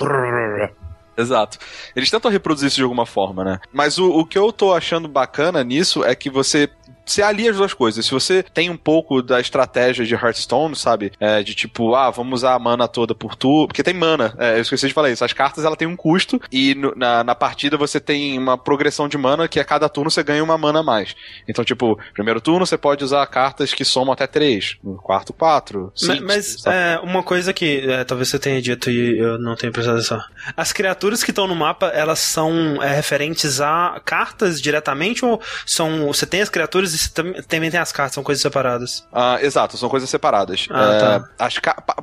[1.18, 1.58] Exato.
[1.96, 3.60] Eles tentam reproduzir isso de alguma forma, né?
[3.72, 6.70] Mas o, o que eu tô achando bacana nisso é que você.
[7.12, 8.06] Você alia as duas coisas.
[8.06, 11.12] Se você tem um pouco da estratégia de Hearthstone, sabe?
[11.20, 13.66] É, de tipo, ah, vamos usar a mana toda por tu.
[13.68, 14.34] Porque tem mana.
[14.38, 15.24] É, eu esqueci de falar isso.
[15.26, 16.40] As cartas ela tem um custo.
[16.52, 20.10] E no- na, na partida você tem uma progressão de mana que a cada turno
[20.10, 21.16] você ganha uma mana a mais.
[21.48, 24.78] Então, tipo, primeiro turno você pode usar cartas que somam até 3.
[24.84, 25.92] No quarto, 4.
[26.04, 29.72] Ma- Mas, é, uma coisa que é, talvez você tenha dito e eu não tenha
[29.72, 30.22] prestado atenção.
[30.56, 36.08] As criaturas que estão no mapa, elas são é, referentes a cartas diretamente ou são.
[36.08, 39.08] Você tem as criaturas e tam- também tem as cartas, são coisas separadas?
[39.12, 40.68] Ah, exato, são coisas separadas.
[40.70, 41.30] Ah, É, tá.
[41.40, 41.56] as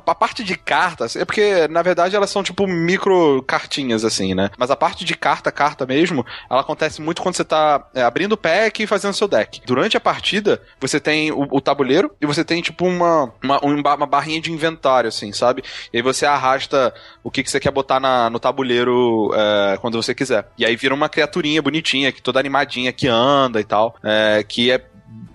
[0.05, 4.49] a parte de cartas, é porque, na verdade, elas são tipo micro cartinhas, assim, né?
[4.57, 8.33] Mas a parte de carta, carta mesmo, ela acontece muito quando você tá é, abrindo
[8.33, 9.61] o pack e fazendo seu deck.
[9.65, 13.79] Durante a partida, você tem o, o tabuleiro e você tem, tipo, uma, uma, um
[13.79, 15.63] uma barrinha de inventário, assim, sabe?
[15.93, 16.93] E aí você arrasta
[17.23, 20.47] o que, que você quer botar na- no tabuleiro é, quando você quiser.
[20.57, 24.71] E aí vira uma criaturinha bonitinha, que toda animadinha, que anda e tal, é, que
[24.71, 24.81] é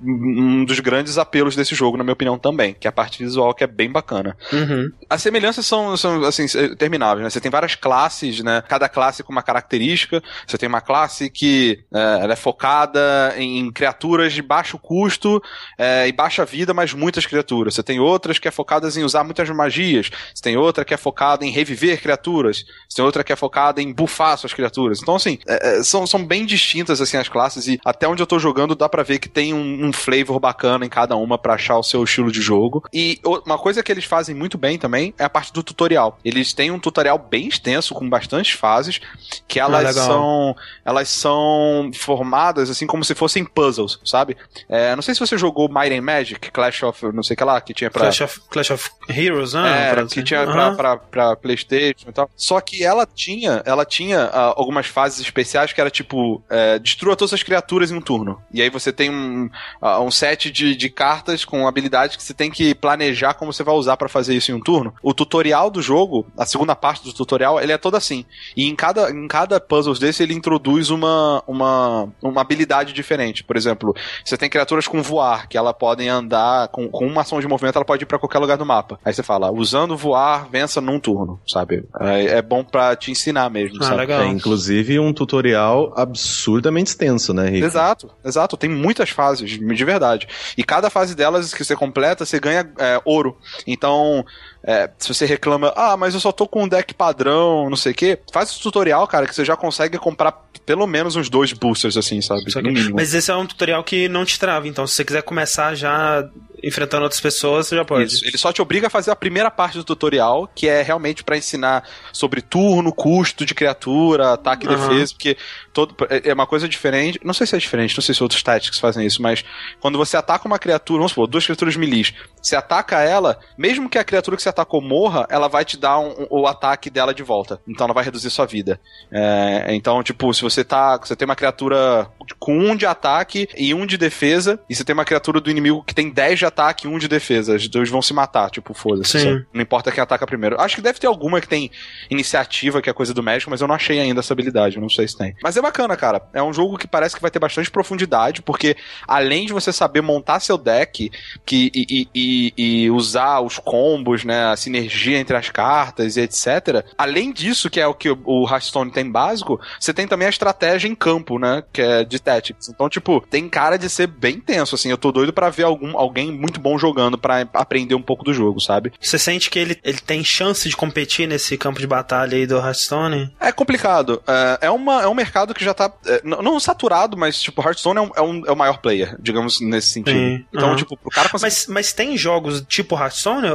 [0.06, 3.54] um dos grandes apelos desse jogo, na minha opinião, também, que é a parte visual
[3.54, 4.36] que é bem bacana.
[4.52, 4.92] Uhum.
[5.08, 6.46] As semelhanças são, são assim,
[6.76, 7.30] termináveis, né?
[7.30, 8.62] Você tem várias classes, né?
[8.68, 10.22] Cada classe com uma característica.
[10.46, 15.42] Você tem uma classe que é, ela é focada em criaturas de baixo custo
[15.78, 17.74] é, e baixa vida, mas muitas criaturas.
[17.74, 20.10] Você tem outras que é focadas em usar muitas magias.
[20.34, 22.64] Você tem outra que é focada em reviver criaturas.
[22.88, 25.00] Você tem outra que é focada em buffar suas criaturas.
[25.00, 28.26] Então, assim, é, é, são, são bem distintas, assim, as classes e até onde eu
[28.26, 31.54] tô jogando dá pra ver que tem um, um flavor bacana em cada uma pra
[31.54, 32.84] achar o seu estilo de jogo.
[32.92, 36.18] E uma coisa que eles fazem muito bem também é a parte do tutorial.
[36.24, 39.00] Eles têm um tutorial bem extenso com bastantes fases
[39.46, 40.06] que elas legal.
[40.06, 44.36] são elas são formadas assim como se fossem puzzles, sabe?
[44.68, 47.44] É, não sei se você jogou Might and Magic, Clash of não sei o que
[47.44, 49.92] lá, que tinha pra Clash, of, Clash of Heroes, né?
[49.92, 50.44] é, que tinha
[50.76, 52.30] pra, pra Playstation e tal.
[52.36, 57.16] Só que ela tinha, ela tinha ah, algumas fases especiais que era tipo, é, destrua
[57.16, 58.40] todas as criaturas em um turno.
[58.52, 59.50] E aí você tem um,
[59.82, 63.62] uh, um set de, de cartas com habilidades que você tem que planejar como você
[63.62, 64.94] vai usar para fazer isso em um turno.
[65.02, 68.24] O tutorial do jogo, a segunda parte do tutorial, ele é todo assim.
[68.56, 73.44] E em cada, em cada puzzles desse, ele introduz uma, uma, uma habilidade diferente.
[73.44, 73.94] Por exemplo,
[74.24, 77.76] você tem criaturas com voar, que elas podem andar com, com uma ação de movimento,
[77.76, 78.98] ela pode ir para qualquer lugar do mapa.
[79.04, 81.84] Aí você fala, usando voar, vença num turno, sabe?
[82.00, 83.96] É, é bom para te ensinar mesmo, Ah, sabe?
[83.98, 84.22] legal.
[84.22, 87.64] É, inclusive um tutorial absurdamente extenso, né, Rick?
[87.64, 88.56] Exato, exato.
[88.56, 90.28] Tem muitas fases, de verdade.
[90.56, 93.38] E cada fase delas que você completa, você ganha é, ouro.
[93.66, 94.24] Então,
[94.66, 97.92] é, se você reclama, ah, mas eu só tô com um deck padrão, não sei
[97.92, 100.32] o quê, faz esse tutorial, cara, que você já consegue comprar
[100.64, 102.44] pelo menos uns dois boosters, assim, sabe?
[102.54, 102.96] No mínimo.
[102.96, 106.26] Mas esse é um tutorial que não te trava, então se você quiser começar já
[106.62, 108.06] enfrentando outras pessoas, você já pode.
[108.06, 108.24] Isso.
[108.24, 111.36] Ele só te obriga a fazer a primeira parte do tutorial, que é realmente pra
[111.36, 114.88] ensinar sobre turno, custo de criatura, ataque e Aham.
[114.88, 115.36] defesa, porque
[115.74, 117.20] todo, é é uma coisa diferente.
[117.22, 119.44] Não sei se é diferente, não sei se outros tactics fazem isso, mas
[119.78, 122.14] quando você ataca uma criatura, vamos supor, duas criaturas melis,
[122.44, 125.98] você ataca ela, mesmo que a criatura que você atacou morra, ela vai te dar
[125.98, 127.60] um- um- o ataque dela de volta.
[127.66, 128.78] Então ela vai reduzir sua vida.
[129.10, 130.98] É, então, tipo, se você tá.
[130.98, 134.92] Você tem uma criatura com um de ataque e um de defesa, e você tem
[134.94, 137.56] uma criatura do inimigo que tem 10 de ataque e um de defesa.
[137.56, 139.18] Os dois vão se matar, tipo, foda-se.
[139.52, 140.60] Não importa quem ataca primeiro.
[140.60, 141.70] Acho que deve ter alguma que tem
[142.10, 145.08] iniciativa, que é coisa do médico, mas eu não achei ainda essa habilidade, não sei
[145.08, 145.34] se tem.
[145.42, 146.22] Mas é bacana, cara.
[146.32, 148.76] É um jogo que parece que vai ter bastante profundidade, porque
[149.06, 151.10] além de você saber montar seu deck
[151.44, 152.52] que, e, e- e-
[152.84, 156.84] e usar os combos, né, a sinergia entre as cartas e etc.
[156.98, 160.88] Além disso, que é o que o- Hearthstone tem básico, você tem também a estratégia
[160.88, 162.68] em campo, né, que é de Tactics.
[162.68, 164.90] Então, tipo, tem cara de ser bem tenso, assim.
[164.90, 168.32] Eu tô doido pra ver algum, alguém muito bom jogando pra aprender um pouco do
[168.34, 168.92] jogo, sabe?
[169.00, 172.56] Você sente que ele, ele tem chance de competir nesse campo de batalha aí do
[172.56, 173.32] Hearthstone?
[173.40, 174.22] É complicado.
[174.26, 175.92] É, é, uma, é um mercado que já tá.
[176.06, 179.60] é, não, saturado, mas, tipo, Hearthstone é, um, é, um- é o maior player, digamos,
[179.60, 180.16] nesse sentido.
[180.18, 180.76] Sim, Então, aham.
[180.76, 181.44] tipo, o cara consegue.
[181.54, 183.46] Mas, mas tem jogos tipo Hearthstone?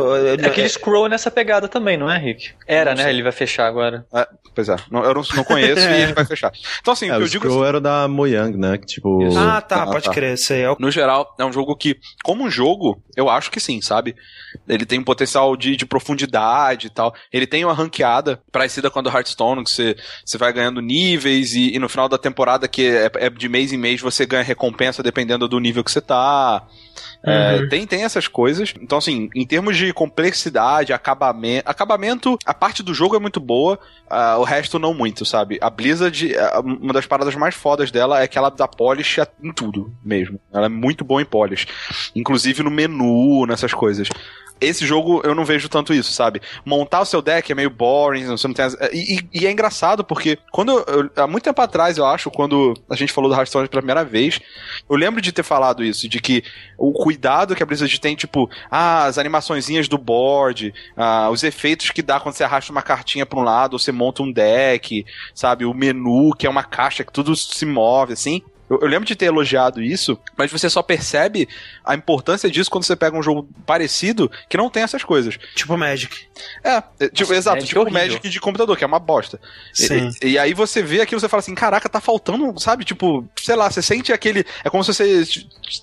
[0.42, 2.52] É aquele Scroll é nessa pegada também, não é, Rick?
[2.68, 3.10] Era, né?
[3.10, 4.06] Ele vai fechar agora.
[4.56, 6.52] Pois é, não- eu não, não conheço e ele vai fechar.
[6.80, 7.46] Então, assim, É, o que o eu digo.
[7.46, 8.78] Scroll era o da Mojang, né?
[8.78, 9.24] Que, tipo...
[9.28, 9.38] Isso.
[9.38, 10.12] Ah, tá, Ah, pode tá.
[10.12, 10.38] crer.
[10.38, 13.60] Sei, é o- No geral, é um jogo que, como um jogo, eu acho que
[13.60, 14.16] sim, sabe?
[14.68, 17.14] Ele tem um potencial de, de profundidade e tal.
[17.32, 19.96] Ele tem uma ranqueada parecida com a do Hearthstone, que você,
[20.26, 23.72] você vai ganhando níveis e, e no final da temporada, que é, é de mês
[23.72, 26.66] em mês, você ganha recompensa dependendo do nível que você tá.
[27.22, 27.70] É, Uhum.
[27.70, 28.74] tem, tem essas coisas.
[28.80, 31.70] Então, assim, em termos de complexidade, acabamento.
[31.70, 33.78] Acabamento, a parte do jogo é muito boa,
[34.10, 35.58] ah, o resto não muito, sabe?
[35.62, 39.52] A Blizzard, ah, uma das paradas mais fodas dela é que ela dá polish em
[39.52, 40.40] tudo mesmo.
[40.54, 41.68] Ela é muito boa em polish.
[42.16, 44.08] Inclusive no menu, nessas coisas.
[44.62, 46.42] Esse jogo eu não vejo tanto isso, sabe?
[46.66, 48.66] Montar o seu deck é meio boring, você não tem.
[48.66, 50.72] as- E, e- e é engraçado porque quando.
[50.88, 54.04] eu- há muito tempo atrás, eu acho, quando a gente falou do Hearthstone pela primeira
[54.04, 54.40] vez,
[54.90, 56.44] eu lembro de ter falado isso, de que
[56.78, 61.92] o cuidado que a Blizzard tem, tipo, ah, as animaçõezinhas do board, ah, os efeitos
[61.92, 65.06] que dá quando você arrasta uma cartinha pra um lado, ou você monta um deck,
[65.34, 65.66] sabe?
[65.66, 68.42] O menu, que é uma caixa que tudo se move, assim.
[68.70, 71.48] Eu, eu lembro de ter elogiado isso, mas você só percebe
[71.84, 75.38] a importância disso quando você pega um jogo parecido que não tem essas coisas.
[75.56, 76.16] tipo Magic.
[76.64, 78.02] É, é, tipo, Nossa, exato, Magic tipo é o horrível.
[78.08, 79.40] Magic de computador, que é uma bosta.
[79.74, 80.10] E- Sim.
[80.24, 82.86] E, e aí você vê aquilo e você fala assim, caraca, tá faltando, sabe?
[82.86, 84.46] Tipo, sei lá, você sente aquele.
[84.64, 85.24] É como se você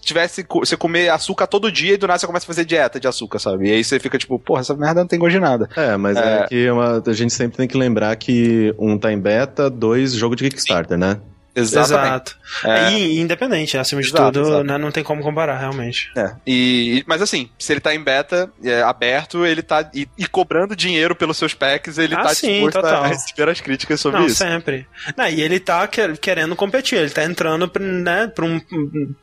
[0.01, 0.45] tivesse.
[0.49, 3.39] Você comer açúcar todo dia e do nada você começa a fazer dieta de açúcar,
[3.39, 3.69] sabe?
[3.69, 5.69] E aí você fica tipo, porra, essa merda não tem gosto de nada.
[5.77, 6.47] É, mas é, É.
[6.49, 10.35] que uma- a gente sempre tem que lembrar que um tá em beta, dois jogo
[10.37, 11.21] de Kickstarter, né?
[11.57, 12.07] Exatamente.
[12.07, 12.37] Exato.
[12.65, 12.93] É.
[12.93, 14.65] E independente, acima de Exato, tudo, exato.
[14.65, 16.11] né, não tem como comparar, realmente.
[16.17, 16.33] É.
[16.47, 19.89] E, mas assim, se ele tá em beta, é, aberto, ele tá.
[19.95, 23.05] E, e cobrando dinheiro pelos seus packs, ele Ah, tá sim, disposto total.
[23.05, 24.37] a receber as críticas sobre Não, isso.
[24.37, 24.87] sempre.
[25.17, 28.61] Não, e ele tá quer- querendo competir, ele tá entrando pra, né, pra um,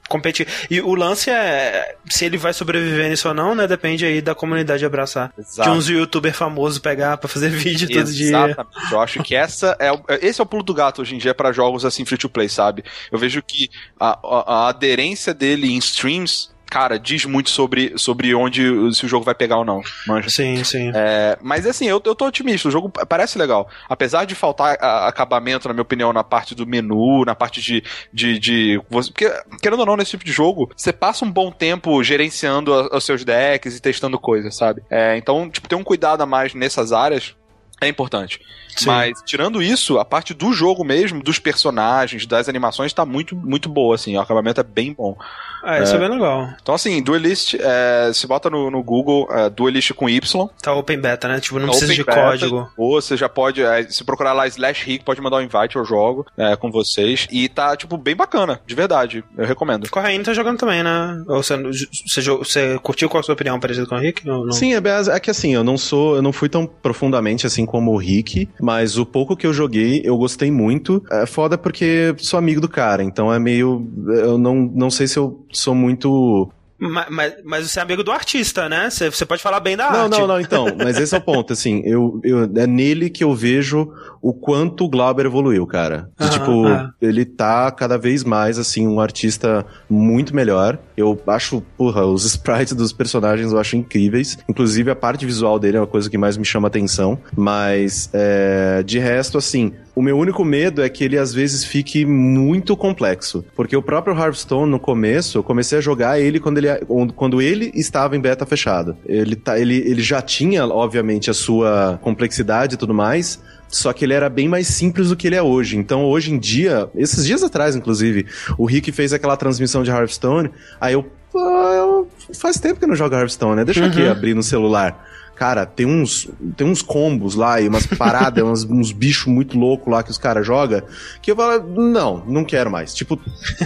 [0.09, 0.47] competir.
[0.69, 3.67] E o lance é se ele vai sobreviver nisso ou não, né?
[3.67, 5.31] Depende aí da comunidade abraçar.
[5.37, 5.69] Exato.
[5.69, 8.27] De uns youtuber famosos pegar pra fazer vídeo todo dia.
[8.27, 8.91] Exatamente.
[8.91, 9.91] Eu acho que essa é
[10.25, 12.49] esse é o pulo do gato hoje em dia pra jogos assim free to play,
[12.49, 12.83] sabe?
[13.11, 13.69] Eu vejo que
[13.99, 18.63] a, a- a aderência dele em streams, cara, diz muito sobre, sobre onde
[18.95, 19.81] se o jogo vai pegar ou não.
[20.07, 20.27] Manja.
[20.29, 20.91] Sim, sim.
[20.95, 23.69] É, mas assim, eu, eu tô otimista, o jogo parece legal.
[23.87, 27.83] Apesar de faltar a- acabamento, na minha opinião, na parte do menu, na parte de.
[28.11, 32.03] de, de porque, querendo ou não, nesse tipo de jogo, você passa um bom tempo
[32.03, 34.81] gerenciando a- os seus decks e testando coisas, sabe?
[34.89, 37.35] É, então, tipo, ter um cuidado a mais nessas áreas.
[37.81, 38.39] é importante.
[38.77, 38.87] Sim.
[38.87, 43.69] Mas, tirando isso, a parte do jogo mesmo, dos personagens, das animações, tá muito, muito
[43.69, 44.15] boa, assim.
[44.15, 45.17] O acabamento é bem bom.
[45.63, 46.49] Ah, isso é, é bem legal.
[46.61, 50.49] Então, assim, Duelist, é, se bota no, no Google, é, Duelist com Y.
[50.61, 51.39] Tá open beta, né?
[51.39, 52.69] Tipo, não tá precisa de beta, código.
[52.77, 55.85] Ou você já pode, é, se procurar lá slash rick, pode mandar um invite ao
[55.85, 57.27] jogo é, com vocês.
[57.31, 59.23] E tá, tipo, bem bacana, de verdade.
[59.37, 59.89] Eu recomendo.
[59.89, 61.23] Corraine tá jogando também, né?
[61.27, 64.23] Ou você, você, você curtiu qual a sua opinião parecido com o Rick?
[64.51, 67.91] Sim, é, é que assim, eu não sou, eu não fui tão profundamente assim como
[67.91, 71.03] o Rick, mas o pouco que eu joguei, eu gostei muito.
[71.11, 73.85] É foda porque sou amigo do cara, então é meio.
[74.07, 78.11] Eu não, não sei se eu sou muito mas, mas, mas, você é amigo do
[78.11, 78.89] artista, né?
[78.89, 80.11] Você, você pode falar bem da não, arte.
[80.11, 80.65] Não, não, não, então.
[80.77, 81.81] Mas esse é o ponto, assim.
[81.85, 86.09] Eu, eu, é nele que eu vejo o quanto o Glauber evoluiu, cara.
[86.19, 86.65] De, tipo,
[87.01, 90.77] ele tá cada vez mais, assim, um artista muito melhor.
[90.95, 94.37] Eu acho, porra, os sprites dos personagens eu acho incríveis.
[94.47, 97.19] Inclusive, a parte visual dele é uma coisa que mais me chama atenção.
[97.35, 102.05] Mas, é, de resto, assim, o meu único medo é que ele às vezes fique
[102.05, 103.45] muito complexo.
[103.55, 106.67] Porque o próprio Hearthstone, no começo, eu comecei a jogar ele quando ele,
[107.15, 108.97] quando ele estava em beta fechada.
[109.05, 113.39] Ele, tá, ele, ele já tinha, obviamente, a sua complexidade e tudo mais.
[113.67, 115.77] Só que ele era bem mais simples do que ele é hoje.
[115.77, 118.25] Então, hoje em dia, esses dias atrás, inclusive,
[118.57, 120.49] o Rick fez aquela transmissão de Hearthstone.
[120.79, 123.65] Aí eu, eu faz tempo que eu não jogo Hearthstone, né?
[123.65, 123.87] Deixa uhum.
[123.87, 125.03] aqui abrir no celular.
[125.43, 129.91] Cara, tem uns, tem uns combos lá e umas paradas, uns, uns bichos muito loucos
[129.91, 130.81] lá que os caras jogam,
[131.21, 132.93] que eu falo, não, não quero mais.
[132.93, 133.19] Tipo,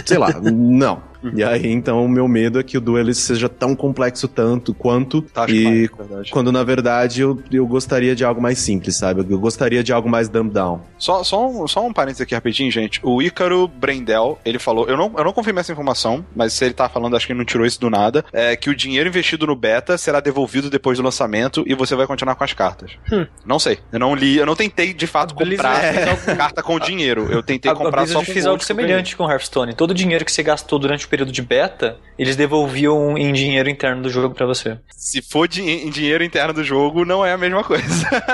[0.04, 1.00] sei lá, não.
[1.34, 5.22] E aí, então, o meu medo é que o Duelist seja tão complexo tanto quanto.
[5.22, 9.24] Tá e mais, quando na verdade eu, eu gostaria de algo mais simples, sabe?
[9.28, 10.80] Eu gostaria de algo mais dumb down.
[10.98, 13.00] Só, só, um, só um parênteses aqui rapidinho, gente.
[13.02, 16.74] O Ícaro Brendel, ele falou, eu não, eu não confirmei essa informação, mas se ele
[16.74, 19.46] tá falando, acho que ele não tirou isso do nada, é que o dinheiro investido
[19.46, 22.92] no beta será devolvido depois do lançamento e você vai continuar com as cartas.
[23.12, 23.26] Hum.
[23.44, 23.78] Não sei.
[23.92, 26.34] Eu não li, eu não tentei de fato comprar é.
[26.36, 27.28] carta com dinheiro.
[27.30, 29.74] Eu tentei comprar a só com fez algo semelhante com Hearthstone.
[29.74, 34.02] Todo o dinheiro que você gastou durante período de beta, eles devolviam em dinheiro interno
[34.02, 34.78] do jogo para você.
[34.96, 37.86] Se for di em dinheiro interno do jogo, não é a mesma coisa.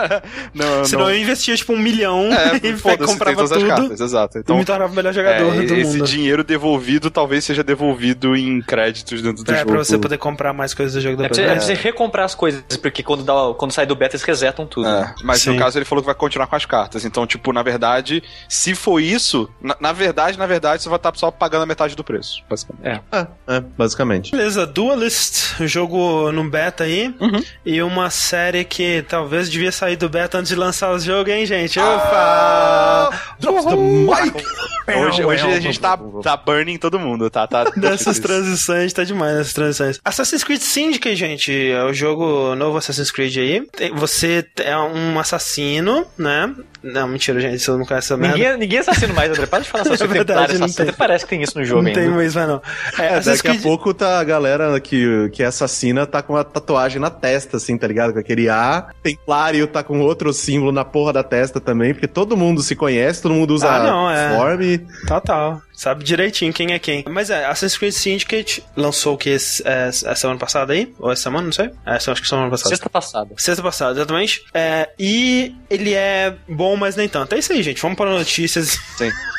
[0.54, 1.10] não, Senão não...
[1.10, 4.38] eu investia tipo um milhão é, e comprava tudo cartas, exato.
[4.38, 6.04] Então, e me tornava o melhor jogador é, do esse mundo.
[6.04, 9.70] Esse dinheiro devolvido talvez seja devolvido em créditos dentro do é, jogo.
[9.70, 11.38] É, pra você poder comprar mais coisas do jogo depois.
[11.38, 11.76] É, pra você, é.
[11.76, 14.88] recomprar as coisas, porque quando, dá, quando sai do beta eles resetam tudo.
[14.88, 15.50] É, mas Sim.
[15.50, 17.04] no caso ele falou que vai continuar com as cartas.
[17.04, 21.14] Então, tipo, na verdade, se for isso, na, na verdade, na verdade, você vai estar
[21.16, 22.42] só pagando a metade do preço.
[22.64, 23.02] Basicamente.
[23.12, 23.18] É.
[23.18, 24.30] É, é, basicamente.
[24.30, 27.14] Beleza, Duelist, jogo no beta aí.
[27.20, 27.42] Uhum.
[27.64, 31.46] E uma série que talvez devia sair do beta antes de lançar o jogo, hein,
[31.46, 31.78] gente?
[31.78, 32.10] Opa!
[32.14, 34.44] Ah, Drops the mic!
[34.86, 37.46] Hoje, hoje a gente tá, tá burning todo mundo, tá?
[37.46, 40.00] tá nessas transições, tá demais nessas transições.
[40.04, 43.66] Assassin's Creed Syndicate, gente, é o jogo novo Assassin's Creed aí.
[43.94, 46.54] Você é um assassino, né?
[46.82, 48.36] Não, mentira, gente, você não conhece essa merda.
[48.36, 49.46] Ninguém, ninguém é assassino mais, André.
[49.46, 52.00] Pode falar só sobre é verdade, Até parece que tem isso no jogo não ainda.
[52.00, 53.04] Não tem mais, mas não.
[53.04, 56.44] É, é daqui a pouco tá a galera que, que é assassina tá com uma
[56.44, 58.12] tatuagem na testa, assim, tá ligado?
[58.12, 58.88] Com aquele A.
[59.02, 63.22] Templário tá com outro símbolo na porra da testa também, porque todo mundo se conhece,
[63.22, 64.36] todo mundo usa ah, não, é.
[64.36, 64.78] forme.
[65.06, 65.62] Total.
[65.74, 67.04] Sabe direitinho quem é quem.
[67.08, 69.30] Mas é, Assassin's Creed Syndicate lançou o que?
[69.30, 70.94] É, é, semana passada aí?
[70.98, 71.70] Ou essa semana, não sei?
[71.84, 72.68] É, acho que semana passada.
[72.68, 73.34] Sexta passada.
[73.36, 74.44] Sexta passada, exatamente.
[74.54, 77.34] É, e ele é bom, mas nem tanto.
[77.34, 77.82] É isso aí, gente.
[77.82, 78.78] Vamos para notícias.
[78.96, 79.10] Sim.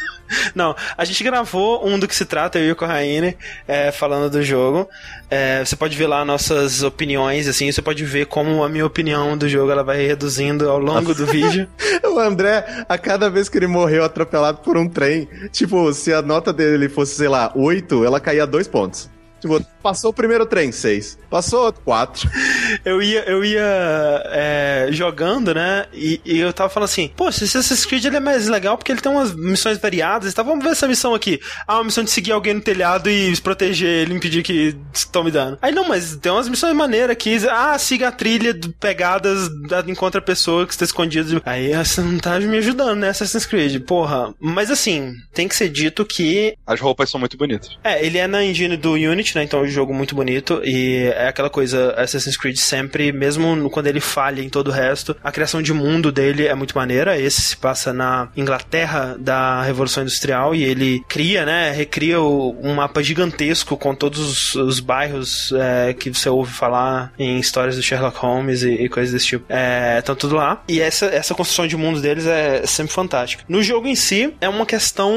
[0.53, 4.29] Não, a gente gravou um do que se trata, eu e o Corraine, é, falando
[4.29, 4.89] do jogo.
[5.29, 9.37] É, você pode ver lá nossas opiniões, assim, você pode ver como a minha opinião
[9.37, 11.67] do jogo ela vai reduzindo ao longo do vídeo.
[12.03, 16.21] o André, a cada vez que ele morreu atropelado por um trem, tipo, se a
[16.21, 19.09] nota dele fosse, sei lá, 8, ela caía dois pontos.
[19.39, 21.15] Tipo, passou o primeiro trem, seis.
[21.29, 22.27] Passou quatro.
[22.83, 25.85] Eu ia, eu ia é, jogando, né?
[25.93, 28.91] E, e, eu tava falando assim, pô, esse Assassin's Creed ele é mais legal porque
[28.91, 30.31] ele tem umas missões variadas.
[30.31, 31.39] Então vamos ver essa missão aqui.
[31.67, 34.75] Ah, uma missão de seguir alguém no telhado e proteger ele, impedir que
[35.11, 35.57] tome dano.
[35.61, 37.37] Aí não, mas tem umas missões maneiras aqui.
[37.49, 39.49] Ah, siga a trilha de pegadas,
[39.87, 41.41] encontra a pessoa que está escondida.
[41.45, 43.83] Aí você não tá me ajudando, né, Assassin's Creed?
[43.83, 44.33] Porra.
[44.39, 46.55] Mas assim, tem que ser dito que.
[46.65, 47.77] As roupas são muito bonitas.
[47.83, 49.43] É, ele é na engine do Unity né?
[49.43, 54.41] Então jogo muito bonito e é aquela coisa, Assassin's Creed sempre, mesmo quando ele falha
[54.41, 57.19] em todo o resto, a criação de mundo dele é muito maneira.
[57.19, 61.71] Esse se passa na Inglaterra da Revolução Industrial e ele cria, né?
[61.71, 67.37] Recria um mapa gigantesco com todos os, os bairros é, que você ouve falar em
[67.37, 69.45] histórias do Sherlock Holmes e, e coisas desse tipo.
[69.49, 70.63] É, estão tudo lá.
[70.67, 73.43] E essa, essa construção de mundo deles é sempre fantástica.
[73.49, 75.13] No jogo em si, é uma questão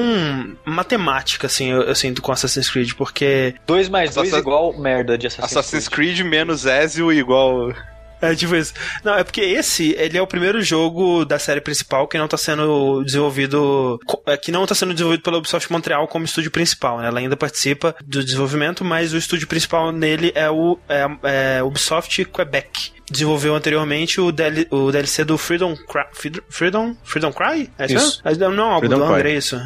[0.64, 3.54] matemática, assim, eu, eu sinto com Assassin's Creed, porque.
[3.66, 6.16] 2 mais mais 2 igual merda de Assassin's, Assassin's Creed.
[6.16, 7.72] Creed menos Ezio igual
[8.20, 8.74] É tipo isso.
[9.04, 12.36] Não, é porque esse, ele é o primeiro jogo da série principal que não tá
[12.36, 17.06] sendo desenvolvido, é, que não tá sendo desenvolvido pela Ubisoft Montreal como estúdio principal, né?
[17.06, 21.06] Ela ainda participa do desenvolvimento, mas o estúdio principal nele é o é,
[21.58, 26.04] é Ubisoft Quebec desenvolveu anteriormente o, DL, o DLC do Freedom Cry.
[26.50, 27.70] Freedom, Freedom Cry?
[27.78, 28.20] É isso?
[28.26, 28.40] isso.
[28.40, 29.58] Não, não, algo do André, é isso.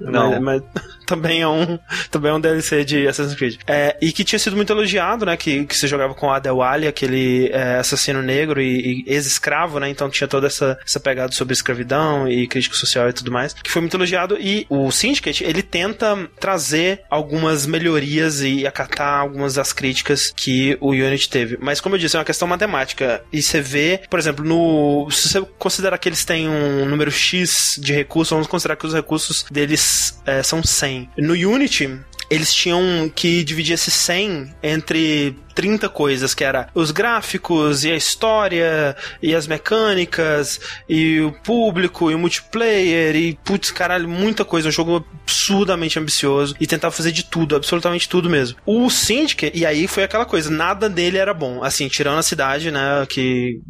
[0.00, 0.40] Não.
[0.40, 1.78] Mas, mas, também é um
[2.10, 3.56] também é um DLC de Assassin's Creed.
[3.66, 5.36] É, e que tinha sido muito elogiado, né?
[5.38, 9.88] Que, que você jogava com Adel Ali, aquele é, assassino negro e, e ex-escravo, né?
[9.88, 13.54] Então tinha toda essa, essa pegada sobre escravidão e crítica social e tudo mais.
[13.54, 14.36] Que foi muito elogiado.
[14.38, 20.90] E o Syndicate, ele tenta trazer algumas melhorias e acatar algumas das críticas que o
[20.90, 21.58] Unity teve.
[21.58, 23.24] Mas como eu disse, é uma questão matemática.
[23.32, 25.10] E você vê, por exemplo, no.
[25.10, 28.92] Se você considerar que eles têm um número X de recursos, vamos considerar que os
[28.92, 30.97] recursos deles é, são 100.
[31.16, 31.98] No Unity,
[32.30, 37.96] eles tinham que dividir esse 100 entre 30 coisas, que era os gráficos e a
[37.96, 44.68] história e as mecânicas e o público e o multiplayer e putz, caralho, muita coisa,
[44.68, 48.56] um jogo absurdamente ambicioso e tentava fazer de tudo, absolutamente tudo mesmo.
[48.64, 52.70] O Syndicate, e aí foi aquela coisa, nada dele era bom, assim, tirando a cidade,
[52.70, 53.60] né, que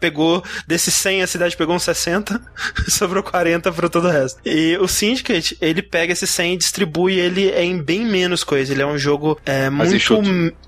[0.00, 2.40] pegou desses 100 a cidade pegou uns 60,
[2.88, 4.40] sobrou 40 para todo o resto.
[4.44, 8.72] E o Syndicate, ele pega esse 100 e distribui ele em bem menos coisa.
[8.72, 10.20] Ele é um jogo é, muito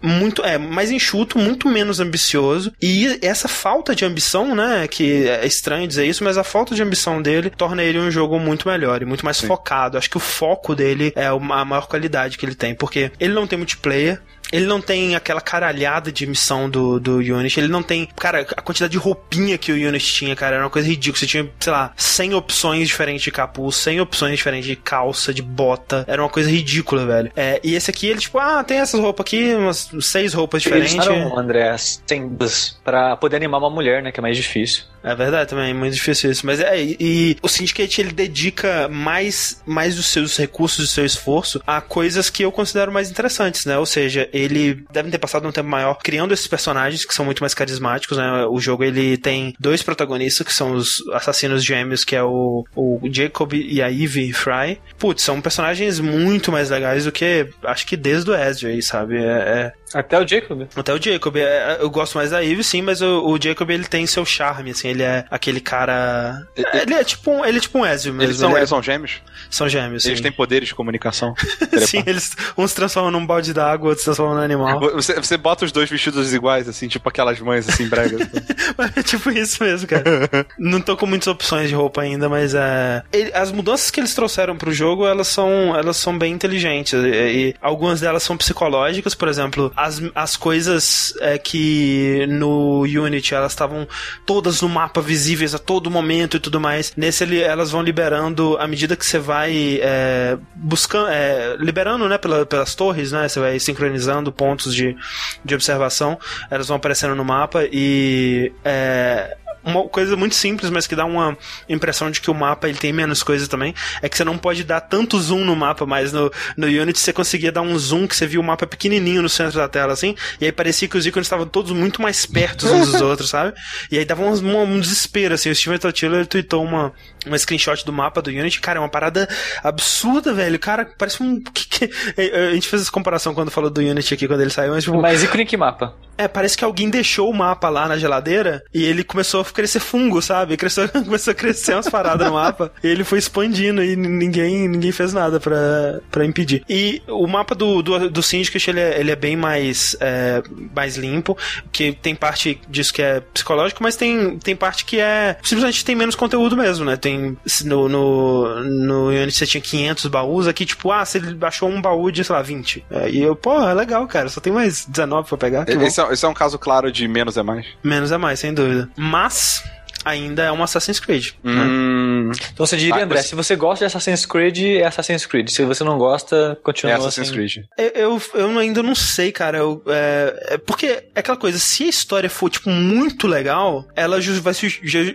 [0.03, 2.73] muito é mais enxuto, muito menos ambicioso.
[2.81, 6.83] E essa falta de ambição, né, que é estranho dizer isso, mas a falta de
[6.83, 9.47] ambição dele torna ele um jogo muito melhor e muito mais Sim.
[9.47, 9.99] focado.
[9.99, 13.47] Acho que o foco dele é a maior qualidade que ele tem, porque ele não
[13.47, 14.21] tem multiplayer,
[14.53, 17.61] ele não tem aquela caralhada de missão do, do Unity.
[17.61, 18.09] Ele não tem.
[18.17, 21.19] Cara, a quantidade de roupinha que o Unity tinha, cara, era uma coisa ridícula.
[21.19, 25.43] Você tinha, sei lá, 100 opções diferentes de capuz, 100 opções diferentes de calça, de
[25.43, 26.05] bota.
[26.07, 27.31] Era uma coisa ridícula, velho.
[27.37, 30.95] É, e esse aqui, ele, tipo, ah, tem essas roupas aqui, umas seis roupas diferentes.
[30.95, 31.75] Eles usaram, André,
[32.07, 34.13] tendas pra poder animar uma mulher, né?
[34.13, 34.85] Que é mais difícil.
[35.09, 36.45] É verdade também, é muito difícil isso.
[36.45, 41.63] Mas é, e, o Syndicate ele dedica mais, mais dos seus recursos, do seu esforço
[41.67, 43.79] a coisas que eu considero mais interessantes, né?
[43.79, 47.41] Ou seja, ele deve ter passado um tempo maior criando esses personagens que são muito
[47.41, 48.45] mais carismáticos, né?
[48.47, 53.01] O jogo ele tem dois protagonistas que são os assassinos gêmeos, que é o, o
[53.11, 54.79] Jacob e a Eve Fry.
[54.99, 59.17] Putz, são personagens muito mais legais do que acho que desde o Ezra aí, sabe?
[59.17, 59.73] É, é...
[59.95, 60.67] Até o Jacob.
[60.77, 61.37] Até o Jacob.
[61.37, 64.71] É, eu gosto mais da Eve, sim, mas o, o Jacob ele tem seu charme,
[64.71, 66.47] assim, ele é aquele cara.
[66.57, 68.31] Ele é tipo um, ele é tipo um Ezio mesmo.
[68.31, 68.61] Eles são, ele é...
[68.61, 69.23] eles são gêmeos?
[69.51, 70.23] São gêmeos, Eles sim.
[70.23, 71.35] têm poderes de comunicação.
[71.87, 74.81] sim, eles uns transformam num balde d'água, outros transformam num animal.
[74.81, 78.21] Você, você bota os dois vestidos iguais, assim, tipo aquelas mães assim, bregas.
[78.97, 80.05] é tipo isso mesmo, cara.
[80.59, 83.03] Não tô com muitas opções de roupa ainda, mas é.
[83.33, 86.93] As mudanças que eles trouxeram pro jogo, elas são, elas são bem inteligentes.
[86.93, 93.33] E, e algumas delas são psicológicas, por exemplo, as, as coisas é, que no Unity
[93.33, 93.87] elas estavam
[94.27, 96.93] todas no mapa visíveis a todo momento e tudo mais.
[96.97, 102.19] Nesse ele, elas vão liberando à medida que você vai é, buscando, é, liberando, né,
[102.19, 103.29] pela, pelas torres, né?
[103.29, 104.97] Você vai sincronizando pontos de,
[105.45, 106.19] de observação,
[106.51, 111.37] elas vão aparecendo no mapa e é, uma coisa muito simples, mas que dá uma
[111.69, 114.65] impressão de que o mapa ele tem menos coisa também, é que você não pode
[114.65, 118.17] dar tanto zoom no mapa, mas no, no Unity você conseguia dar um zoom que
[118.17, 121.07] você via o mapa pequenininho no centro da tela, assim, e aí parecia que os
[121.07, 123.55] ícones estavam todos muito mais perto uns dos outros, sabe?
[123.91, 126.93] E aí dava um, um, um desespero, assim, o Steven Totilo tweetou uma,
[127.27, 129.29] uma screenshot do mapa do Unity, cara, é uma parada
[129.63, 131.41] absurda, velho, cara, parece um...
[131.41, 134.73] Que, que, a gente fez essa comparação quando falou do Unity aqui, quando ele saiu,
[134.73, 135.01] mas tipo...
[135.01, 135.95] Mas ícone que mapa?
[136.17, 139.81] É, parece que alguém deixou o mapa lá na geladeira e ele começou a crescer
[139.81, 140.57] fungo, sabe?
[140.57, 142.73] Cresceu, começou a crescer umas paradas no mapa.
[142.83, 146.65] E ele foi expandindo e ninguém, ninguém fez nada pra, pra impedir.
[146.69, 150.43] E o mapa do, do, do Syndicate, ele é, ele é bem mais, é,
[150.75, 151.37] mais limpo,
[151.73, 155.95] que tem parte disso que é psicológico, mas tem, tem parte que é simplesmente tem
[155.95, 156.97] menos conteúdo mesmo, né?
[156.97, 161.81] Tem no, no, no Unity você tinha 500 baús, aqui tipo, ah, você achou um
[161.81, 162.85] baú de, sei lá, 20.
[162.91, 165.69] É, e eu, pô, é legal, cara, só tem mais 19 pra pegar.
[165.69, 167.67] Esse é, esse é um caso claro de menos é mais.
[167.83, 168.89] Menos é mais, sem dúvida.
[168.97, 169.78] Mas else.
[170.09, 171.33] Ainda é um Assassin's Creed.
[171.45, 171.55] Hum.
[171.55, 172.33] Né?
[172.53, 173.29] Então você diria, ah, André, você...
[173.29, 175.49] se você gosta de Assassin's Creed, é Assassin's Creed.
[175.49, 177.37] Se você não gosta, continua É Assassin's assim.
[177.37, 177.65] Creed.
[177.77, 179.59] Eu, eu, eu, ainda não sei, cara.
[179.59, 184.21] Eu, é, é, porque é aquela coisa, se a história for, tipo, muito legal, ela
[184.21, 184.55] ju vai,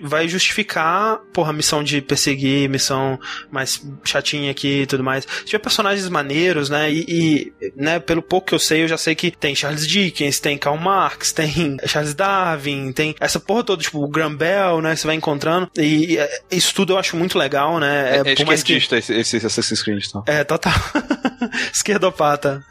[0.02, 3.20] vai justificar, porra, a missão de perseguir, missão
[3.52, 5.24] mais chatinha aqui e tudo mais.
[5.24, 8.98] Se tiver personagens maneiros, né, e, e, né, pelo pouco que eu sei, eu já
[8.98, 13.82] sei que tem Charles Dickens, tem Karl Marx, tem Charles Darwin, tem essa porra toda,
[13.82, 15.70] tipo, o Graham Bell, né, você vai encontrando.
[15.78, 18.18] E, e isso tudo eu acho muito legal, né?
[18.18, 19.14] É, é esquerdista que...
[19.14, 20.24] esse, esse Assassin's Creed, então.
[20.28, 20.74] É, total.
[21.74, 22.64] Esquerdopata.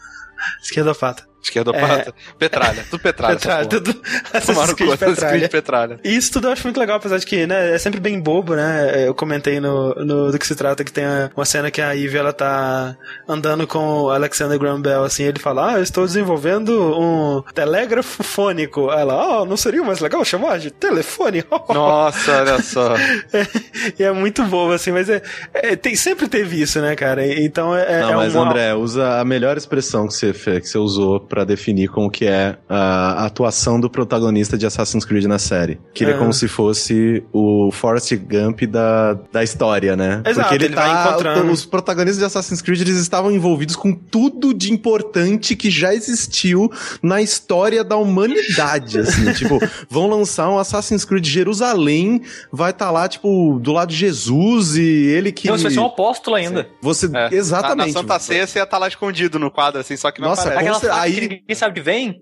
[0.62, 1.31] Esquerdopata.
[1.42, 2.14] Esquerdopata.
[2.38, 2.84] Petralha.
[2.88, 3.34] Tudo petralha.
[3.36, 3.94] Petralha, tudo
[4.46, 5.48] Tomaram conta, Petralha.
[5.48, 6.00] Petralha.
[6.04, 8.54] E Isso tudo eu acho muito legal, apesar de que, né, é sempre bem bobo,
[8.54, 9.06] né?
[9.06, 11.04] Eu comentei no, no do que se trata que tem
[11.36, 12.96] uma cena que a Eve ela tá
[13.28, 18.22] andando com o Alexander Graham Bell, assim, ele fala: Ah, eu estou desenvolvendo um telégrafo
[18.22, 18.90] fônico.
[18.90, 21.44] Ela, oh, não seria mais legal chamar de telefone?
[21.68, 22.94] Nossa, olha só.
[23.98, 25.22] e é muito bobo, assim, mas é,
[25.52, 27.26] é- tem, sempre teve isso, né, cara?
[27.26, 28.00] Então é.
[28.02, 31.44] Não, é mas um, André, usa a melhor expressão que você, que você usou pra
[31.44, 35.80] definir como que é a atuação do protagonista de Assassin's Creed na série.
[35.94, 40.22] Que ele é como se fosse o Forrest Gump da, da história, né?
[40.26, 41.08] Exato, Porque ele, ele vai tá.
[41.08, 41.50] encontrando.
[41.50, 46.70] Os protagonistas de Assassin's Creed eles estavam envolvidos com tudo de importante que já existiu
[47.02, 49.32] na história da humanidade, assim.
[49.32, 49.58] tipo,
[49.88, 52.20] vão lançar um Assassin's Creed Jerusalém,
[52.52, 55.48] vai estar lá, tipo, do lado de Jesus e ele que.
[55.48, 56.68] Não, você vai ser um apóstolo ainda.
[56.82, 57.34] Você, É.
[57.34, 57.78] exatamente.
[57.78, 60.28] Na, na Santa Ceia você ia estar lá escondido no quadro, assim, só que não
[60.28, 60.68] Nossa, aparece.
[60.68, 62.16] Aquela aí- ninguém sabe de vem.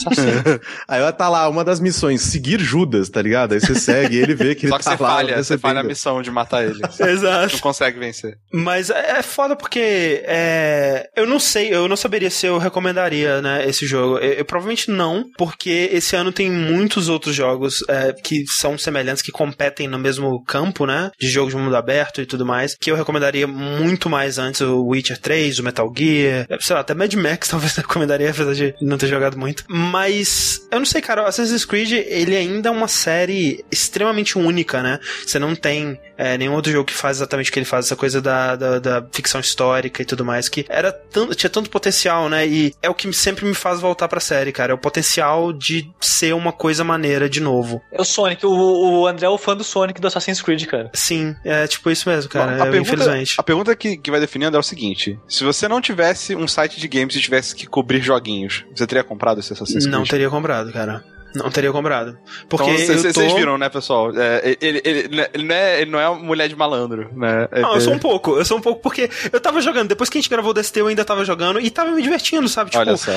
[0.00, 0.10] Só.
[0.88, 3.52] Aí vai tá lá, uma das missões, seguir Judas, tá ligado?
[3.52, 5.08] Aí você segue ele vê que ele Só que tá você lá.
[5.08, 6.80] falha, você falha a missão de matar ele.
[7.00, 7.52] Exato.
[7.54, 8.36] não consegue vencer.
[8.52, 13.40] Mas é é foda porque é, eu não sei, eu não saberia se eu recomendaria,
[13.42, 14.18] né, esse jogo.
[14.18, 19.22] Eu, eu provavelmente não, porque esse ano tem muitos outros jogos é, que são semelhantes,
[19.22, 22.90] que competem no mesmo campo, né, de jogos de mundo aberto e tudo mais, que
[22.90, 27.12] eu recomendaria muito mais antes, o Witcher 3, o Metal Gear, sei lá, até Mad
[27.14, 29.64] Max talvez eu recomendaria, apesar de não ter jogado muito.
[29.68, 34.82] Mas, eu não sei, cara, o Assassin's Creed, ele ainda é uma série extremamente única,
[34.82, 37.86] né, você não tem é, nenhum outro jogo que faz exatamente o que ele faz,
[37.86, 41.70] essa coisa da, da, da ficção histórica e tudo mais, que era tanto, tinha tanto
[41.70, 42.46] potencial, né?
[42.46, 44.72] E é o que sempre me faz voltar pra série, cara.
[44.72, 47.82] É o potencial de ser uma coisa maneira de novo.
[47.90, 48.44] É o Sonic.
[48.46, 48.50] O,
[49.00, 50.90] o André é o fã do Sonic do Assassin's Creed, cara.
[50.94, 52.56] Sim, é tipo isso mesmo, cara.
[52.56, 53.34] Bom, a é, pergunta, infelizmente.
[53.38, 56.78] a pergunta que, que vai definindo é o seguinte: se você não tivesse um site
[56.78, 59.92] de games e tivesse que cobrir joguinhos, você teria comprado esse Assassin's Creed?
[59.92, 61.04] Não teria comprado, cara.
[61.34, 62.18] Não teria comprado.
[62.48, 63.34] Porque então, vocês tô...
[63.36, 64.10] viram, né, pessoal?
[64.16, 67.48] É, ele, ele, ele não é, ele não é mulher de malandro, né?
[67.52, 70.10] É- Não, eu sou um pouco, eu sou um pouco, porque eu tava jogando, depois
[70.10, 72.70] que a gente gravou o DST, eu ainda tava jogando e tava me divertindo, sabe?
[72.70, 73.12] Tipo, Olha só.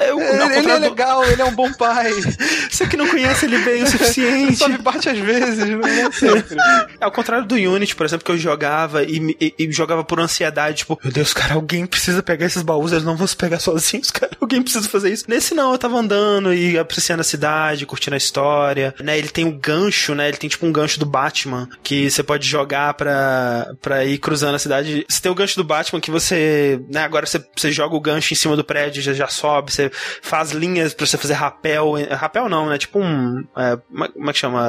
[0.00, 2.10] eu, Ele, ele é legal, ele é um bom pai.
[2.70, 4.56] Você que não conhece ele bem o Ele suficiente.
[4.56, 6.56] só me bate às vezes, não é sempre.
[7.00, 10.20] É ao contrário do Unity, por exemplo, que eu jogava e, e- e jogava por
[10.20, 13.58] ansiedade, tipo, meu Deus, cara, alguém precisa pegar esses baús, eles não vão se pegar
[13.58, 15.24] sozinhos, cara, alguém precisa fazer isso.
[15.28, 17.55] Nesse não, eu tava andando e apreciando a cidade,
[17.86, 21.06] curtindo a história, né, ele tem um gancho, né, ele tem tipo um gancho do
[21.06, 25.04] Batman, que você pode jogar pra, pra ir cruzando a cidade.
[25.08, 28.32] Você tem o gancho do Batman que você, né, agora você, você joga o gancho
[28.32, 29.90] em cima do prédio, já, já sobe, você
[30.22, 34.32] faz linhas pra você fazer rapel, rapel não, né, tipo um, é, como como é
[34.32, 34.66] que chama?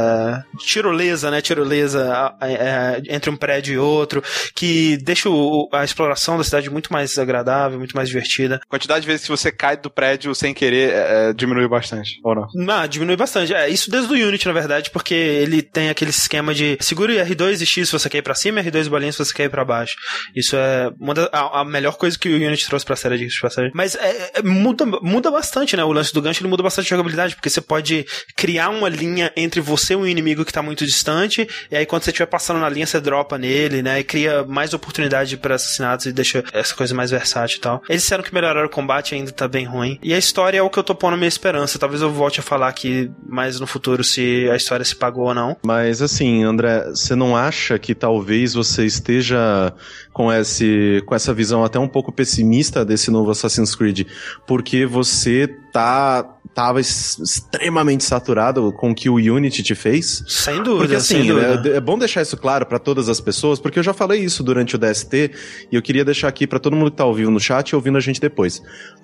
[0.54, 4.24] É, tirolesa, né, tirolesa é, é, entre um prédio e outro,
[4.56, 8.60] que deixa o- a exploração da cidade muito mais agradável, muito mais divertida.
[8.64, 12.20] A quantidade de vezes que você cai do prédio sem querer é, é, diminuiu bastante,
[12.24, 12.48] ou não?
[12.78, 13.54] Ah, diminui bastante.
[13.54, 17.62] É, isso desde o Unity, na verdade, porque ele tem aquele esquema de segura R2
[17.62, 19.50] e X se você quer ir pra cima, R2 e bolinha se você quer ir
[19.50, 19.96] pra baixo.
[20.36, 23.40] Isso é uma da- a, a melhor coisa que o Unity trouxe pra série de
[23.40, 23.72] passagem.
[23.74, 25.84] Mas é, é, muda, muda bastante, né?
[25.84, 28.06] O lance do gancho ele muda bastante a jogabilidade, porque você pode
[28.36, 32.04] criar uma linha entre você e o inimigo que tá muito distante, e aí quando
[32.04, 34.00] você estiver passando na linha, você dropa nele, né?
[34.00, 37.82] E cria mais oportunidade para assassinatos e deixa essa coisa mais versátil e tal.
[37.90, 39.98] Eles disseram que melhoraram o combate, ainda tá bem ruim.
[40.04, 41.80] E a história é o que eu tô pondo minha esperança.
[41.80, 45.34] Talvez eu volte a falar aqui mais no futuro se a história se pagou ou
[45.34, 45.58] não.
[45.66, 49.74] Mas assim, André, você não acha que talvez você esteja
[50.14, 54.08] com, esse, com essa visão até um pouco pessimista desse novo Assassin's Creed?
[54.46, 55.48] Porque você
[55.78, 60.24] tá tava extremamente saturado com o que o Unity te fez?
[60.28, 61.62] Sem dúvida, Porque sem assim, dúvida.
[61.70, 64.42] né, é bom deixar isso claro pra todas as pessoas, porque eu já falei isso
[64.42, 65.32] durante o DST
[65.72, 67.76] e eu queria deixar aqui pra todo mundo que tá ao vivo no chat e
[67.76, 68.60] ouvindo a gente depois.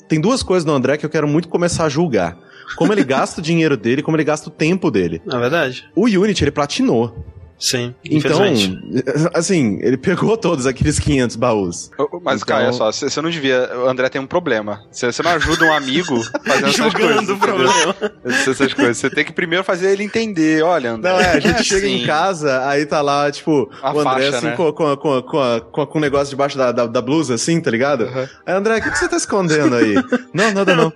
[0.10, 2.36] Tem duas coisas do André que eu quero muito começar a julgar.
[2.76, 5.22] Como ele gasta o dinheiro dele, como ele gasta o tempo dele.
[5.24, 5.86] Na verdade?
[5.96, 7.24] O Unity, ele platinou.
[7.64, 8.42] Sim, Então,
[9.34, 11.90] assim, ele pegou todos aqueles 500 baús.
[12.22, 13.70] Mas, Então- cara, olha só, você não devia.
[13.78, 14.82] O André tem um problema.
[14.92, 17.26] Você você não ajuda um amigo fazendo essas coisas.
[17.26, 17.96] Julgando o problema.
[18.26, 18.98] Essas coisas.
[18.98, 20.62] Você tem que primeiro fazer ele entender.
[20.62, 21.10] Olha, André.
[21.10, 22.04] Não, é, a gente é chega assim.
[22.04, 24.56] em casa, aí tá lá, tipo, A o André faixa, assim, né?
[24.58, 25.22] com, com, com,
[25.72, 28.04] com, com, o negócio debaixo da, da, da blusa, assim, tá ligado?
[28.04, 28.28] Uhum.
[28.46, 29.94] Aí, André, o que, que você tá escondendo aí?
[30.34, 30.92] não, nada não.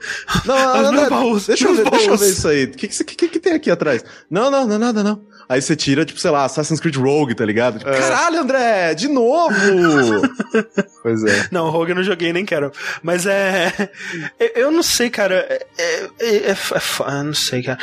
[0.45, 2.20] Não, Os André, baús, deixa eu, ver, deixa eu baús.
[2.20, 2.63] ver isso aí.
[2.65, 4.03] O que, que, que, que tem aqui atrás?
[4.30, 5.22] Não, não, não é nada não.
[5.50, 7.80] Aí você tira, tipo, sei lá, Assassin's Creed Rogue, tá ligado?
[7.80, 9.54] Tipo, Caralho, André, de novo!
[11.04, 11.48] pois é.
[11.52, 12.72] Não, Rogue eu não joguei, nem quero.
[13.02, 13.72] Mas é.
[14.56, 15.36] eu- não sei, cara.
[15.50, 17.78] É, é, é- é f- eu não sei, cara.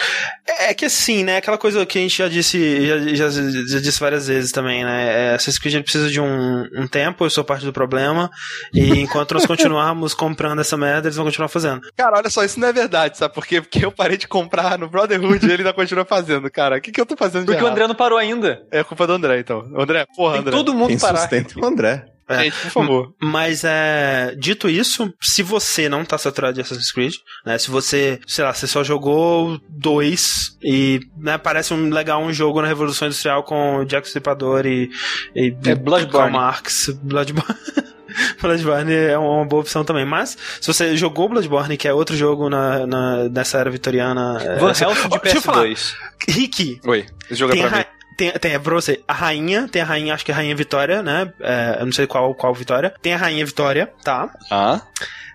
[0.46, 1.38] É, é que assim, né?
[1.38, 5.30] Aquela coisa que a gente já disse, já, já, já disse várias vezes também, né?
[5.30, 8.30] É, Assassin's Creed precisa de um, um tempo, eu sou parte do problema.
[8.72, 11.80] E enquanto nós continuarmos comprando essa merda, eles vão continuar fazendo.
[11.96, 13.60] Cara, olha só, isso não é verdade, sabe por quê?
[13.60, 16.76] Porque eu parei de comprar no Brotherhood e ele ainda continua fazendo, cara.
[16.76, 17.72] O que, que eu tô fazendo de Porque o?
[17.72, 18.62] André não parou ainda.
[18.70, 19.60] É culpa do André, então.
[19.76, 20.52] André, porra, Tem André.
[20.56, 21.18] todo mundo Quem parar.
[21.20, 22.04] sustenta é o André.
[22.26, 22.44] É.
[22.44, 23.14] Gente, por favor.
[23.20, 24.34] Mas é.
[24.38, 27.12] Dito isso, se você não tá saturado de Assassin's Creed,
[27.44, 27.58] né?
[27.58, 32.62] Se você, sei lá, você só jogou dois e né, parece um legal um jogo
[32.62, 34.88] na Revolução Industrial com o Jack Stripador e.
[35.36, 36.10] e É Bloodborne.
[36.10, 36.88] Karl Marx.
[37.02, 37.54] Bloodborne.
[38.40, 40.04] Bloodborne é uma boa opção também.
[40.04, 44.38] Mas, se você jogou Bloodborne, que é outro jogo na, na, nessa era vitoriana.
[44.42, 45.64] é, Van essa- Helsing de Ó, deixa eu falar.
[45.64, 45.94] PS2.
[46.28, 47.84] Rick, Oi, esse jogo é pra mim.
[48.16, 50.54] tem, tem é pra você, a rainha, tem a rainha, acho que é a rainha
[50.56, 51.32] Vitória, né?
[51.40, 52.94] É, eu não sei qual, qual Vitória.
[53.02, 54.30] Tem a rainha Vitória, tá?
[54.50, 54.80] Ah,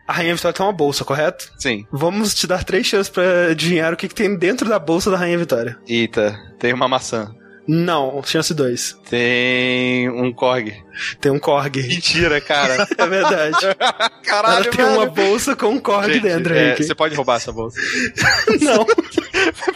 [0.07, 1.51] A rainha Vitória tem uma bolsa, correto?
[1.59, 1.85] sim.
[1.91, 5.17] Vamos te dar três chances pra adivinhar o que, que tem dentro da bolsa da
[5.17, 5.77] rainha Vitória.
[5.87, 7.31] Eita, tem uma maçã.
[7.71, 8.97] Não, chance dois.
[9.11, 10.73] Tem um Korg.
[11.21, 11.77] Tem um Korg.
[11.87, 12.87] Mentira, cara.
[12.97, 13.57] É verdade.
[14.25, 14.97] Caralho, Ela tem velho.
[14.97, 16.75] uma bolsa com um Korg Gente, dentro, é.
[16.75, 17.79] Você pode roubar essa bolsa.
[18.59, 18.85] Não.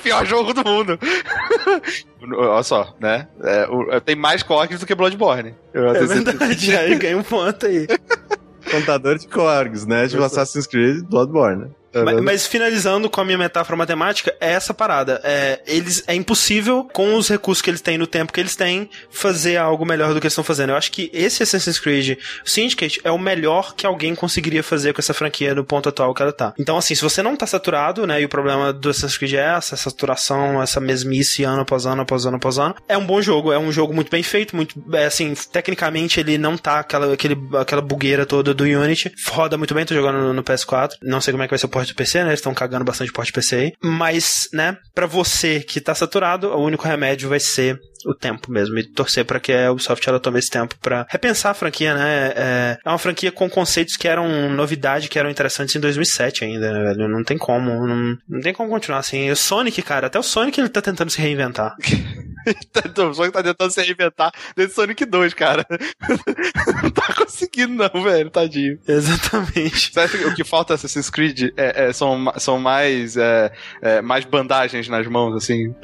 [0.02, 0.98] Pior jogo do mundo.
[2.36, 3.28] Olha só, né?
[3.44, 5.54] É, o- tem mais Korgs do que Bloodborne.
[5.72, 6.76] Eu É verdade.
[6.76, 7.86] Aí ganha um ponto aí.
[8.72, 10.08] Contador de Korgs, né?
[10.08, 11.70] Tipo Assassin's Creed Bloodborne.
[11.94, 15.22] Mas, mas finalizando com a minha metáfora matemática, é essa parada.
[15.24, 18.90] É, eles, é impossível, com os recursos que eles têm, no tempo que eles têm,
[19.10, 20.72] fazer algo melhor do que eles estão fazendo.
[20.72, 25.02] Eu acho que esse Assassin's Creed Syndicate é o melhor que alguém conseguiria fazer com
[25.02, 26.53] essa franquia no ponto atual que ela tá.
[26.60, 29.56] Então, assim, se você não tá saturado, né, e o problema do Assassin's Creed é
[29.56, 33.22] essa, essa saturação, essa mesmice ano após ano, após ano, após ano, é um bom
[33.22, 33.52] jogo.
[33.52, 37.38] É um jogo muito bem feito, muito, é, assim, tecnicamente ele não tá aquela, aquele,
[37.60, 39.11] aquela bugueira toda do Unity.
[39.30, 40.91] Roda muito bem, tô jogando no, no PS4.
[41.02, 42.30] Não sei como é que vai ser o porte do PC, né?
[42.30, 43.72] Eles estão cagando bastante porte PC aí.
[43.81, 48.77] Mas, né, pra você que tá saturado, o único remédio vai ser o tempo mesmo.
[48.77, 52.34] E torcer pra que a Ubisoft ela tome esse tempo pra repensar a franquia, né?
[52.35, 56.71] É, é uma franquia com conceitos que eram novidade, que eram interessantes em 2007 ainda,
[56.71, 57.07] né, velho?
[57.07, 57.88] Não tem como.
[57.88, 59.30] Não, não tem como continuar assim.
[59.30, 61.75] O Sonic, cara, até o Sonic ele tá tentando se reinventar.
[62.97, 65.65] o Sonic tá tentando se reinventar desde Sonic 2, cara.
[66.84, 68.30] não tá conseguindo, não, velho.
[68.30, 68.80] Tadinho.
[68.88, 69.93] Exatamente.
[69.93, 73.51] Sabe que o que falta Assassin's Creed é, é- são, são mais, é,
[73.81, 75.73] é, mais bandagens nas mãos, assim.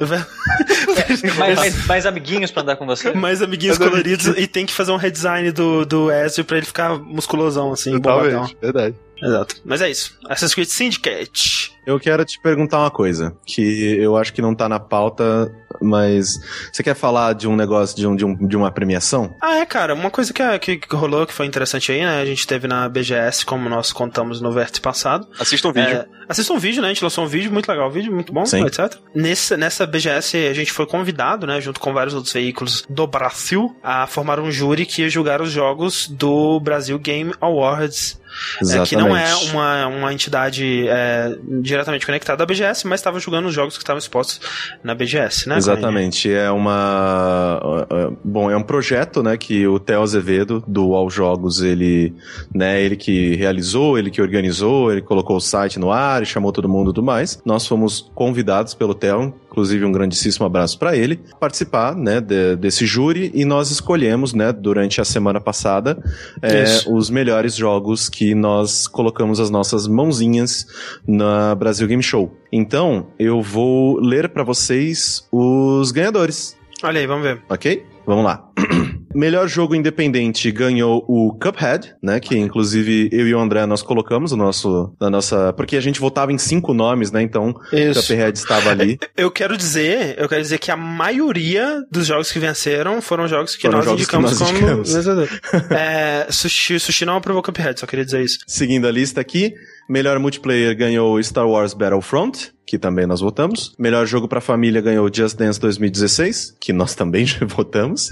[1.38, 3.12] Mais, mais, mais amiguinhos pra andar com você.
[3.12, 6.66] Mais amiguinhos Mas coloridos e tem que fazer um redesign do, do Ezio pra ele
[6.66, 7.98] ficar musculosão, assim.
[8.00, 8.94] Talvez, verdade.
[9.22, 9.56] Exato.
[9.64, 10.18] Mas é isso.
[10.24, 11.72] Assassin's Creed Syndicate.
[11.90, 15.52] Eu quero te perguntar uma coisa, que eu acho que não tá na pauta,
[15.82, 16.38] mas
[16.72, 19.34] você quer falar de um negócio, de, um, de, um, de uma premiação?
[19.40, 22.20] Ah, é, cara, uma coisa que, que, que rolou que foi interessante aí, né?
[22.20, 25.26] A gente teve na BGS, como nós contamos no vértice passado.
[25.38, 25.96] Assista um vídeo.
[25.96, 26.88] É, assista um vídeo, né?
[26.88, 28.64] A gente lançou um vídeo muito legal, um vídeo muito bom, Sim.
[28.64, 28.96] etc.
[29.12, 33.76] Nessa, nessa BGS, a gente foi convidado, né, junto com vários outros veículos do Brasil,
[33.82, 38.19] a formar um júri que ia julgar os jogos do Brasil Game Awards.
[38.68, 43.48] É, que não é uma, uma entidade é, diretamente conectada à BGS, mas estava julgando
[43.48, 44.40] os jogos que estavam expostos
[44.82, 45.56] na BGS, né?
[45.56, 50.94] Exatamente, é uma uh, uh, bom, é um projeto, né, que o Theo Azevedo do
[50.94, 52.14] All Jogos, ele,
[52.54, 56.52] né, ele que realizou, ele que organizou, ele colocou o site no ar, e chamou
[56.52, 57.40] todo mundo e tudo mais.
[57.44, 62.86] Nós fomos convidados pelo Theo, inclusive um grandíssimo abraço para ele, participar, né, de- desse
[62.86, 66.00] júri e nós escolhemos, né, durante a semana passada,
[66.40, 70.66] é, os melhores jogos que nós colocamos as nossas mãozinhas
[71.06, 72.32] na Brasil Game Show.
[72.52, 77.42] Então, eu vou ler para vocês os ganhadores, Olha aí, vamos ver.
[77.48, 77.84] ok?
[78.06, 78.48] Vamos lá.
[79.14, 82.20] Melhor jogo independente ganhou o Cuphead, né?
[82.20, 86.00] Que inclusive eu e o André nós colocamos o nosso, na nossa, porque a gente
[86.00, 87.22] votava em cinco nomes, né?
[87.22, 88.00] Então Isso.
[88.00, 88.98] Cuphead estava ali.
[89.16, 93.54] Eu quero dizer, eu quero dizer que a maioria dos jogos que venceram foram jogos
[93.54, 94.94] que Foram nós jogos que indicamos nós como indicamos.
[94.94, 95.28] vencedor.
[95.70, 98.38] é, sushi, sushi não aprovou Cuphead, só queria dizer isso.
[98.46, 99.52] Seguindo a lista aqui,
[99.88, 103.74] melhor multiplayer ganhou Star Wars Battlefront, que também nós votamos.
[103.76, 108.10] Melhor jogo pra família ganhou Just Dance 2016, que nós também já votamos.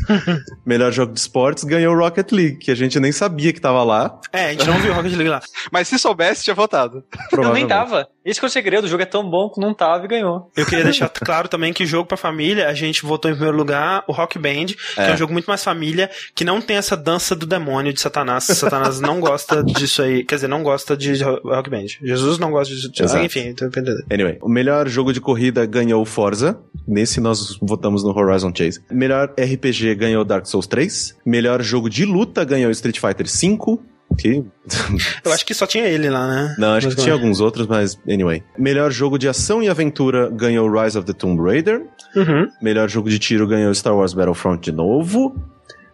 [0.67, 4.21] melhor jogo de esportes ganhou Rocket League, que a gente nem sabia que tava lá.
[4.33, 5.41] É, a gente não viu Rocket League lá.
[5.71, 7.05] Mas se soubesse, tinha votado.
[7.31, 8.09] Eu nem tava.
[8.29, 10.51] Esse que é o segredo, o jogo é tão bom que não tava e ganhou.
[10.55, 14.05] Eu queria deixar claro também que jogo pra família, a gente votou em primeiro lugar
[14.07, 15.11] o Rock Band, que é.
[15.11, 18.45] é um jogo muito mais família, que não tem essa dança do demônio de Satanás.
[18.45, 20.25] Satanás não gosta disso aí.
[20.25, 21.87] Quer dizer, não gosta de Rock Band.
[22.03, 22.91] Jesus não gosta disso.
[22.95, 23.25] Exato.
[23.25, 24.05] Enfim, tô entendendo.
[24.13, 26.59] Anyway, o melhor jogo de corrida ganhou Forza.
[26.87, 28.81] Nesse nós votamos no Horizon Chase.
[28.91, 31.17] Melhor RPG ganhou Dark Souls 3.
[31.25, 33.83] Melhor jogo de luta ganhou Street Fighter 5.
[34.19, 34.45] Que...
[35.25, 36.57] Eu acho que só tinha ele lá, né?
[36.59, 38.43] Não, acho mas que tinha alguns outros, mas anyway.
[38.59, 41.87] Melhor jogo de ação e aventura ganhou Rise of the Tomb Raider.
[42.17, 42.49] Uhum.
[42.61, 45.35] Melhor jogo de tiro ganhou Star Wars Battlefront de novo.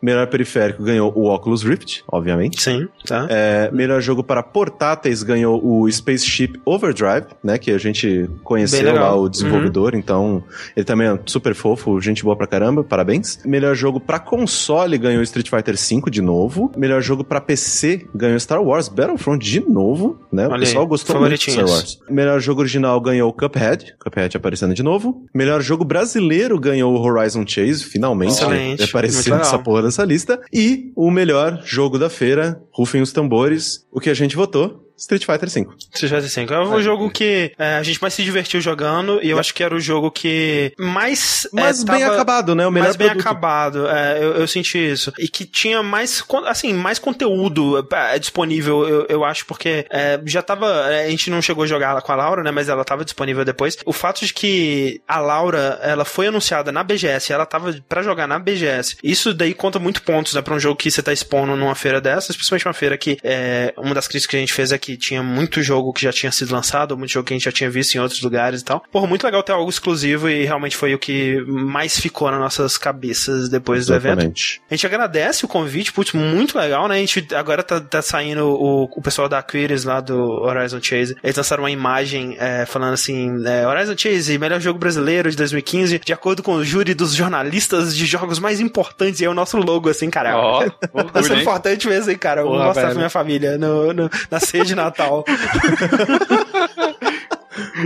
[0.04, 2.62] Melhor periférico ganhou o Oculus Rift, obviamente.
[2.62, 3.26] Sim, tá.
[3.30, 7.56] É, melhor jogo para portáteis ganhou o Spaceship Overdrive, né?
[7.56, 9.98] Que a gente conheceu lá o desenvolvedor, uhum.
[9.98, 10.44] então
[10.76, 13.38] ele também é super fofo, gente boa pra caramba, parabéns.
[13.46, 16.70] Melhor jogo para console ganhou Street Fighter V de novo.
[16.76, 20.46] Melhor jogo para PC ganhou Star Wars Battlefront de novo, né?
[20.46, 21.98] Olha o pessoal aí, gostou muito de Star Wars.
[22.10, 25.24] Melhor jogo original ganhou Cuphead, Cuphead aparecendo de novo.
[25.32, 28.32] Melhor jogo brasileiro ganhou o Horizon Chase, finalmente.
[28.32, 28.82] Excelente.
[28.82, 30.40] Apareceu nessa porra nessa lista.
[30.52, 35.24] E o melhor jogo da feira, rufem os tambores, o que a gente votou Street
[35.24, 35.66] Fighter V.
[35.92, 36.54] Street Fighter V.
[36.54, 39.62] É o jogo que é, a gente mais se divertiu jogando e eu acho que
[39.62, 41.48] era o jogo que mais.
[41.52, 42.66] Mais é, bem tava, acabado, né?
[42.66, 43.88] O melhor mais bem acabado.
[43.88, 45.12] É, eu, eu, senti isso.
[45.18, 50.42] E que tinha mais, assim, mais conteúdo é, disponível, eu, eu acho, porque é, já
[50.42, 50.66] tava.
[50.92, 52.50] É, a gente não chegou a jogar com a Laura, né?
[52.50, 53.76] Mas ela tava disponível depois.
[53.84, 58.26] O fato de que a Laura, ela foi anunciada na BGS, ela tava para jogar
[58.26, 58.96] na BGS.
[59.02, 60.42] Isso daí conta muito pontos, né?
[60.42, 63.74] Pra um jogo que você tá expondo numa feira dessas, principalmente uma feira que é,
[63.76, 66.30] uma das críticas que a gente fez aqui que tinha muito jogo que já tinha
[66.30, 68.84] sido lançado, muito jogo que a gente já tinha visto em outros lugares e tal.
[68.92, 72.76] Porra, muito legal ter algo exclusivo e realmente foi o que mais ficou nas nossas
[72.76, 74.14] cabeças depois Exatamente.
[74.14, 74.62] do evento.
[74.70, 76.96] A gente agradece o convite, putz, muito legal, né?
[76.96, 81.16] A gente agora tá, tá saindo o, o pessoal da Aquiris lá do Horizon Chase.
[81.22, 85.98] Eles lançaram uma imagem é, falando assim: é, Horizon Chase, melhor jogo brasileiro de 2015,
[85.98, 89.20] de acordo com o júri dos jornalistas de jogos mais importantes.
[89.20, 90.36] E é o nosso logo, assim, cara.
[90.36, 90.62] Ó,
[90.92, 92.42] oh, importante mesmo, hein, cara.
[92.42, 95.24] Vou mostrar pra minha família no, no na sede 拿刀。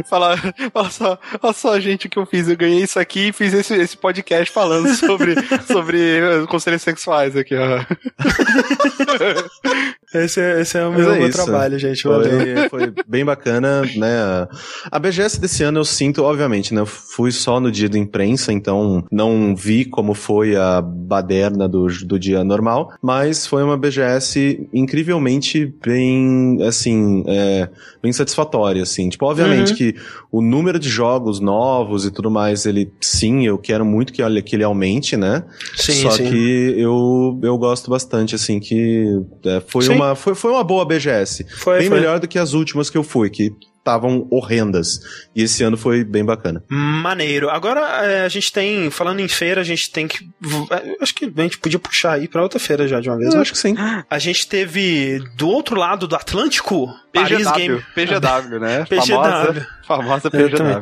[0.05, 0.37] Fala,
[0.75, 2.49] olha só, olha só, gente, o que eu fiz.
[2.49, 5.35] Eu ganhei isso aqui e fiz esse, esse podcast falando sobre,
[5.67, 7.79] sobre conselhos sexuais aqui, ó.
[10.15, 12.03] Esse é, esse é o meu, é meu trabalho, gente.
[12.03, 12.25] Foi,
[12.71, 14.49] foi, bem bacana, né?
[14.91, 16.81] A BGS desse ano eu sinto, obviamente, né?
[16.81, 21.87] Eu fui só no dia da imprensa, então não vi como foi a baderna do,
[22.07, 27.69] do dia normal, mas foi uma BGS incrivelmente bem, assim, é,
[28.03, 29.11] bem satisfatória, assim.
[29.11, 29.77] Tipo, obviamente uhum.
[29.77, 29.88] que
[30.31, 34.57] o número de jogos novos e tudo mais, ele, sim, eu quero muito que, que
[34.57, 35.45] ele aumente, né?
[35.77, 36.31] Sim, Só sim.
[36.31, 40.85] que eu, eu gosto bastante, assim, que é, foi sim uma, foi, foi uma boa
[40.85, 41.47] BGS.
[41.59, 41.99] Foi, bem foi.
[41.99, 43.53] melhor do que as últimas que eu fui, que
[43.89, 45.01] estavam horrendas.
[45.35, 46.63] E esse ano foi bem bacana.
[46.69, 47.49] Maneiro.
[47.49, 50.29] Agora é, a gente tem, falando em feira, a gente tem que.
[50.71, 53.35] É, acho que a gente podia puxar aí pra outra feira já de uma vez.
[53.35, 53.75] Eu acho que sim.
[54.09, 56.89] A gente teve do outro lado do Atlântico.
[57.11, 57.85] PGW, Paris Game...
[57.95, 58.85] PGW, né?
[58.89, 59.07] PGW.
[59.07, 60.81] Famosa, famosa PGW.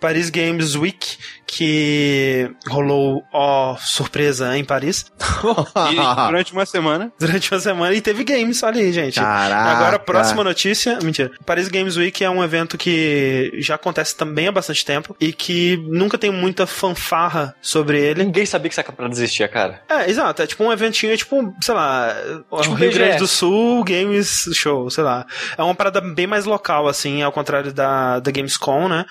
[0.00, 1.16] Paris Games Week,
[1.52, 5.06] que rolou, ó, surpresa em Paris.
[5.92, 7.12] e durante uma semana.
[7.18, 9.18] Durante uma semana e teve games, olha aí, gente.
[9.18, 9.70] Caraca.
[9.70, 10.98] Agora, próxima notícia.
[11.02, 11.32] Mentira.
[11.44, 15.76] Paris Games Week é um evento que já acontece também há bastante tempo e que
[15.88, 18.22] nunca tem muita fanfarra sobre ele.
[18.24, 19.82] Ninguém sabia que essa campeonato existia, cara.
[19.88, 20.42] É, exato.
[20.42, 22.14] É tipo um eventinho, é tipo, sei lá,
[22.62, 25.26] tipo Rio Grande do Sul Games Show, sei lá.
[25.58, 29.04] É uma parada bem mais local, assim, ao contrário da, da Gamescom, né?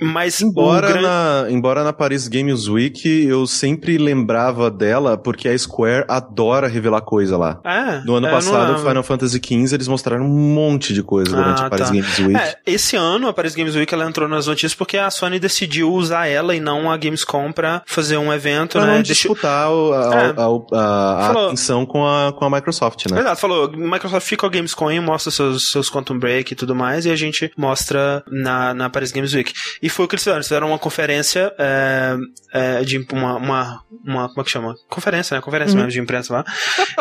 [0.00, 1.02] Mas embora, grande...
[1.02, 7.00] na, embora na Paris Games Week eu sempre lembrava dela porque a Square adora revelar
[7.00, 7.60] coisa lá.
[7.64, 11.62] É, no ano é, passado, Final Fantasy XV, eles mostraram um monte de coisa durante
[11.62, 11.94] ah, a Paris tá.
[11.94, 12.36] Games Week.
[12.36, 15.92] É, esse ano a Paris Games Week ela entrou nas notícias porque a Sony decidiu
[15.92, 18.94] usar ela e não a Gamescom pra fazer um evento, pra né?
[18.96, 20.34] Não disputar a, é.
[20.36, 23.18] a, a, a, atenção com a, com a Microsoft, né?
[23.18, 26.74] Exato, falou, Microsoft fica com a Gamescom e mostra seus, seus Quantum Break e tudo
[26.74, 29.52] mais, e a gente mostra na, na Paris Games Week.
[29.82, 30.36] E e foi o que eles fizeram.
[30.36, 32.14] Eles fizeram uma conferência é,
[32.52, 34.74] é, de uma, uma, uma, Como é que chama?
[34.86, 35.40] Conferência, né?
[35.40, 35.78] Conferência uhum.
[35.78, 36.44] mesmo de imprensa lá.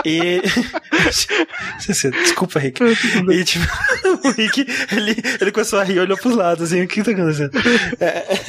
[0.05, 0.41] E.
[2.23, 2.81] Desculpa, Rick.
[2.81, 3.65] E tipo,
[4.23, 4.65] o Rick,
[4.95, 7.51] ele, ele começou a rir, olhou pros lados, assim, o que tá acontecendo?
[7.99, 8.39] É,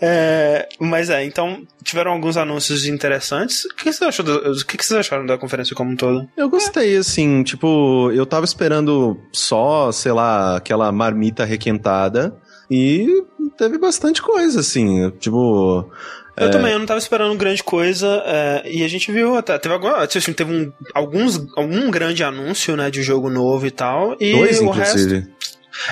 [0.00, 3.66] é, mas é, então tiveram alguns anúncios interessantes.
[3.66, 6.26] O que você achou do, o que vocês acharam da conferência como um todo?
[6.34, 12.34] Eu gostei, assim, tipo, eu tava esperando só, sei lá, aquela marmita requentada.
[12.74, 13.22] E
[13.58, 15.10] teve bastante coisa, assim.
[15.20, 15.86] Tipo.
[16.34, 16.50] Eu é...
[16.50, 20.02] também, eu não tava esperando grande coisa, é, e a gente viu até, teve, agora,
[20.02, 24.58] assim, teve um, alguns, algum grande anúncio, né, de jogo novo e tal, e Dois,
[24.60, 25.14] o inclusive.
[25.14, 25.30] resto...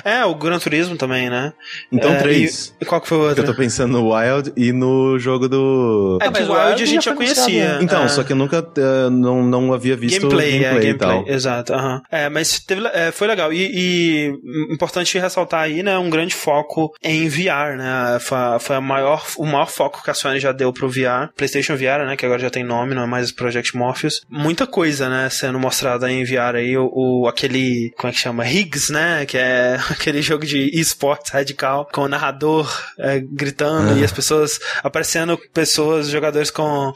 [0.03, 1.53] É, o Gran Turismo também, né?
[1.91, 2.75] Então É, três.
[2.79, 3.41] E qual que foi o outro?
[3.43, 6.17] eu tô pensando no Wild e no jogo do.
[6.21, 7.77] É, mas do o Wild Wild a gente já conhecia.
[7.77, 7.79] né?
[7.81, 8.07] Então, é.
[8.07, 11.27] só que eu nunca eh, não, não havia visto gameplay, gameplay, é, e gameplay, tal.
[11.27, 11.73] exato.
[11.73, 12.01] aham.
[12.11, 13.51] É, mas teve, é, foi legal.
[13.53, 18.17] E, e importante ressaltar aí, né, um grande foco em VR, né?
[18.19, 21.29] Foi, foi a maior, o maior foco que a Sony já deu pro VR.
[21.35, 24.21] PlayStation VR, né, que agora já tem nome, não é mais Project Morpheus.
[24.29, 26.77] Muita coisa, né, sendo mostrada em VR aí.
[26.77, 28.47] O, o- aquele, como é que chama?
[28.47, 34.03] Higgs, né, que é aquele jogo de esportes radical com o narrador é, gritando e
[34.03, 36.93] as pessoas aparecendo pessoas, jogadores com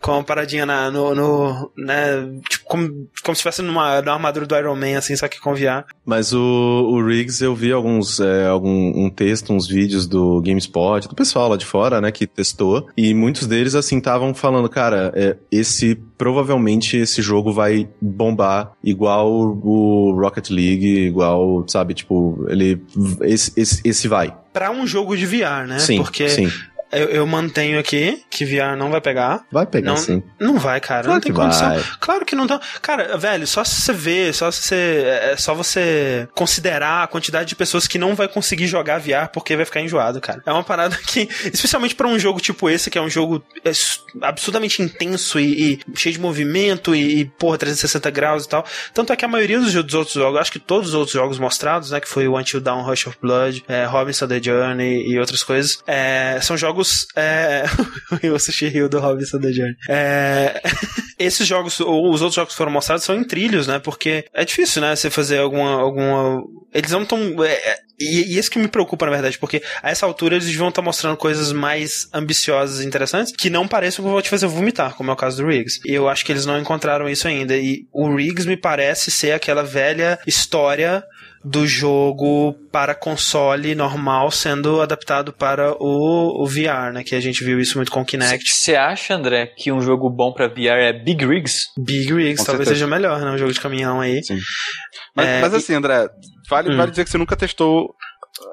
[0.00, 2.88] com uma paradinha na, no, no né, tipo, como,
[3.22, 5.84] como se estivesse numa, numa armadura do Iron Man, assim, só que com VR.
[6.04, 11.08] Mas o, o Riggs, eu vi alguns, é, algum um texto, uns vídeos do GameSpot,
[11.08, 15.12] do pessoal lá de fora, né, que testou, e muitos deles, assim, estavam falando, cara,
[15.14, 22.82] é, esse, provavelmente esse jogo vai bombar igual o Rocket League, igual, sabe, tipo, ele,
[23.22, 24.34] esse, esse, esse vai.
[24.52, 25.78] Pra um jogo de VR, né?
[25.78, 26.50] sim, Porque sim.
[26.90, 29.44] Eu, eu mantenho aqui que VR não vai pegar.
[29.50, 30.22] Vai pegar, Não, sim.
[30.38, 31.04] não vai, cara.
[31.04, 31.68] Claro não tem condição.
[31.70, 31.84] vai.
[32.00, 32.60] Claro que não tá.
[32.80, 35.02] Cara, velho, só se você vê, só se você.
[35.32, 39.56] É só você considerar a quantidade de pessoas que não vai conseguir jogar VR porque
[39.56, 40.42] vai ficar enjoado, cara.
[40.46, 43.70] É uma parada que, especialmente pra um jogo tipo esse, que é um jogo é,
[44.22, 48.64] absurdamente intenso e, e cheio de movimento e, e, porra, 360 graus e tal.
[48.94, 51.38] Tanto é que a maioria dos, dos outros jogos, acho que todos os outros jogos
[51.38, 55.18] mostrados, né, que foi o Until Dawn Rush of Blood, é, Robinson The Journey e
[55.18, 56.77] outras coisas, é, são jogos.
[57.16, 57.64] É,
[58.32, 59.76] o Sushi Rio do Robinson Journey.
[59.88, 60.60] É,
[61.18, 63.78] esses jogos, ou os outros jogos que foram mostrados, são em trilhos, né?
[63.78, 64.94] Porque é difícil, né?
[64.94, 65.80] Você fazer alguma.
[65.80, 66.42] alguma...
[66.72, 67.18] Eles não estão.
[67.98, 70.82] e, e isso que me preocupa, na verdade, porque a essa altura eles vão estar
[70.82, 75.10] mostrando coisas mais ambiciosas e interessantes que não pareçam que vão te fazer vomitar, como
[75.10, 75.80] é o caso do Riggs.
[75.84, 77.56] E eu acho que eles não encontraram isso ainda.
[77.56, 81.02] E o Riggs me parece ser aquela velha história
[81.44, 87.04] do jogo para console normal sendo adaptado para o, o VR, né?
[87.04, 88.50] Que a gente viu isso muito com o Kinect.
[88.50, 91.66] Você acha, André, que um jogo bom pra VR é Big Rigs?
[91.78, 92.70] Big Rigs, Com talvez certeza.
[92.74, 93.30] seja melhor, né?
[93.30, 94.22] Um jogo de caminhão aí.
[94.24, 94.38] Sim.
[95.14, 96.08] Mas, É, mas assim, André,
[96.50, 96.76] vale, Hum.
[96.76, 97.94] vale dizer que você nunca testou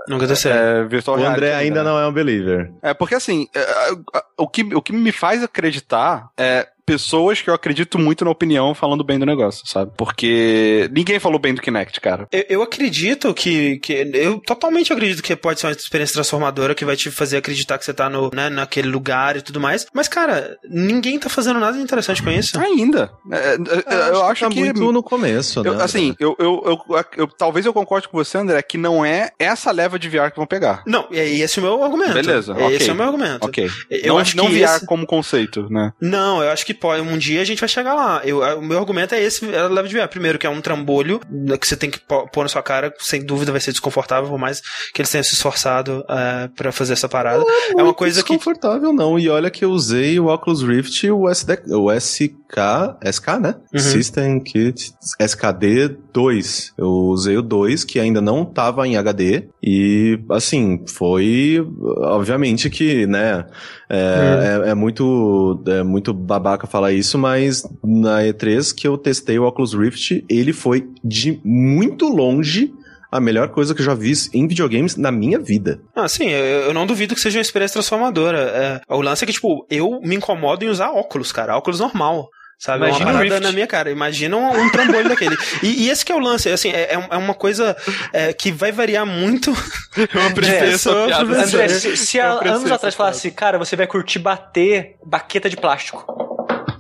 [0.08, 0.58] Nunca certo.
[0.58, 1.90] é, Virtual O André Reality ainda né?
[1.90, 2.72] não é um believer.
[2.82, 3.92] É, porque assim, é, é,
[4.38, 8.74] o que, o que me faz acreditar é pessoas que eu acredito muito na opinião
[8.76, 9.92] falando bem do negócio, sabe?
[9.98, 12.28] Porque ninguém falou bem do Kinect, cara.
[12.32, 13.94] Eu, eu acredito que, que.
[14.14, 17.86] Eu totalmente acredito que pode ser uma experiência transformadora que vai te fazer acreditar que
[17.86, 19.86] você tá no, né, naquele lugar e tudo mais.
[19.94, 22.60] Mas, cara, ninguém tá fazendo nada interessante com isso.
[22.60, 23.12] Ainda.
[23.32, 24.60] É, é, eu acho tá que.
[24.60, 25.70] muito no começo, né?
[25.70, 29.32] eu- assim, eu, eu, eu, eu- talvez eu concorde com você, André, que não é
[29.40, 30.84] essa leva de VR que vão pegar.
[30.86, 32.14] Não, e e esse é o meu argumento.
[32.14, 32.88] Beleza, Esse ok.
[32.90, 33.46] é o meu argumento.
[33.46, 33.70] Ok.
[33.90, 35.92] Eu não acho não que VR esse- como conceito, né?
[36.00, 37.02] Não, eu acho que pode.
[37.02, 38.22] Um dia a gente vai chegar lá.
[38.24, 40.08] Eu, o meu argumento é esse, ela leva de VR.
[40.08, 42.94] Primeiro, que é um trambolho né, que você tem que pô- pôr na sua cara,
[43.00, 44.62] sem dúvida vai ser desconfortável, por mais
[44.94, 47.44] que eles tenham se esforçado é, para fazer essa parada.
[47.78, 48.30] é uma coisa que.
[48.36, 49.18] desconfortável não.
[49.18, 51.92] E olha que eu usei o Oculus Rift, o, SD, o
[52.50, 53.56] SK, SK, né?
[53.74, 53.80] Uhum.
[53.80, 56.74] System Kit SKD 2.
[56.78, 59.48] Eu usei o 2, que ainda não tava em HD.
[59.62, 61.66] E, assim, foi.
[61.98, 63.46] Obviamente que, né?
[63.90, 69.38] É, é- é muito, é muito babaca falar isso, mas na E3 que eu testei
[69.38, 72.74] o Oculus Rift, ele foi de muito longe
[73.12, 75.80] a melhor coisa que eu já vi em videogames na minha vida.
[75.96, 78.40] Ah, sim, eu, eu não duvido que seja uma experiência transformadora.
[78.40, 81.58] É, o lance é que, tipo, eu me incomodo em usar óculos, cara.
[81.58, 82.28] Óculos normal.
[82.58, 82.86] Sabe?
[82.86, 83.92] Imagina uma parada na minha cara.
[83.92, 85.38] Imagina um, um trambolho daquele.
[85.62, 87.76] E, e esse que é o lance, assim, é, é é uma coisa
[88.14, 89.54] é, que vai variar muito.
[89.98, 94.20] Eu apreciei É, essa André, se, se há anos atrás falasse, cara, você vai curtir
[94.20, 96.06] bater baqueta de plástico.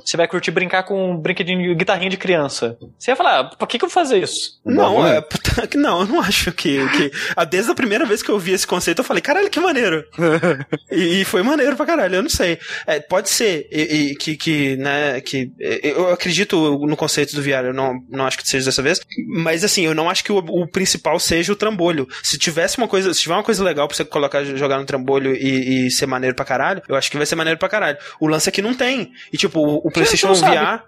[0.05, 2.77] Você vai curtir brincar com um brinquedinho, guitarrinha de criança.
[2.97, 4.59] Você ia falar, ah, por que, que eu vou fazer isso?
[4.63, 7.11] Não, Bom, é, puta, que não, eu não acho que, que.
[7.35, 10.03] ah, Desde a primeira vez que eu vi esse conceito, eu falei, caralho, que maneiro.
[10.91, 12.59] e, e foi maneiro pra caralho, eu não sei.
[12.85, 15.51] É, pode ser e, e que, que, né, que.
[15.59, 18.99] Eu acredito no conceito do VR, eu não, não acho que seja dessa vez.
[19.27, 22.07] Mas assim, eu não acho que o, o principal seja o trambolho.
[22.21, 25.35] Se tivesse uma coisa, se tiver uma coisa legal pra você colocar, jogar no trambolho
[25.35, 27.97] e, e ser maneiro pra caralho, eu acho que vai ser maneiro pra caralho.
[28.19, 29.11] O lance é que não tem.
[29.33, 30.57] E tipo, o, o PlayStation sabe.
[30.57, 30.83] VR.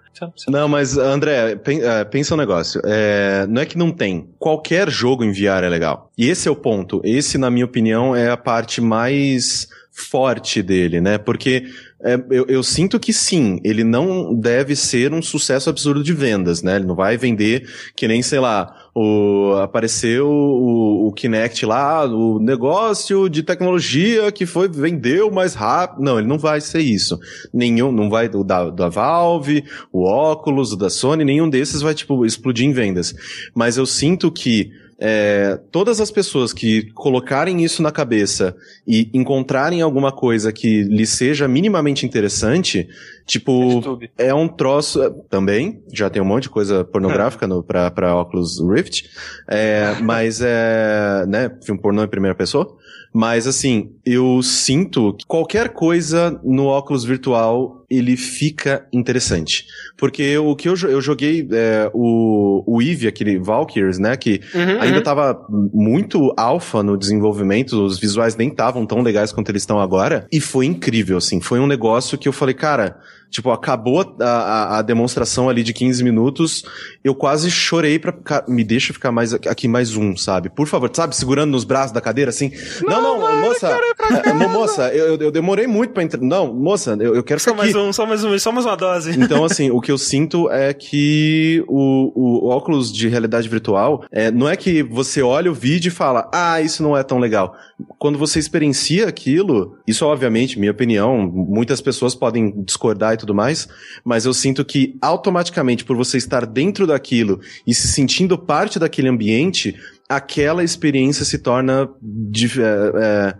[0.48, 2.80] Não, mas André, é, pensa um negócio.
[2.84, 4.28] É, não é que não tem.
[4.38, 6.10] Qualquer jogo em VR é legal.
[6.16, 7.00] E esse é o ponto.
[7.04, 11.18] Esse, na minha opinião, é a parte mais forte dele, né?
[11.18, 11.64] Porque
[12.00, 16.62] é, eu, eu sinto que sim, ele não deve ser um sucesso absurdo de vendas,
[16.62, 16.76] né?
[16.76, 22.40] Ele não vai vender que nem, sei lá, o, apareceu o, o Kinect lá, o
[22.40, 26.02] negócio de tecnologia que foi, vendeu mais rápido.
[26.02, 27.16] Não, ele não vai ser isso.
[27.54, 31.94] Nenhum, não vai, o da, da Valve, o Oculus, o da Sony, nenhum desses vai,
[31.94, 33.14] tipo, explodir em vendas.
[33.54, 38.56] Mas eu sinto que é, todas as pessoas que colocarem isso na cabeça
[38.86, 42.88] e encontrarem alguma coisa que lhe seja minimamente interessante,
[43.24, 44.10] tipo, YouTube.
[44.18, 44.98] é um troço.
[45.30, 49.08] Também, já tem um monte de coisa pornográfica no, pra, pra Oculus Rift,
[49.46, 52.76] é, mas é, né, filme pornô em primeira pessoa.
[53.12, 59.64] Mas assim, eu sinto que qualquer coisa no óculos virtual ele fica interessante.
[59.96, 64.16] Porque o que eu, eu joguei é, o, o Eve, aquele Valkyries, né?
[64.16, 65.02] Que Uhum, ainda uhum.
[65.02, 70.26] tava muito alfa no desenvolvimento, os visuais nem estavam tão legais quanto eles estão agora.
[70.30, 71.40] E foi incrível, assim.
[71.40, 72.98] Foi um negócio que eu falei, cara,
[73.30, 76.64] tipo, acabou a, a, a demonstração ali de 15 minutos,
[77.02, 78.14] eu quase chorei pra.
[78.48, 80.48] Me deixa ficar mais aqui- mais um, sabe?
[80.50, 81.16] Por favor, sabe?
[81.16, 82.50] Segurando nos braços da cadeira, assim.
[82.82, 83.78] Não, não, moça.
[84.24, 86.20] é, mo- moça, eu, eu demorei muito pra entrar.
[86.20, 88.76] Não, moça, eu, eu quero Só ficar mais um, só mais um, só mais uma
[88.76, 89.18] dose.
[89.18, 94.30] Então, assim, o que eu sinto é que o, o, óculos de realidade virtual é,
[94.30, 97.54] não é que você olha o vídeo e fala, ah, isso não é tão legal.
[97.98, 103.68] Quando você experiencia aquilo, isso obviamente, minha opinião, muitas pessoas podem discordar e tudo mais,
[104.04, 109.08] mas eu sinto que automaticamente, por você estar dentro daquilo e se sentindo parte daquele
[109.08, 109.74] ambiente,
[110.08, 113.34] aquela experiência se torna dif- é, é,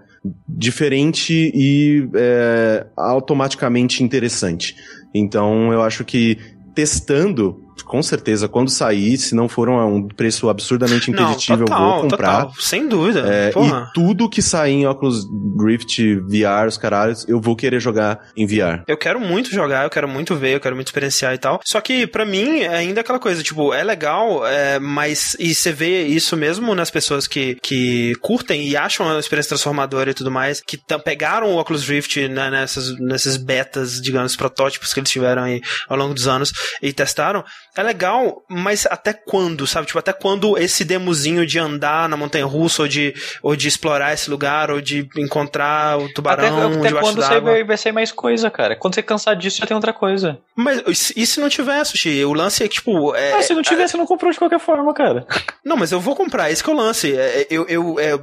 [0.49, 4.77] diferente e é, automaticamente interessante.
[5.15, 6.39] Então eu acho que
[6.75, 11.67] testando, com certeza, quando sair, se não for um um preço absurdamente Não, impeditivo, eu
[11.67, 12.45] total, vou comprar.
[12.45, 13.21] total, sem dúvida.
[13.27, 15.27] É, e tudo que sair em óculos
[15.59, 18.83] Rift, VR, os caralhos, eu vou querer jogar em VR.
[18.87, 21.61] Eu quero muito jogar, eu quero muito ver, eu quero muito experienciar e tal.
[21.65, 25.37] Só que, pra mim, é ainda aquela coisa, tipo, é legal, é, mas.
[25.39, 30.11] E você vê isso mesmo nas pessoas que, que curtem e acham a experiência transformadora
[30.11, 35.01] e tudo mais, que pegaram o Oculus Rift né, nessas, nesses betas, digamos, protótipos que
[35.01, 36.53] eles tiveram aí ao longo dos anos
[36.83, 37.45] e testaram.
[37.77, 39.87] É legal, mas até quando, sabe?
[39.87, 44.13] Tipo, até quando esse demozinho de andar na montanha russa ou de, ou de explorar
[44.13, 47.93] esse lugar ou de encontrar o Até, tubarão até debaixo quando você vai, vai ser
[47.93, 48.75] mais coisa, cara.
[48.75, 50.39] Quando você cansar disso, já tem outra coisa.
[50.57, 50.83] Mas
[51.17, 52.25] e se- não tiver, Sushi?
[52.25, 53.15] O lance é que, tipo.
[53.15, 55.25] É, Ah, se não tiver, você não comprou de qualquer forma, cara.
[55.65, 57.15] Não, mas eu vou comprar, esse que é o lance.
[57.15, 58.19] É, eu, eu, é,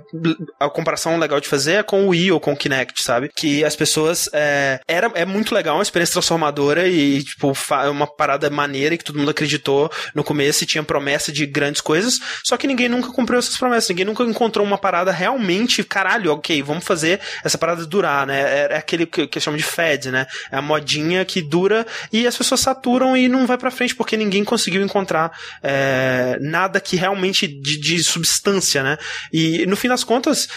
[0.59, 3.29] a comparação legal de fazer é com o Wii ou com o Kinect, sabe?
[3.35, 4.27] Que as pessoas.
[4.33, 9.03] É, era, é muito legal, uma experiência transformadora e, tipo, fa- uma parada maneira que
[9.03, 12.19] todo mundo acreditou no começo e tinha promessa de grandes coisas.
[12.43, 13.89] Só que ninguém nunca cumpriu essas promessas.
[13.89, 18.41] Ninguém nunca encontrou uma parada realmente, caralho, ok, vamos fazer essa parada durar, né?
[18.41, 20.25] É, é aquele que, que chamam de Fed, né?
[20.51, 24.17] É a modinha que dura e as pessoas saturam e não vai pra frente porque
[24.17, 25.31] ninguém conseguiu encontrar
[25.61, 28.97] é, nada que realmente de, de substância, né?
[29.31, 30.47] E no fim das contas,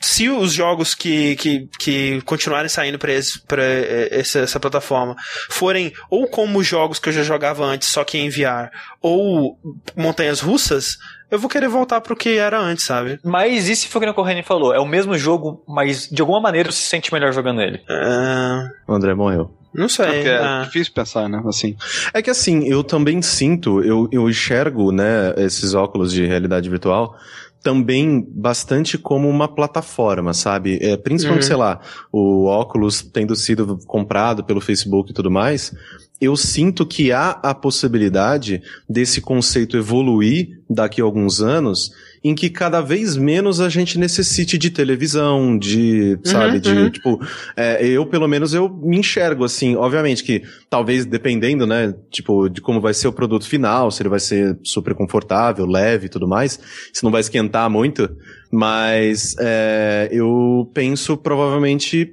[0.00, 5.16] se os jogos que, que, que continuarem saindo para essa, essa plataforma
[5.50, 8.70] forem ou como jogos que eu já jogava antes, só que em VR,
[9.00, 9.58] ou
[9.96, 10.96] montanhas russas,
[11.30, 13.18] eu vou querer voltar pro que era antes, sabe?
[13.22, 14.72] Mas e se foi o que o Corrêne falou?
[14.72, 17.80] É o mesmo jogo, mas de alguma maneira você se sente melhor jogando ele.
[17.88, 19.50] É, O André morreu.
[19.74, 20.06] não sei.
[20.06, 20.62] Porque é é.
[20.64, 21.42] difícil pensar, né?
[21.46, 21.76] Assim.
[22.14, 27.14] É que assim, eu também sinto, eu, eu enxergo, né, esses óculos de realidade virtual
[27.62, 30.78] também bastante como uma plataforma, sabe?
[30.80, 31.48] É, principalmente, Uhum.
[31.48, 31.80] sei lá,
[32.12, 35.74] o óculos tendo sido comprado pelo Facebook e tudo mais,
[36.20, 41.92] eu sinto que há a possibilidade desse conceito evoluir daqui a alguns anos
[42.22, 46.90] em que cada vez menos a gente necessite de televisão, de, sabe, de, uhum.
[46.90, 47.20] tipo,
[47.56, 52.60] é, eu pelo menos eu me enxergo assim, obviamente que talvez dependendo, né, tipo, de
[52.60, 56.26] como vai ser o produto final, se ele vai ser super confortável, leve e tudo
[56.26, 56.58] mais,
[56.92, 58.08] se não vai esquentar muito,
[58.50, 62.10] mas é, eu penso provavelmente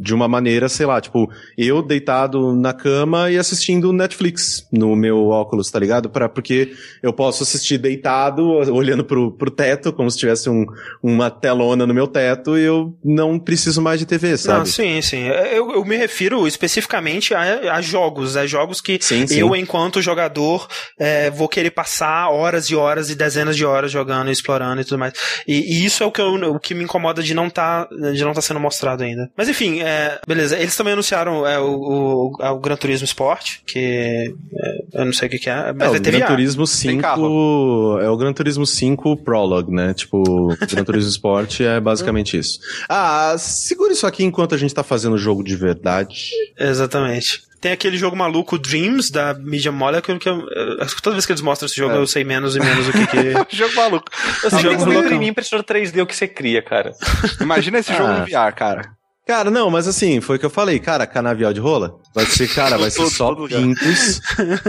[0.00, 5.28] de uma maneira, sei lá, tipo, eu deitado na cama e assistindo Netflix no meu
[5.28, 6.08] óculos, tá ligado?
[6.08, 6.72] Pra, porque
[7.02, 10.64] eu posso assistir deitado, olhando pro, pro teto, como se tivesse um,
[11.02, 14.58] uma telona no meu teto, e eu não preciso mais de TV, sabe?
[14.60, 15.26] Não, sim, sim.
[15.26, 19.40] Eu, eu me refiro especificamente a, a jogos, a jogos que Sim, sim.
[19.40, 20.68] eu, enquanto jogador,
[20.98, 24.98] é, vou querer passar horas e horas e dezenas de horas jogando, explorando e tudo
[24.98, 25.14] mais.
[25.48, 28.22] E, e isso é o que, eu, o que me incomoda de não tá, de
[28.22, 29.30] não tá sendo mostrado ainda.
[29.34, 30.58] Mas enfim, é, beleza.
[30.58, 35.26] Eles também anunciaram é, o, o, o Gran Turismo Sport, que é, eu não sei
[35.26, 36.26] o que, que é, mas É, o ter Gran.
[36.26, 39.94] Turismo Tem 5 é o Gran Turismo 5 Prologue, né?
[39.94, 42.60] Tipo, o Gran Turismo Sport é basicamente isso.
[42.86, 46.30] Ah, segura isso aqui enquanto a gente tá fazendo o jogo de verdade.
[46.58, 47.47] Exatamente.
[47.60, 51.40] Tem aquele jogo maluco Dreams da Media Molecule que eu, eu- toda vez que eles
[51.42, 51.98] mostram esse jogo É.
[51.98, 53.16] eu sei menos e menos o que que
[53.56, 54.06] Jogo maluco.
[54.44, 55.04] Eu sei que Jogo tem que loucão.
[55.06, 56.92] imprimir impressora 3D o que você cria, cara.
[57.40, 58.18] Imagina esse jogo Ah.
[58.20, 58.97] no VR, cara.
[59.28, 62.00] Cara, não, mas assim, foi o que eu falei, cara, canavial de rola?
[62.14, 64.20] Vai ser, cara, vai ser só quintos.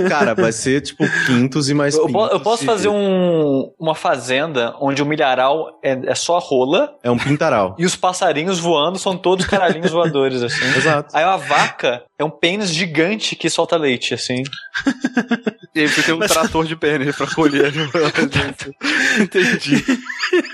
[0.10, 2.32] Cara, vai ser tipo quintos e mais Eu, pintos.
[2.34, 7.18] eu posso fazer um, uma fazenda onde o milharal é, é só rola É um
[7.18, 7.74] pintaral.
[7.80, 10.66] e os passarinhos voando são todos caralhinhos voadores, assim.
[10.76, 11.16] Exato.
[11.16, 14.44] Aí a vaca é um pênis gigante que solta leite, assim.
[15.76, 17.72] E aí você tem um trator de pênis pra colher.
[19.22, 19.84] Entendi.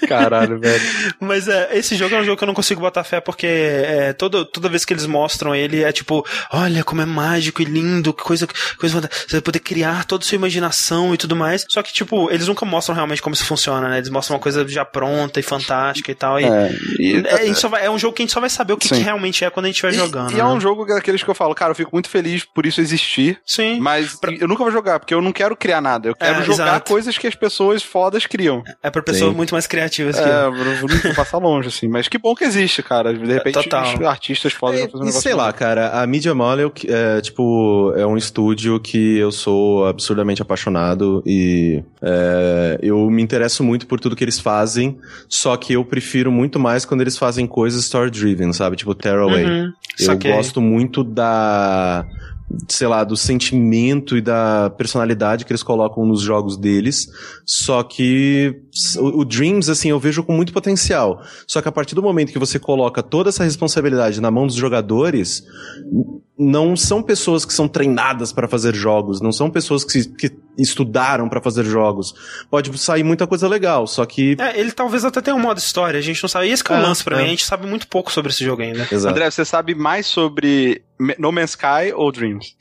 [0.08, 0.84] Caralho, velho.
[1.22, 3.48] Mas é, esse jogo é um jogo que eu não consigo botar fé porque
[3.96, 7.66] é, todo, toda vez que eles mostram ele é tipo, olha como é mágico e
[7.66, 8.48] lindo, que coisa,
[8.80, 9.02] coisa.
[9.02, 11.66] Você vai poder criar toda a sua imaginação e tudo mais.
[11.70, 13.98] Só que, tipo, eles nunca mostram realmente como isso funciona, né?
[13.98, 16.40] Eles mostram uma coisa já pronta e fantástica e tal.
[16.40, 18.74] E, É, e- é, só vai- é um jogo que a gente só vai saber
[18.74, 20.32] o que, que realmente é quando a gente E- jogando.
[20.32, 20.46] E é né?
[20.46, 23.40] um jogo daqueles que eu falo, cara, eu fico muito feliz por isso existir.
[23.46, 23.80] Sim.
[23.80, 26.08] Mas eu nunca vou jogar, porque eu não quero criar nada.
[26.10, 26.90] Eu quero É, jogar exato.
[26.90, 28.64] coisas que as pessoas fodas criam.
[28.84, 29.36] É pra pessoas Sim.
[29.38, 30.28] muito mais criativas que eu.
[30.28, 31.88] É, eu vou passar longe, assim.
[31.88, 33.14] Mas que bom que existe, cara.
[33.14, 33.85] De repente, Total.
[33.94, 38.06] Os artistas fodas um E negócio sei lá, cara, a Media Molecule é, tipo, é
[38.06, 44.16] um estúdio que eu sou absurdamente apaixonado e é, eu me interesso muito por tudo
[44.16, 44.98] que eles fazem,
[45.28, 48.76] só que eu prefiro muito mais quando eles fazem coisas story-driven, sabe?
[48.76, 49.46] Tipo Tearaway.
[49.46, 50.06] Uhum, Eu
[50.36, 52.06] gosto muito da.
[52.70, 57.08] Sei lá, do sentimento e da personalidade que eles colocam nos jogos deles.
[57.46, 58.62] Só que
[58.98, 61.22] o, o Dreams, assim, eu vejo com muito potencial.
[61.48, 64.56] Só que a partir do momento que você coloca toda essa responsabilidade na mão dos
[64.56, 65.44] jogadores,
[66.38, 71.30] não são pessoas que são treinadas para fazer jogos, não são pessoas que, que estudaram
[71.30, 72.14] para fazer jogos.
[72.50, 74.36] Pode sair muita coisa legal, só que.
[74.40, 76.48] É, ele talvez até tenha um modo história, a gente não sabe.
[76.48, 77.20] E esse que é o É, lance pra é.
[77.22, 78.88] mim, a gente sabe muito pouco sobre esse jogo ainda.
[78.92, 79.14] Exato.
[79.14, 80.82] André, você sabe mais sobre
[81.18, 82.56] No Man's Sky ou Dreams?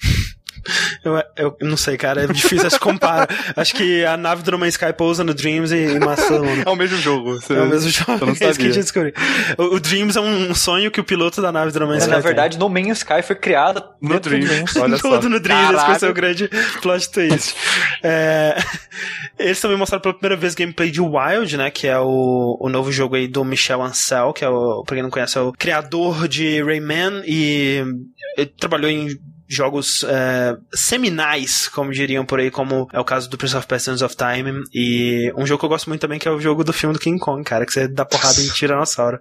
[1.04, 3.28] Eu, eu não sei, cara, é difícil se compara.
[3.56, 6.62] Acho que a nave do No Man's Sky pousa no Dreams e, e mundo.
[6.66, 7.40] É o mesmo jogo.
[7.40, 7.54] Você...
[7.54, 9.12] É o mesmo jogo, é isso que a gente descobriu.
[9.58, 12.02] O, o Dreams é um sonho que o piloto da nave do No Man's Mas,
[12.04, 12.26] Sky na tem.
[12.26, 14.76] verdade, No Man's Sky foi criada No do Dreams.
[14.76, 15.14] Olha só.
[15.14, 16.00] Tudo no Dreams, esse foi o Caralho.
[16.00, 16.50] seu grande
[16.80, 17.54] plot twist.
[18.02, 18.56] É,
[19.38, 21.70] eles também mostraram pela primeira vez gameplay de Wild, né?
[21.70, 25.02] Que é o, o novo jogo aí do Michel Ancel, que é o, pra quem
[25.02, 27.82] não conhece, é o criador de Rayman e
[28.36, 29.08] ele trabalhou em
[29.54, 33.84] jogos é, seminais, como diriam por aí, como é o caso do Prince of Persia
[33.92, 36.64] Sands of Time, e um jogo que eu gosto muito também, que é o jogo
[36.64, 39.18] do filme do King Kong, cara, que você dá porrada em tiranossauro.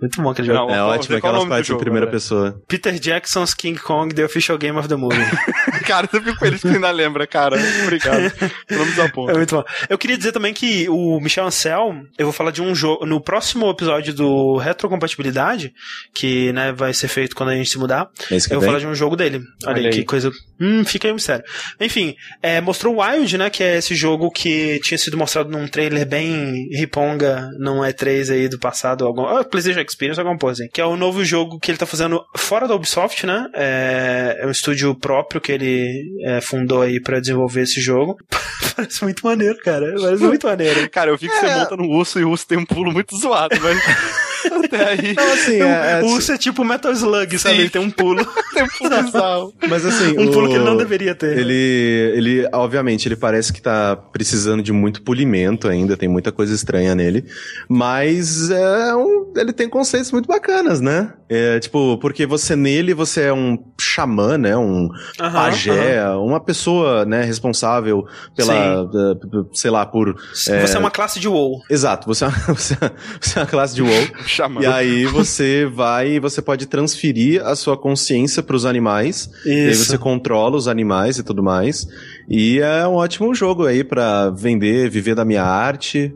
[0.00, 0.58] Muito bom aquele jogo.
[0.66, 2.16] Não, É ótimo qual o aquelas partes em primeira André?
[2.16, 2.60] pessoa.
[2.66, 5.18] Peter Jackson's King Kong, The Official Game of the Movie.
[5.86, 7.56] Cara, eu fico feliz que ainda lembra, cara.
[7.82, 8.32] Obrigado.
[8.70, 9.32] Não me desaponta.
[9.32, 9.64] É muito bom.
[9.88, 13.04] Eu queria dizer também que o Michel Ancel, eu vou falar de um jogo.
[13.06, 15.72] No próximo episódio do Retrocompatibilidade,
[16.14, 18.86] que né, vai ser feito quando a gente se mudar, que eu vou falar de
[18.86, 19.42] um jogo dele.
[19.70, 20.30] Olha, Olha aí, que coisa.
[20.60, 21.44] Hum, fica aí um mistério.
[21.80, 23.50] Enfim, é, mostrou Wild, né?
[23.50, 28.48] Que é esse jogo que tinha sido mostrado num trailer bem riponga, num E3 aí
[28.48, 30.70] do passado, algum, ah, PlayStation Experience, alguma coisa assim.
[30.72, 33.46] Que é o novo jogo que ele tá fazendo fora da Ubisoft, né?
[33.54, 38.16] É, é um estúdio próprio que ele é, fundou aí pra desenvolver esse jogo.
[38.76, 39.94] Parece muito maneiro, cara.
[40.00, 40.88] Parece muito maneiro.
[40.90, 41.56] Cara, eu vi que você É.
[41.56, 43.78] monta no urso e o urso tem um pulo muito zoado, mas
[44.64, 47.54] até aí Não, assim, é, é, o urso é tipo Metal Slug, sabe?
[47.56, 47.60] Sim.
[47.62, 48.24] Ele tem um pulo.
[48.54, 51.36] tem um pulo mas assim, um pulo o- que ele não deveria ter.
[51.38, 56.54] Ele, ele, obviamente, ele parece que tá precisando de muito polimento ainda, tem muita coisa
[56.54, 57.24] estranha nele,
[57.68, 61.12] mas é um, ele tem conceitos muito bacanas, né?
[61.28, 64.56] É, tipo, porque você nele, você é um xamã, né?
[64.56, 64.88] Um
[65.20, 68.04] Aham, pajé, uma pessoa, né, responsável
[68.36, 68.54] pela,
[68.92, 70.16] eh, sei lá, por...
[70.34, 71.60] Você é uma classe de WoW.
[71.70, 72.54] Exato, você é, uma- é-
[73.20, 74.62] você é uma classe de WoW, Chamando.
[74.62, 79.84] e aí você vai, você pode transferir a sua consciência pros animais, e aí Isso.
[79.86, 81.86] você controla os animais e tudo mais.
[82.28, 86.14] E é um ótimo jogo aí pra vender, viver da minha arte,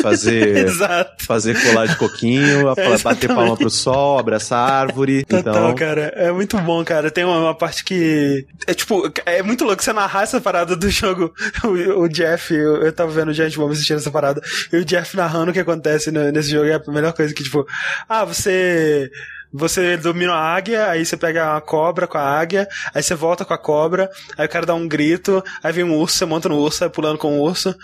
[0.00, 0.66] fazer
[1.26, 5.24] fazer colar de coquinho, pra bater palma pro sol, abraçar árvore.
[5.24, 6.12] Total, então, cara.
[6.16, 7.10] É muito bom, cara.
[7.10, 8.46] Tem uma, uma parte que.
[8.66, 11.32] É tipo, é muito louco você narrar essa parada do jogo.
[11.66, 14.40] O, o Jeff, eu, eu tava vendo o Giant Bomb assistindo essa parada.
[14.72, 17.42] E o Jeff narrando o que acontece no- nesse jogo é a melhor coisa que,
[17.42, 17.66] tipo,
[18.08, 19.10] ah, você.
[19.52, 23.44] Você domina a águia, aí você pega a cobra com a águia, aí você volta
[23.44, 26.48] com a cobra, aí o cara dá um grito, aí vem um urso, você monta
[26.48, 27.74] no urso, sai pulando com o urso,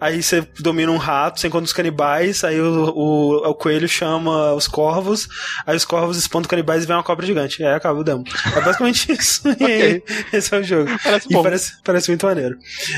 [0.00, 4.54] aí você domina um rato, você encontra os canibais, aí o, o, o coelho chama
[4.54, 5.28] os corvos,
[5.66, 7.62] aí os corvos espantam os canibais e vem uma cobra gigante.
[7.62, 8.24] Aí acaba o demo.
[8.56, 9.42] É basicamente isso.
[9.60, 10.02] Aí,
[10.32, 10.90] esse é o jogo.
[11.02, 11.42] Parece E bom.
[11.42, 12.56] parece, parece muito maneiro.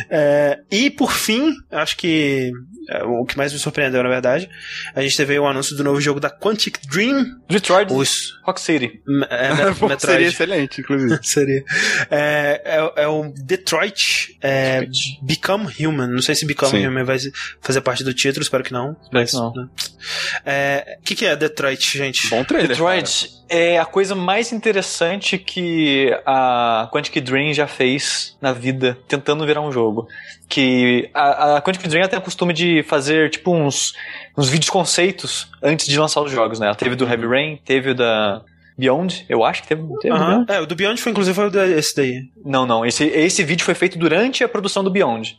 [0.08, 2.50] É, e por fim, acho que
[2.88, 4.48] é, o que mais me surpreendeu, na verdade,
[4.94, 8.40] a gente teve o anúncio do novo jogo da Quantic Dream, Detroit, Isso.
[8.42, 9.02] Rock City.
[9.30, 9.48] É,
[9.86, 10.00] Metroid.
[10.00, 11.18] Seria excelente, inclusive.
[11.22, 11.64] Seria.
[12.10, 14.86] É, é, é o Detroit é,
[15.22, 16.08] Become Human.
[16.08, 16.86] Não sei se Become Sim.
[16.86, 17.18] Human vai
[17.60, 18.96] fazer parte do título, espero que não.
[19.12, 19.52] Mas, não.
[19.52, 19.68] né.
[20.44, 22.28] É, O que, que é Detroit, gente?
[22.28, 22.68] Bom trailer.
[22.68, 29.44] Detroit é a coisa mais interessante que a Quantic Dream já fez na vida, tentando
[29.44, 30.08] virar um jogo.
[30.48, 33.92] Que a, a Quantic Dream o costume de fazer tipo uns,
[34.38, 36.66] uns vídeos conceitos antes de lançar os jogos, né?
[36.66, 38.42] Ela teve do Heavy Rain, teve da
[38.82, 39.82] Beyond, eu acho que teve.
[40.00, 40.14] teve?
[40.48, 42.14] É, o do Beyond foi inclusive foi o esse daí.
[42.44, 42.84] Não, não.
[42.84, 45.36] Esse, esse vídeo foi feito durante a produção do Beyond.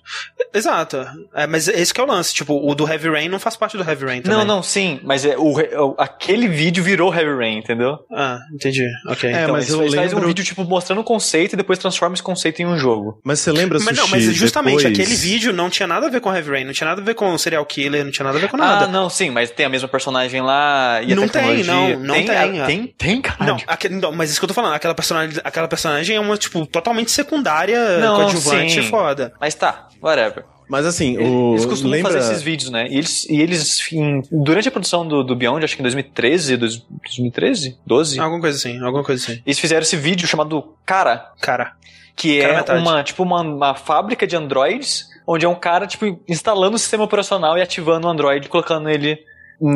[0.53, 1.05] Exato.
[1.35, 2.33] É, mas esse que é o lance.
[2.33, 4.37] Tipo, o do Heavy Rain não faz parte do Heavy Rain também.
[4.39, 4.99] Não, não, sim.
[5.03, 7.97] Mas é, o, o- aquele vídeo virou Heavy Rain, entendeu?
[8.11, 8.85] Ah, entendi.
[9.07, 9.29] Ok.
[9.29, 11.55] É, então, mas eles, eu eles fazem um lembro- vídeo, tipo, mostrando o conceito e
[11.57, 13.19] depois transforma esse conceito em um jogo.
[13.23, 16.21] Mas você lembra, Mas não, mas justamente depois- aquele vídeo não tinha nada a ver
[16.21, 18.41] com Heavy Rain, não tinha nada a ver com serial killer, não tinha nada a
[18.41, 18.85] ver com nada.
[18.85, 21.97] Ah, não, sim, mas tem a mesma personagem lá e a Não tem, tecnologia.
[21.97, 22.29] não, não tem.
[22.61, 23.32] ah, Tem, tem, cara.
[23.39, 26.37] Não, aquele, não, mas isso que eu tô falando, aquela personagem, aquela personagem é uma,
[26.37, 28.89] tipo, totalmente secundária, Não, coadjuvante sim.
[28.89, 29.33] foda.
[29.39, 30.45] Mas tá, whatever.
[30.69, 31.51] Mas assim, o...
[31.53, 32.11] Eles costumam lembra...
[32.13, 32.87] fazer esses vídeos, né?
[32.89, 36.57] E eles, e eles em- durante a produção do, do Beyond, acho que em 2013,
[36.57, 37.77] dois- 2013?
[37.85, 39.41] 12, Alguma coisa assim, alguma coisa assim.
[39.45, 41.73] eles fizeram esse vídeo chamado Cara, Cara,
[42.15, 42.81] que Cara é metade.
[42.81, 47.03] uma, tipo, uma, uma fábrica de androids, onde é um cara, tipo, instalando o sistema
[47.03, 49.19] operacional e ativando o android, colocando ele,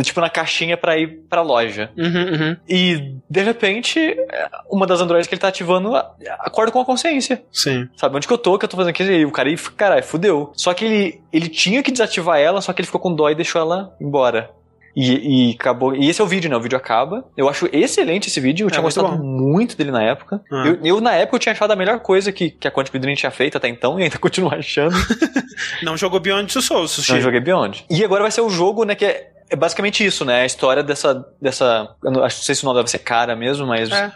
[0.04, 1.90] tipo, na caixinha pra ir pra loja.
[1.98, 4.16] uhum, uhum, E, de repente,
[4.70, 5.95] uma das androids que ele tá ativando
[6.40, 7.41] acorda com a consciência.
[7.52, 7.88] sim.
[7.95, 9.04] Sabe, onde que eu tô, que eu tô fazendo aqui?
[9.04, 10.52] E o cara, e, caralho, fudeu.
[10.56, 13.36] Só que ele, ele tinha que desativar ela, só que ele ficou com dó e
[13.36, 14.49] deixou ela embora.
[14.99, 15.95] E, e acabou.
[15.95, 16.56] E esse é o vídeo, né?
[16.58, 17.24] O vídeo acaba.
[17.38, 18.64] Eu acho excelente esse vídeo.
[18.64, 19.24] Eu É, tinha muito gostado bom.
[19.24, 20.41] muito dele na época.
[20.52, 20.64] Ah.
[20.66, 23.14] Eu, eu, na época, eu tinha achado a melhor coisa que, que a Quantic Dream
[23.16, 24.95] tinha feito até então, e ainda continuo achando.
[25.84, 27.14] Não jogou Beyond Two Souls, Sushi.
[27.14, 27.86] não joguei Beyond.
[27.90, 28.95] E agora vai ser o jogo, né?
[28.95, 30.41] Que é, é basicamente isso, né?
[30.41, 31.26] A história dessa.
[31.41, 33.90] dessa não, sei se o nome deve ser cara mesmo, mas.
[33.90, 34.11] É,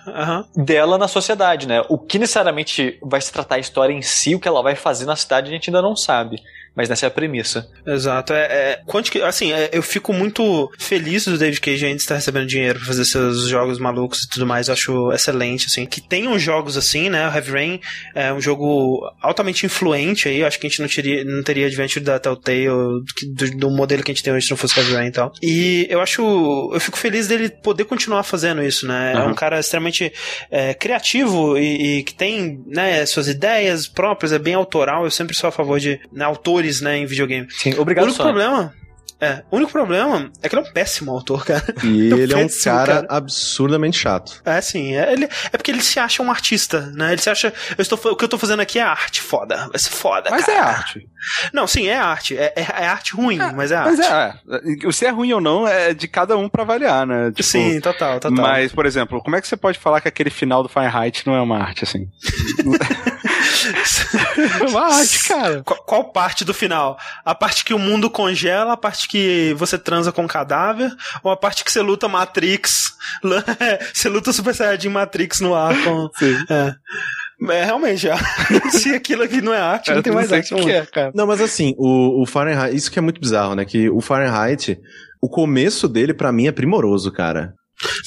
[0.55, 1.83] dela na sociedade, né?
[1.89, 5.05] O que necessariamente vai se tratar a história em si, o que ela vai fazer
[5.05, 6.41] na cidade, a gente ainda não sabe.
[6.75, 7.67] Mas essa é a premissa.
[7.85, 8.33] Exato.
[8.33, 12.45] É, é, Quantic, assim, é, eu fico muito feliz do David Cage ainda estar recebendo
[12.47, 14.67] dinheiro pra fazer seus jogos malucos e tudo mais.
[14.67, 15.85] Eu acho excelente, assim.
[15.85, 17.27] Que tenham jogos assim, né?
[17.27, 17.79] O Heavy Rain
[18.15, 20.39] é um jogo altamente influente aí.
[20.39, 23.03] Eu acho que a gente não teria, não teria Adventure da Telltale do,
[23.33, 25.33] do, do modelo que a gente tem hoje se não fosse Heavy Rain e tal.
[25.41, 26.21] E eu acho.
[26.73, 29.13] Eu fico feliz dele poder continuar fazendo isso, né?
[29.15, 29.35] É um Uhum.
[29.35, 30.11] cara extremamente
[30.49, 35.03] é, criativo e, e que tem né, suas ideias próprias, é bem autoral.
[35.03, 37.47] Eu sempre sou a favor de né, autores né, em videogame.
[37.49, 38.33] Sim, O obrigado, único Sônia.
[38.33, 38.73] problema.
[39.23, 41.63] É, o único problema é que ele é um péssimo autor, cara.
[41.83, 43.07] E Eu ele é um péssimo, cara, cara.
[43.07, 44.41] absurdamente chato.
[44.43, 47.11] É assim, é, ele, é porque ele se acha um artista, né?
[47.11, 47.53] Ele se acha.
[47.77, 49.67] Eu estou, o que eu tô fazendo aqui é arte foda.
[49.69, 50.31] Vai ser foda.
[50.31, 50.57] Mas cara.
[50.57, 51.07] é arte.
[51.53, 52.35] Não, sim, é arte.
[52.35, 53.97] É, é, é arte ruim, mas é arte.
[53.97, 54.91] Mas é, é.
[54.91, 57.29] Se é ruim ou não, é de cada um pra avaliar, né?
[57.29, 58.43] Tipo, sim, total, total.
[58.43, 61.35] Mas, por exemplo, como é que você pode falar que aquele final do Fahrenheit não
[61.35, 62.07] é uma arte, assim?
[63.67, 65.63] é uma arte, cara.
[65.63, 66.97] Qual, qual parte do final?
[67.23, 70.91] A parte que o mundo congela, a parte que você transa com um cadáver,
[71.23, 72.93] ou a parte que você luta Matrix?
[73.93, 76.09] você luta Super Saiyajin Matrix no ar com.
[76.17, 76.37] Sim.
[76.49, 76.73] É.
[77.49, 78.15] É, realmente, é.
[78.69, 80.53] se aquilo aqui não é arte, não Eu tem mais sei arte.
[80.53, 81.11] o que é, cara.
[81.15, 83.65] Não, mas assim, o, o Fahrenheit, isso que é muito bizarro, né?
[83.65, 84.79] Que o Fahrenheit,
[85.19, 87.55] o começo dele, pra mim, é primoroso, cara.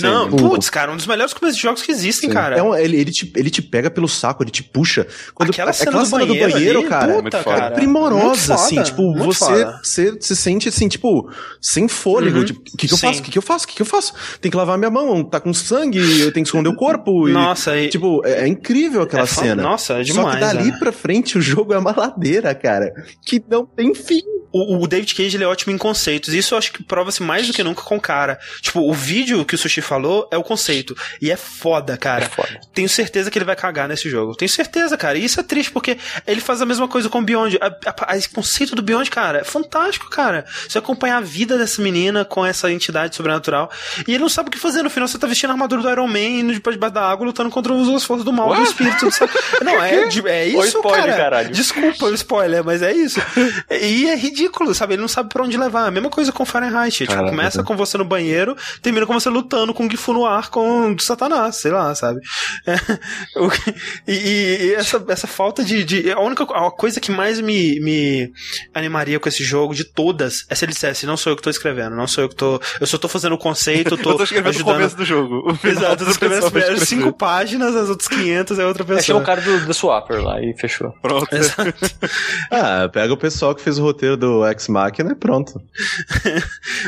[0.01, 0.37] Não, Sim.
[0.37, 2.57] putz, cara, um dos melhores começos de jogos que existem, cara.
[2.57, 5.07] É um- ele, ele, te, ele te pega pelo saco, ele te puxa.
[5.35, 7.71] Quando, Aquela cena, do, cena banheiro ali, cara, puta, cara.
[7.73, 11.31] primorosa, Muito foda, assim, tipo, você, você se sente assim, tipo,
[11.61, 12.39] sem fôlego.
[12.39, 12.45] Uhum.
[12.45, 13.07] Tipo, o que, que eu Sim.
[13.09, 13.21] faço?
[13.21, 13.65] O que, que eu faço?
[13.65, 14.13] O que, que eu faço?
[14.41, 17.29] Tem que lavar minha mão, tá com sangue, eu tenho que esconder o corpo.
[17.29, 19.63] e, Nossa, e, tipo, é, é incrível aquela é cena.
[19.63, 20.35] Nossa, é Só demais.
[20.35, 20.77] que dali né?
[20.79, 22.93] pra frente o jogo é uma ladeira, cara.
[23.25, 24.23] Que não tem fim.
[24.57, 26.33] O, o David Cage ele é ótimo em conceitos.
[26.33, 28.39] e Isso eu acho que prova-se mais do que nunca com o cara.
[28.61, 30.97] Tipo, o vídeo que o Sushi falou é o conceito.
[31.20, 32.24] E é foda, cara.
[32.24, 32.61] É foda.
[32.73, 34.35] Tenho certeza que ele vai cagar nesse jogo.
[34.35, 35.16] Tenho certeza, cara.
[35.16, 37.59] E isso é triste, porque ele faz a mesma coisa com o Beyond.
[38.15, 40.45] Esse conceito do Beyond, cara, é fantástico, cara.
[40.69, 43.70] Você acompanhar a vida dessa menina com essa entidade sobrenatural.
[44.07, 44.82] E ele não sabe o que fazer.
[44.82, 47.51] No final, você tá vestindo a armadura do Iron Man indo debaixo da água, lutando
[47.51, 49.09] contra as forças do mal, do espírito.
[49.62, 51.16] Não, é, é isso, spoiler, cara.
[51.16, 51.51] caralho.
[51.51, 53.20] Desculpa o spoiler, mas é isso.
[53.70, 54.95] E é ridículo, sabe?
[54.95, 55.86] Ele não sabe pra onde levar.
[55.86, 57.07] A mesma coisa com Fahrenheit.
[57.07, 60.49] Tipo, começa com você no banheiro, termina com você lutando com o Gifu no ar
[60.51, 62.21] com o Satanás, sei lá, sabe?
[62.66, 62.75] É,
[63.39, 63.51] o-
[64.07, 68.33] e, e- essa, essa falta de, de- A única a coisa que mais me, me
[68.75, 71.51] animaria com esse jogo, de todas, é se ele dissesse: não sou eu que tô
[71.51, 72.61] escrevendo, não sou eu que tô.
[72.81, 74.75] Eu só tô fazendo o conceito, tô, eu tô escrevendo o ajudando.
[74.77, 75.51] começo do jogo.
[75.62, 79.21] O Exato, eu tô escrevendo as cinco páginas, as outras 500 é outra É, pessoa.
[79.21, 80.93] o cara do, do Swapper lá e fechou.
[81.03, 81.29] Pronto.
[81.35, 81.75] Exato.
[82.51, 85.61] Ah, pega o pessoal que fez o roteiro do Ex Machina e pronto.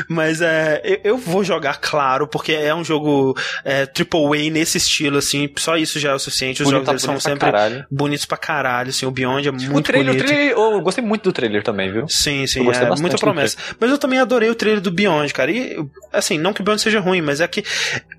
[0.07, 4.77] Mas é, eu, eu, vou jogar, claro, porque é um jogo é, triple A nesse
[4.77, 6.61] estilo, assim, só isso já é o suficiente.
[6.61, 7.85] Os Bonito, jogos tá são sempre caralho.
[7.91, 10.23] bonitos pra caralho, assim, o Beyond é muito O trailer, bonito.
[10.23, 12.07] o trailer, eu gostei muito do trailer também, viu?
[12.07, 13.57] Sim, sim, é muita promessa.
[13.79, 15.51] Mas eu também adorei o trailer do Beyond, cara.
[15.51, 15.77] E,
[16.11, 17.63] assim, não que o Beyond seja ruim, mas é que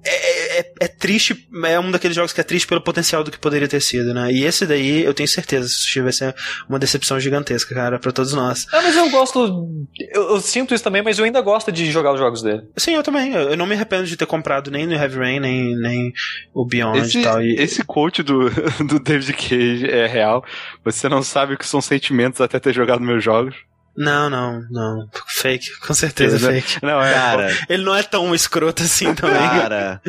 [0.05, 3.38] é, é, é triste, é um daqueles jogos que é triste pelo potencial do que
[3.38, 4.30] poderia ter sido, né?
[4.32, 6.34] E esse daí, eu tenho certeza, se vai ser
[6.68, 8.66] uma decepção gigantesca, cara, pra todos nós.
[8.72, 9.68] Ah, mas eu gosto.
[9.98, 12.62] Eu, eu sinto isso também, mas eu ainda gosto de jogar os jogos dele.
[12.76, 13.32] Sim, eu também.
[13.32, 16.12] Eu eu não me arrependo de ter comprado nem no Heavy Rain, nem, nem
[16.53, 17.43] o Beyond Esse, e tal.
[17.43, 18.51] E, esse quote do,
[18.86, 20.45] do David Cage é real.
[20.85, 23.55] Você não sabe o que são sentimentos até ter jogado meus jogos.
[23.99, 25.09] Não, não, não.
[25.27, 26.79] Fake, com certeza Ele não- fake.
[26.83, 27.12] Não, é.
[27.15, 29.39] Cara, Ele não é tão escroto assim também.
[29.39, 30.01] cara.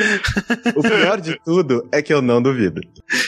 [0.75, 2.79] o pior de tudo é que eu não duvido.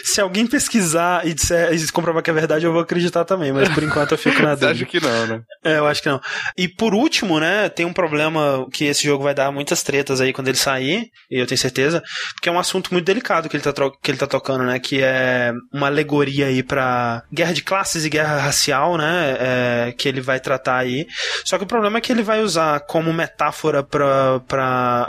[0.03, 3.69] Se alguém pesquisar e, disser, e comprovar que é verdade, eu vou acreditar também, mas
[3.69, 4.71] por enquanto eu fico na Você dúvida.
[4.71, 5.41] acha que não, né?
[5.63, 6.21] É, eu acho que não.
[6.57, 10.31] E por último, né, tem um problema que esse jogo vai dar muitas tretas aí
[10.31, 12.03] quando ele sair, e eu tenho certeza,
[12.35, 15.01] porque é um assunto muito delicado que ele tá, que ele tá tocando, né, que
[15.01, 20.21] é uma alegoria aí pra guerra de classes e guerra racial, né, é, que ele
[20.21, 21.07] vai tratar aí.
[21.45, 24.41] Só que o problema é que ele vai usar como metáfora pra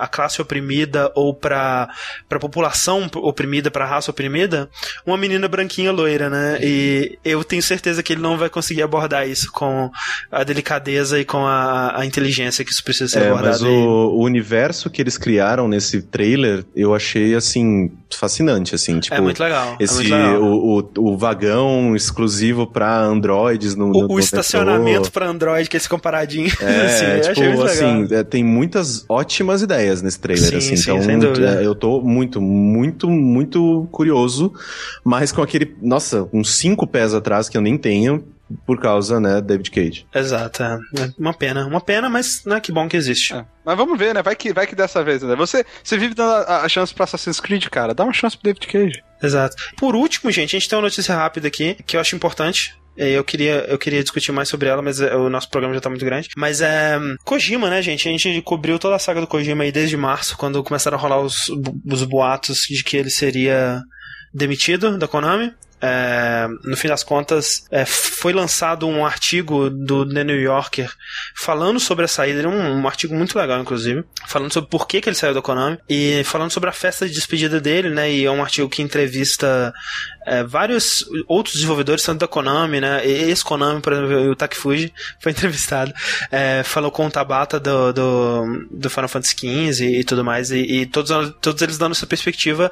[0.00, 1.88] a classe oprimida ou pra,
[2.28, 4.68] pra população oprimida, pra raça oprimida,
[5.06, 9.26] uma menina branquinha loira, né, e eu tenho certeza que ele não vai conseguir abordar
[9.28, 9.90] isso com
[10.30, 13.48] a delicadeza e com a, a inteligência que isso precisa ser É, abordado.
[13.50, 19.14] mas o, o universo que eles criaram nesse trailer, eu achei, assim, fascinante, assim, tipo...
[19.14, 19.76] é muito legal.
[19.78, 20.42] é Esse, muito legal.
[20.42, 25.78] o, o, o vagão exclusivo pra androides no, O, no estacionamento pra Android, que é
[25.78, 26.50] esse comparadinho.
[26.60, 28.18] É, assim, tipo, muito assim, legal.
[28.18, 31.60] é, tem muitas ótimas ideias nesse trailer, Sim, assim, sim, então dúvida.
[31.60, 34.52] é, eu tô muito, muito, muito curioso,
[35.04, 38.24] mas com aquele, nossa, uns cinco pés atrás que eu nem tenho,
[38.66, 40.06] por causa, né, David Cage.
[40.14, 40.78] Exato, é.
[40.98, 41.66] É uma pena.
[41.66, 43.34] Uma pena, mas né, que bom que existe.
[43.34, 43.44] É.
[43.64, 44.22] Mas vamos ver, né?
[44.22, 45.36] Vai que, vai que dessa vez, né?
[45.36, 47.94] Você, você vive dando a, a chance pra Assassin's Creed, cara.
[47.94, 49.02] Dá uma chance pro David Cage.
[49.22, 49.56] Exato.
[49.76, 52.76] Por último, gente, a gente tem uma notícia rápida aqui que eu acho importante.
[52.96, 55.80] É, Eu queria, eu queria discutir mais sobre ela, mas é, o nosso programa já
[55.80, 56.28] tá muito grande.
[56.36, 56.98] Mas é.
[57.24, 58.08] Kojima, né, gente?
[58.08, 61.20] A gente cobriu toda a saga do Kojima aí desde março, quando começaram a rolar
[61.20, 61.48] os,
[61.90, 63.80] os boatos de que ele seria
[64.34, 65.52] demitido da Konami.
[65.82, 70.88] É, no fim das contas, é, foi lançado um artigo do The New Yorker
[71.34, 75.00] falando sobre a saída, é um, um artigo muito legal, inclusive, falando sobre por que,
[75.00, 78.12] que ele saiu da Konami e falando sobre a festa de despedida dele, né?
[78.12, 79.72] E é um artigo que entrevista
[80.26, 83.06] é, vários outros desenvolvedores, tanto da Konami, né?
[83.06, 85.92] Ex-Konami, por exemplo, o Takifuji foi entrevistado,
[86.30, 90.50] é, falou com o Tabata do, do, do Final Fantasy XV e, e tudo mais,
[90.50, 92.70] e, e todos, todos eles dando essa perspectiva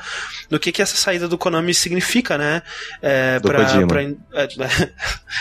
[0.49, 2.63] do que, que essa saída do Konami significa, né?
[3.03, 4.49] É, Do pra, pra- é,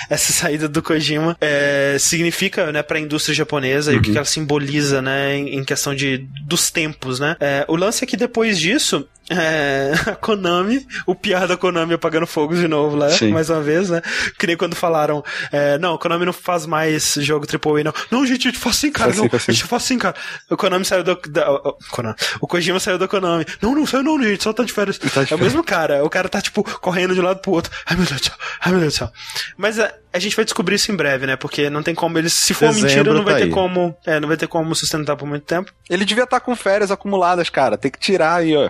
[0.09, 4.17] essa saída do Kojima é, significa né, para a indústria japonesa e o que, que
[4.17, 7.19] ela simboliza né, em, em questão de, dos tempos.
[7.19, 7.35] Né?
[7.39, 12.25] É, o lance é que depois disso, é, a Konami, o piar da Konami apagando
[12.25, 13.31] fogo de novo lá, Sim.
[13.31, 14.01] mais uma vez, né?
[14.37, 17.93] Que nem quando falaram, é, não, a Konami não faz mais jogo AAA, não.
[18.09, 19.09] Não, gente, a gente faz sim, cara.
[19.11, 19.51] Faz não, sim, faz sim.
[19.51, 20.15] a gente faz sim, cara.
[20.49, 21.15] O Konami saiu da.
[21.29, 22.15] da o, Konami.
[22.41, 23.45] o Kojima saiu da Konami.
[23.61, 24.97] Não, não saiu não, gente, só tá de férias.
[24.97, 25.39] Tá de é o férias.
[25.41, 26.03] mesmo cara.
[26.03, 27.71] O cara tá, tipo, correndo de um lado pro outro.
[27.85, 28.35] Ai, meu Deus do céu.
[28.61, 29.11] Ai, meu Deus do céu.
[29.57, 31.35] Mas é, a gente vai descobrir isso em breve, né?
[31.35, 32.33] Porque não tem como eles.
[32.33, 33.51] Se for Dezembro mentira, não vai tá ter aí.
[33.51, 33.95] como.
[34.05, 35.71] É, não vai ter como sustentar por muito tempo.
[35.89, 37.77] Ele devia estar com férias acumuladas, cara.
[37.77, 38.69] Tem que tirar aí, ó.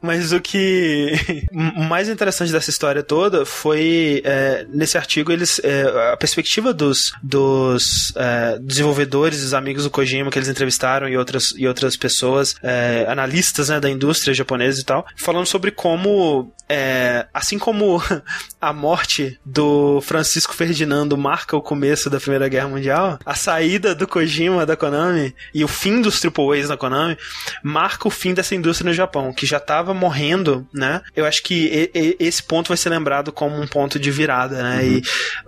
[0.00, 1.12] Mas o que
[1.52, 8.12] mais interessante dessa história toda foi é, nesse artigo eles é, a perspectiva dos, dos
[8.16, 13.06] é, desenvolvedores, dos amigos do Kojima que eles entrevistaram e outras, e outras pessoas, é,
[13.08, 18.02] analistas né, da indústria japonesa e tal, falando sobre como é, assim como
[18.60, 24.06] a morte do Francisco Ferdinando marca o começo da Primeira Guerra Mundial, a saída do
[24.06, 27.16] Kojima da Konami e o fim dos AAAs na Konami
[27.62, 31.00] marca o fim dessa indústria no Japão, que já estava morrendo, né?
[31.14, 34.84] Eu acho que esse ponto vai ser lembrado como um ponto de virada, né?
[34.84, 35.02] E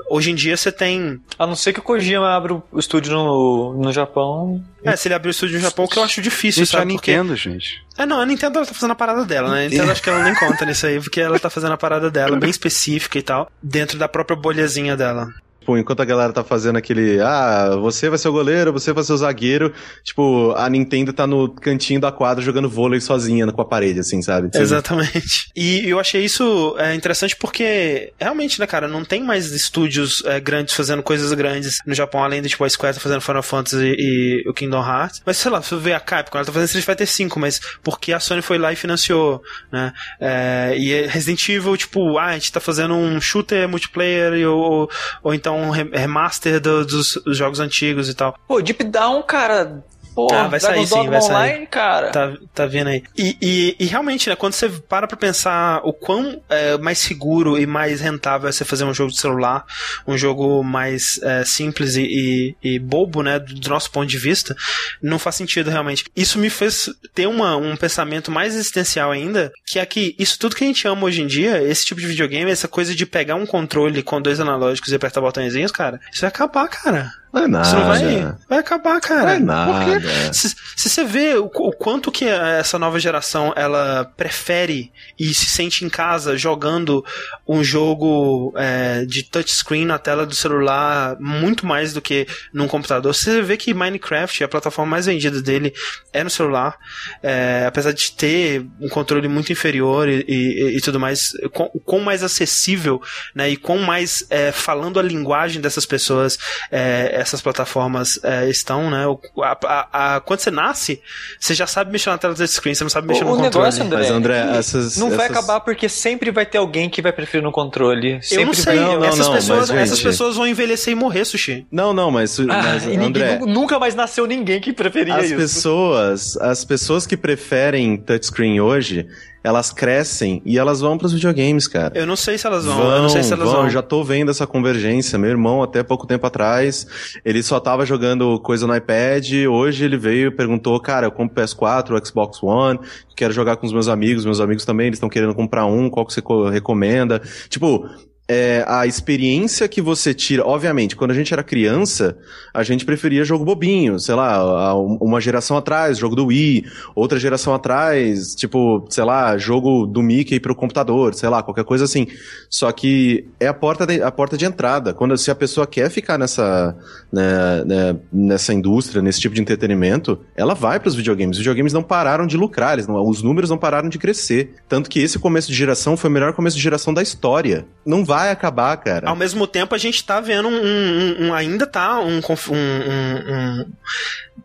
[0.09, 1.21] hoje em dia você tem.
[1.39, 4.63] A não ser que o Kojima abra o estúdio no, no Japão.
[4.83, 6.83] É, se ele abrir o estúdio no Japão, que eu acho difícil, Isso é a
[6.83, 6.95] sabe?
[6.95, 7.85] Porque Nintendo, gente.
[7.99, 9.67] É, não, a Nintendo ela tá fazendo a parada dela, né?
[9.67, 12.11] A Nintendo acho que ela nem conta nisso aí, porque ela tá fazendo a parada
[12.11, 15.29] dela, bem específica e tal, dentro da própria bolhazinha dela.
[15.71, 19.05] Tipo, enquanto a galera tá fazendo aquele, ah, você vai ser o goleiro, você vai
[19.05, 19.73] ser o zagueiro,
[20.03, 24.21] tipo, a Nintendo tá no cantinho da quadra jogando vôlei sozinha com a parede, assim,
[24.23, 24.49] sabe?
[24.49, 25.51] Tipo, Exatamente.
[25.55, 30.41] E eu achei isso é, interessante porque, realmente, né, cara, não tem mais estúdios é,
[30.41, 33.95] grandes fazendo coisas grandes no Japão, além de, tipo, a Square tá fazendo Final Fantasy
[33.97, 35.23] e, o Kingdom Hearts.
[35.25, 37.61] Mas, sei lá, se você ver a Capcom, ela tá fazendo Street Fighter V, mas
[37.83, 39.41] porque a Sony foi lá e financiou,
[39.71, 39.93] né?
[40.21, 44.91] É, e Resident Evil, tipo, ah, a gente tá fazendo um shooter multiplayer e, ou,
[45.23, 48.37] ou então um remaster do, dos, jogos antigos e tal.
[48.47, 49.83] Pô, Deep Down, cara,
[50.29, 51.51] Porra, ah, vai sair sim, vai sair.
[51.51, 52.11] Online, cara.
[52.11, 53.03] Tá, tá vendo aí.
[53.17, 57.59] E, e, e, realmente, né, quando você para pra pensar o quão é, mais seguro
[57.59, 59.65] e mais rentável é você fazer um jogo de celular,
[60.07, 64.55] um jogo mais é, simples e, e, e, bobo, né, do nosso ponto de vista,
[65.03, 66.05] não faz sentido realmente.
[66.15, 70.57] Isso me fez ter uma, um pensamento mais existencial ainda, que é que isso tudo
[70.57, 73.37] que a gente ama hoje em dia, esse tipo de videogame, essa coisa de pegar
[73.37, 77.20] um controle com dois analógicos e apertar botõezinhos, cara, isso vai acabar, cara.
[77.33, 77.67] Não é nada.
[77.67, 79.23] Isso não vai, vai acabar, cara.
[79.23, 79.73] Não é nada.
[79.73, 85.33] Porque se, se você vê o, o, quanto que essa nova geração ela prefere e
[85.33, 87.05] se sente em casa jogando
[87.47, 93.15] um jogo é, de touchscreen na tela do celular muito mais do que num computador.
[93.15, 95.73] Você vê que Minecraft, a plataforma mais vendida dele,
[96.13, 96.77] é no celular.
[97.23, 102.01] É, apesar de ter um controle muito inferior e, e, e tudo mais, com, com,
[102.01, 103.01] mais acessível,
[103.35, 103.51] né?
[103.51, 106.39] E com mais é, falando a linguagem dessas pessoas
[106.71, 109.05] é, essas plataformas é, estão, né?
[109.43, 111.01] A, a, a, quando você nasce,
[111.39, 113.37] você já sabe mexer na tela do touchscreen, você não sabe mexer o, no o
[113.37, 113.67] controle.
[113.67, 115.17] Negócio, André, Mas, André, essas, não essas...
[115.17, 118.23] vai acabar porque sempre vai ter alguém que vai preferir no controle.
[118.23, 118.77] Sempre eu não sei.
[118.77, 121.67] Não, não, essas, não, pessoas, mas, essas pessoas vão envelhecer e morrer, Sushi.
[121.71, 122.97] Não, não, mas, ah, mas André...
[122.97, 125.37] Ninguém, nunca mais nasceu ninguém que preferia as isso.
[125.37, 129.07] Pessoas, as pessoas que preferem touchscreen hoje,
[129.43, 131.99] elas crescem e elas vão para os videogames, cara.
[131.99, 133.57] Eu não sei se elas vão, vão eu não sei se elas vão.
[133.57, 133.65] vão.
[133.65, 135.19] Eu já tô vendo essa convergência.
[135.19, 136.87] Meu irmão, até pouco tempo atrás,
[137.25, 139.33] ele só tava jogando coisa no iPad.
[139.51, 142.79] Hoje ele veio e perguntou, cara, eu compro PS4, Xbox One,
[143.17, 146.07] quero jogar com os meus amigos, meus amigos também, eles estão querendo comprar um, qual
[146.07, 147.21] que você recomenda?
[147.49, 147.89] Tipo,
[148.33, 150.47] é, a experiência que você tira.
[150.47, 152.17] Obviamente, quando a gente era criança,
[152.55, 157.53] a gente preferia jogo bobinho, sei lá, uma geração atrás, jogo do Wii, outra geração
[157.53, 162.07] atrás, tipo, sei lá, jogo do Mickey pro computador, sei lá, qualquer coisa assim.
[162.49, 164.95] Só que é a porta de, a porta de entrada.
[164.95, 166.77] Quando se a pessoa quer ficar nessa,
[167.13, 171.37] né, né, nessa indústria, nesse tipo de entretenimento, ela vai para os videogames.
[171.37, 174.55] Os videogames não pararam de lucrar, eles não, os números não pararam de crescer.
[174.69, 177.67] Tanto que esse começo de geração foi o melhor começo de geração da história.
[177.85, 179.09] Não vai vai acabar, cara.
[179.09, 180.53] Ao mesmo tempo, a gente tá vendo um.
[180.53, 183.67] um, um ainda tá um, um,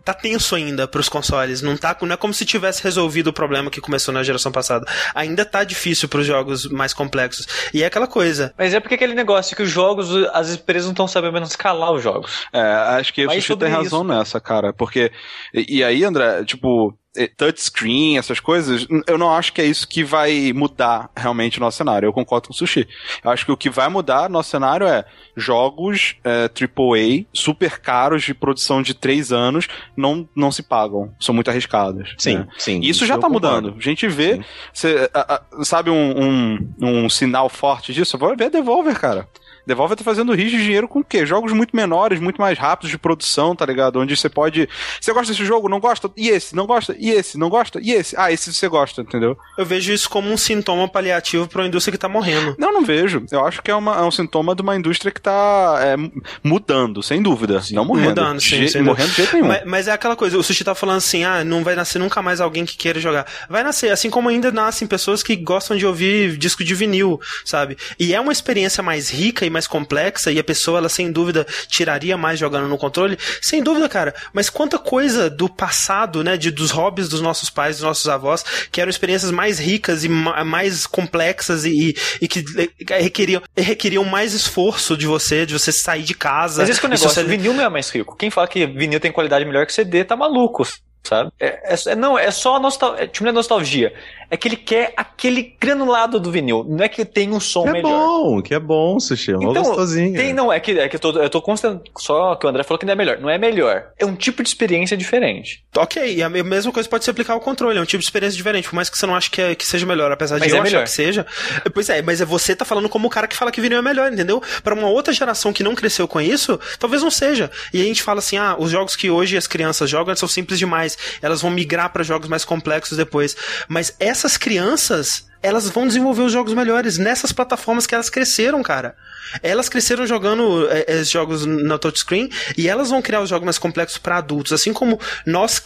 [0.03, 1.61] tá tenso ainda pros consoles.
[1.61, 4.85] Não, tá, não é como se tivesse resolvido o problema que começou na geração passada.
[5.13, 7.47] Ainda tá difícil pros jogos mais complexos.
[7.73, 8.53] E é aquela coisa.
[8.57, 12.03] Mas é porque aquele negócio que os jogos, as empresas não estão sabendo escalar os
[12.03, 12.45] jogos.
[12.51, 14.07] É, acho que o Sushi tem razão isso.
[14.07, 14.73] nessa, cara.
[14.73, 15.11] Porque.
[15.53, 16.97] E, e aí, André, tipo
[17.37, 21.77] touchscreen, essas coisas, eu não acho que é isso que vai mudar realmente o nosso
[21.77, 22.07] cenário.
[22.07, 22.87] Eu concordo com o Sushi.
[23.23, 25.05] Eu acho que o que vai mudar nosso cenário é
[25.35, 31.13] jogos é, AAA super caros de produção de três anos não, não se pagam.
[31.19, 32.15] São muito arriscados.
[32.17, 32.47] Sim, né?
[32.57, 32.79] sim.
[32.79, 33.67] Isso, isso já tá concordo.
[33.67, 33.77] mudando.
[33.77, 34.41] A gente vê,
[34.73, 38.17] cê, a, a, sabe um, um, um sinal forte disso?
[38.17, 39.27] Vai ver Devolver, cara.
[39.65, 41.25] Devolver tá fazendo rios de dinheiro com o quê?
[41.25, 43.99] Jogos muito menores, muito mais rápidos de produção, tá ligado?
[43.99, 44.69] Onde você pode.
[44.99, 45.67] Você gosta desse jogo?
[45.67, 46.11] Não gosta?
[46.15, 46.55] E esse?
[46.55, 46.95] Não gosta?
[46.99, 47.37] E esse?
[47.37, 47.79] Não gosta?
[47.81, 48.15] E esse?
[48.17, 49.37] Ah, esse você gosta, entendeu?
[49.57, 52.55] Eu vejo isso como um sintoma paliativo pra uma indústria que tá morrendo.
[52.59, 53.25] Não, não vejo.
[53.31, 55.95] Eu acho que é, uma, é um sintoma de uma indústria que tá é,
[56.43, 57.61] mudando, sem dúvida.
[57.61, 57.75] Sim.
[57.75, 58.09] Não morrendo.
[58.09, 58.67] Mudando, sim.
[58.67, 59.47] Je morrendo de jeito nenhum.
[59.47, 62.21] Mas, mas, é aquela coisa, o Sushi tá falando assim, ah, não vai nascer nunca
[62.21, 63.25] mais alguém que queira jogar.
[63.49, 67.77] Vai nascer, assim como ainda nascem pessoas que gostam de ouvir disco de vinil, sabe?
[67.99, 71.47] E é uma experiência mais rica e mais complexa e a pessoa, ela sem dúvida
[71.67, 74.13] tiraria mais jogando no controle, sem dúvida, cara.
[74.33, 78.43] Mas quanta coisa do passado, né, de, dos hobbies dos nossos pais, dos nossos avós,
[78.71, 82.43] que eram experiências mais ricas e ma mais complexas e, e que
[82.87, 86.61] requeriam, requeriam mais esforço de você, de você sair de casa.
[86.61, 87.23] Mas esse que é o negócio, você...
[87.23, 88.15] vinil não é mais rico.
[88.15, 90.67] Quem fala que vinil tem qualidade melhor que CD tá maluco
[91.07, 91.31] sabe?
[91.39, 93.93] É, é, é, não, é só nostal é, tipo, não é nostalgia.
[94.29, 96.65] É que ele quer aquele granulado do vinil.
[96.67, 97.89] Não é que tem um som que melhor.
[97.89, 99.31] É bom, que é bom, Sushi.
[99.31, 100.15] É então, gostosinho.
[100.15, 101.83] Tem, não, é que, é que eu tô, eu tô constando.
[101.97, 103.19] Só que o André falou que não é melhor.
[103.19, 103.89] Não é melhor.
[103.99, 105.63] É um tipo de experiência diferente.
[105.77, 107.77] Ok, e a mesma coisa pode se aplicar ao controle.
[107.77, 108.67] É um tipo de experiência diferente.
[108.67, 110.59] Por mais que você não ache que, é, que seja melhor, apesar mas de é
[110.59, 110.77] eu melhor.
[110.77, 111.25] achar que seja.
[111.71, 113.81] Pois é, mas é você tá falando como o cara que fala que vinil é
[113.81, 114.41] melhor, entendeu?
[114.63, 117.51] Para uma outra geração que não cresceu com isso, talvez não seja.
[117.71, 120.57] E a gente fala assim: ah, os jogos que hoje as crianças jogam são simples
[120.57, 120.94] demais.
[121.21, 123.35] Elas vão migrar para jogos mais complexos depois.
[123.67, 128.95] Mas essas crianças, elas vão desenvolver os jogos melhores nessas plataformas que elas cresceram, cara.
[129.41, 133.57] Elas cresceram jogando é, é, jogos no touchscreen e elas vão criar os jogos mais
[133.57, 134.53] complexos para adultos.
[134.53, 135.59] Assim como nós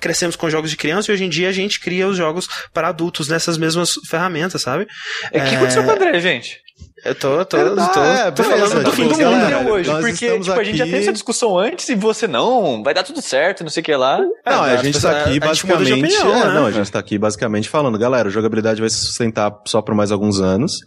[0.00, 2.88] crescemos com jogos de criança e hoje em dia a gente cria os jogos para
[2.88, 4.86] adultos nessas mesmas ferramentas, sabe?
[5.32, 6.65] É, o que aconteceu com o André, gente?
[7.06, 9.90] Eu tô, tô, é, tô, é, tô beleza, falando do fim do mundo hoje.
[9.90, 13.22] Porque tipo, a gente já teve essa discussão antes e você não, vai dar tudo
[13.22, 14.18] certo, não sei o que lá.
[14.44, 15.92] Não, é, a, gente tá aqui basicamente.
[15.92, 16.54] Opinião, é, né?
[16.54, 19.94] Não, a gente tá aqui basicamente falando, galera, a jogabilidade vai se sustentar só por
[19.94, 20.80] mais alguns anos.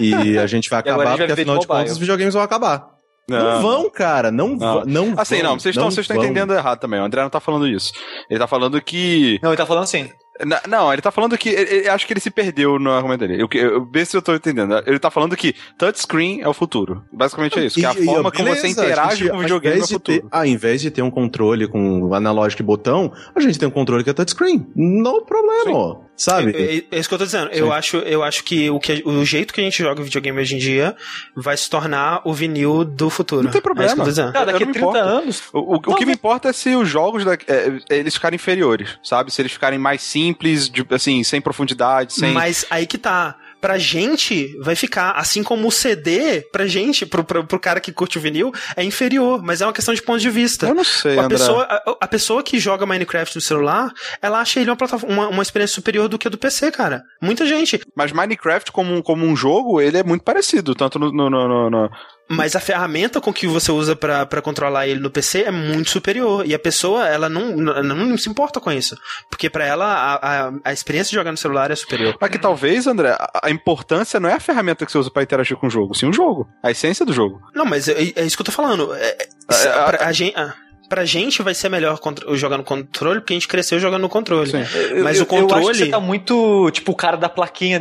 [0.00, 2.42] e a gente vai acabar, gente vai porque afinal de, de contas os videogames vão
[2.42, 2.96] acabar.
[3.28, 4.30] Não, vão, cara.
[4.30, 4.58] Não, Não.
[4.58, 4.84] vão.
[4.86, 6.24] Não Assim, vão, não, vocês estão vocês estão vão.
[6.24, 7.00] entendendo errado também.
[7.00, 7.92] O André não tá falando isso.
[8.30, 9.38] Ele tá falando que.
[9.42, 10.08] Não, ele tá falando assim.
[10.44, 11.48] Na- Não, ele tá falando que.
[11.48, 13.42] ele- ele- acho que ele se perdeu no argumento dele.
[13.42, 14.82] Eu, eu, vê se eu tô entendendo.
[14.86, 17.04] Ele tá falando que touchscreen é o futuro.
[17.12, 17.76] Basicamente é isso.
[17.78, 19.88] Que é a E- e, forma como você interage gente, com o videogame é o
[19.88, 20.20] futuro.
[20.20, 23.72] ter- Ao invés de ter um controle com analógico e botão, a gente tem um
[23.72, 24.66] controle que é touchscreen.
[24.74, 26.50] Não problema, sabe?
[26.90, 27.50] É, é isso que eu tô dizendo.
[27.52, 30.54] Eu acho, eu acho que o, que o jeito que a gente joga videogame hoje
[30.54, 30.96] em dia
[31.34, 33.42] vai se tornar o vinil do futuro.
[33.42, 33.84] Não tem problema.
[33.84, 34.32] É isso que eu tô dizendo.
[34.32, 34.98] Cara, Eu daqui a não 30 importo.
[35.08, 35.42] anos.
[35.52, 38.98] O, o- o que me importa é se os jogos da- é, eles ficarem inferiores,
[39.02, 39.30] sabe?
[39.32, 42.32] Se eles ficarem mais simples, de- assim, sem profundidade, sem.
[42.32, 43.36] Mas aí que tá.
[43.60, 47.90] Pra gente, vai ficar, assim como o CD, pra gente, pro, pro, pro cara que
[47.90, 50.66] curte o vinil, é inferior, mas é uma questão de ponto de vista.
[50.68, 51.38] Eu não sei, A André.
[51.38, 55.28] pessoa, a, a pessoa que joga Minecraft no celular, ela acha ele uma, plataforma, uma,
[55.28, 57.02] uma experiência superior do que a do PC, cara.
[57.20, 57.80] Muita gente.
[57.96, 61.70] Mas Minecraft, como, um- como um jogo, ele é muito parecido, tanto no, no, no-
[61.70, 61.90] no-
[62.28, 65.90] Mas a ferramenta com que você usa pra pra controlar ele no PC é muito
[65.90, 66.44] superior.
[66.44, 68.96] E a pessoa, ela não, não, não se importa com isso.
[69.30, 70.14] Porque pra ela, a,
[70.48, 72.16] a, a experiência de jogar no celular é superior.
[72.20, 75.56] Mas que talvez, André, a, importância não é a ferramenta que você usa pra interagir
[75.56, 76.48] com o jogo, sim o jogo.
[76.62, 77.40] A essência do jogo.
[77.54, 78.92] Não, mas é, é isso que eu tô falando.
[78.94, 79.28] É, é,
[79.64, 80.52] É, a- pra, a gente, ah,
[80.88, 81.98] pra gente vai ser melhor
[82.34, 84.50] jogar no controle, porque a gente cresceu jogando no controle.
[84.50, 84.64] Sim.
[85.02, 87.78] Mas eu, o controle- Eu acho que você tá muito, tipo, o cara da plaquinha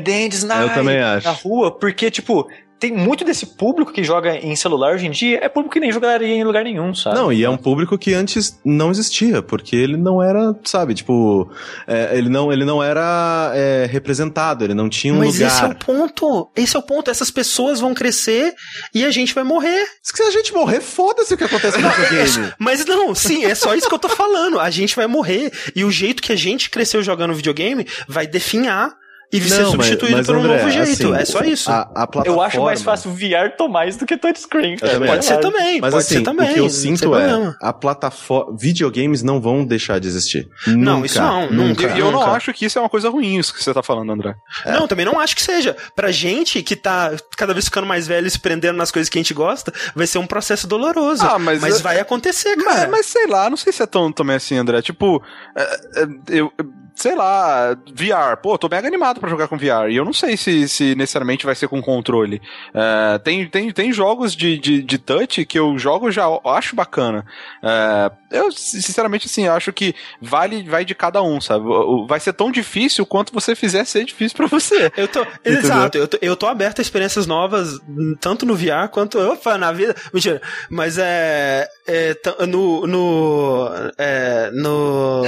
[0.76, 1.26] também acho.
[1.28, 2.48] na rua, porque, tipo,
[2.80, 5.92] tem muito desse público que joga em celular hoje em dia, é público que nem
[5.92, 7.16] jogaria em lugar nenhum, sabe?
[7.16, 11.50] Não, e é um público que antes não existia, porque ele não era, sabe, tipo,
[11.88, 15.48] é, ele, não, ele não era é, representado, ele não tinha um Mas lugar.
[15.48, 16.52] esse é o ponto.
[16.56, 17.10] Esse é o ponto.
[17.10, 18.54] Essas pessoas vão crescer
[18.94, 19.86] e a gente vai morrer.
[20.02, 22.54] Se a gente morrer, foda-se o que acontece no videogame.
[22.60, 24.60] Mas não, sim, é só isso que eu tô falando.
[24.60, 25.52] A gente vai morrer.
[25.76, 28.96] E o jeito que a gente cresceu jogando videogame vai definhar
[29.32, 30.92] e ser Não, mas- substituído mas, por um André, novo jeito.
[30.92, 31.70] assim, é só isso.
[31.72, 34.78] A, a plataforma, Eu acho mais fácil VR tomar isso do que touchscreen.
[34.78, 35.00] cara.
[35.06, 36.50] Pode ser também, Mas pode assim, ser também.
[36.50, 40.48] o que eu não sinto é, a plataforma, videogames não vão deixar de existir.
[40.68, 41.84] Não, Nunca, isso não, nunca.
[41.88, 42.32] E eu não nunca.
[42.32, 44.36] acho que isso é uma coisa ruim, isso que você tá falando, André.
[44.66, 45.76] Não, também não acho que seja.
[45.96, 49.18] Pra gente que tá cada vez ficando mais velho e se prendendo nas coisas que
[49.18, 51.24] a gente gosta, vai ser um processo doloroso.
[51.26, 52.90] Ah, mas- vai acontecer, Mas, cara.
[52.90, 54.82] mas sei lá, não sei se é tão também assim, André.
[54.82, 55.22] Tipo,
[55.58, 56.08] é, é,
[56.40, 56.52] eu.
[56.96, 58.38] Sei lá, VR.
[58.42, 59.90] Pô, tô mega animado pra jogar com VR.
[59.90, 62.42] E eu não sei se, se necessariamente vai ser com controle.
[62.74, 67.26] É, tem, tem, tem jogos de, de, de touch que eu jogo já acho bacana.
[67.62, 71.66] É, eu, sinceramente, assim, acho que vale, vai de cada um, sabe?
[72.08, 74.92] Vai ser tão difícil quanto você fizer ser difícil pra você.
[74.98, 77.80] Eu tô, exato, eu tô, eu tô aberto a experiências novas,
[78.20, 82.16] tanto no VR quanto, opa, na vida, mentira, mas é, é
[82.48, 85.24] no, no, é, no,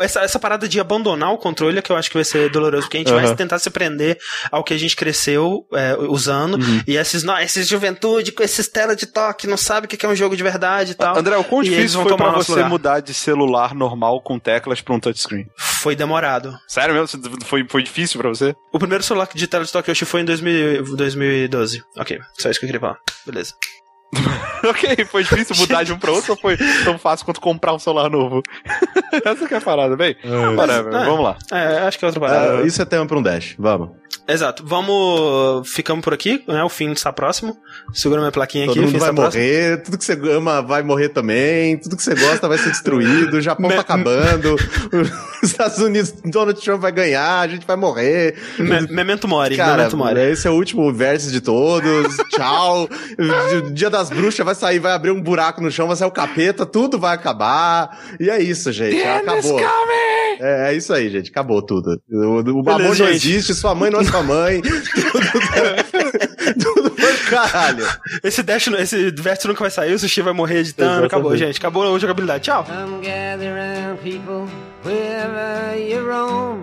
[0.00, 2.84] essa, essa parada de abandonar o controle é que eu acho que vai ser doloroso,
[2.84, 3.34] porque a gente vai Aham.
[3.34, 4.18] tentar se prender
[4.50, 8.94] ao que a gente cresceu é, usando, e esses, não, esses juventude com esses tela
[8.94, 11.16] de toque, não sabe o que é um jogo de verdade e tal.
[11.16, 12.68] André, o quão difícil foi nosso você lugar.
[12.68, 15.46] mudar de celular normal com teclas pra um touchscreen?
[15.58, 16.56] Foi demorado.
[16.68, 17.20] Sério mesmo?
[17.44, 18.54] Foi, foi difícil pra você?
[18.72, 21.82] O primeiro celular de tela de achei foi em 2000 2012.
[21.96, 22.98] Ok, só isso que eu queria falar.
[23.26, 23.54] Beleza.
[24.64, 27.78] ok, foi difícil mudar de um pra outro ou foi tão fácil quanto comprar um
[27.78, 28.42] celular novo?
[29.24, 30.16] Essa que é a parada, bem.
[30.56, 31.04] Whatever, é.
[31.04, 31.36] vamos lá.
[31.50, 32.58] É, acho que é outra parada.
[32.58, 33.90] Ah, isso é tema pra um dash, vamos.
[34.28, 34.62] Exato.
[34.64, 35.68] Vamos.
[35.70, 36.62] Ficamos por aqui, né?
[36.62, 37.56] O fim está próximo.
[37.92, 39.42] Segura minha plaquinha Todo aqui, o mundo fim vai está próximo.
[39.42, 43.36] morrer, tudo que você ama vai morrer também, tudo que você gosta vai ser destruído,
[43.36, 44.54] o Japão Me- tá acabando,
[45.42, 48.36] os Estados Unidos, Donald Trump vai ganhar, a gente vai morrer.
[48.58, 50.20] Me- Memento Mori, Cara, Memento Mori.
[50.20, 52.16] esse é o último versus de todos.
[52.30, 52.88] Tchau.
[53.72, 56.66] Dia das Bruxas vai sair, vai abrir um buraco no chão, vai sair o capeta,
[56.66, 57.98] tudo vai acabar.
[58.18, 59.00] E é isso, gente.
[59.02, 59.60] acabou.
[60.40, 61.30] É, é isso aí, gente.
[61.30, 62.00] Acabou tudo.
[62.10, 63.12] O, o amor não gente.
[63.12, 64.60] existe, sua mãe não é sua mãe.
[66.60, 67.86] tudo, tudo caralho.
[68.24, 71.06] Esse Dash, esse Vértice nunca vai sair, o Sushi vai morrer editando.
[71.06, 71.58] Acabou, gente.
[71.58, 72.44] Acabou a jogabilidade.
[72.44, 72.64] Tchau.
[72.64, 74.48] Come gather round, people,
[74.84, 76.62] wherever you roam,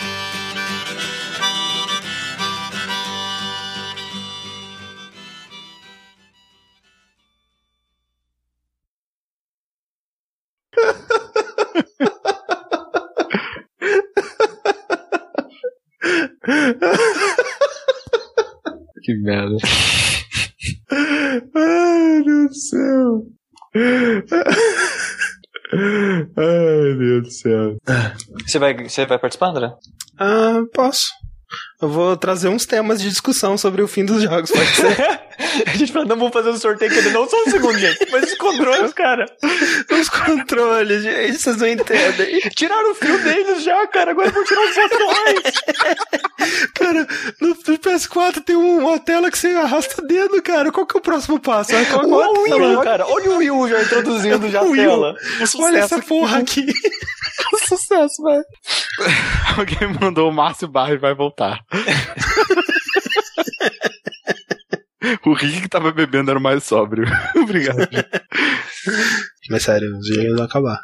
[19.03, 19.57] Que merda.
[21.55, 23.25] Ai, meu Deus do céu.
[26.37, 27.77] Ai, Deus do céu.
[28.45, 29.71] Você vai, você vai participar, André?
[30.19, 31.07] Ah, posso.
[31.81, 35.19] Eu vou trazer uns temas de discussão sobre o fim dos jogos, pode ser?
[35.65, 38.07] A gente fala, não vamos fazer um sorteio que ele não só um segundo, gente.
[38.11, 39.25] Mas os controles, cara.
[39.89, 42.39] Os controles, gente, vocês não entendem.
[42.55, 44.11] Tiraram o fio deles já, cara.
[44.11, 45.53] Agora vão tirar os botões.
[46.75, 47.07] Cara,
[47.41, 50.71] no PS4 tem uma tela que você arrasta o dedo, cara.
[50.71, 51.75] Qual que é o próximo passo?
[51.75, 52.43] É qual- qual o?
[52.43, 53.07] Will, cara.
[53.07, 55.15] Olha o Will já introduzindo já a tela.
[55.57, 56.67] Olha essa porra aqui.
[57.67, 58.43] Sucesso, velho.
[59.57, 61.59] Alguém mandou o Márcio Barros vai voltar.
[65.25, 67.05] o Rick que tava bebendo era o mais sóbrio.
[67.35, 67.89] Obrigado.
[69.49, 70.79] Mas sério, os jogos vão acabar.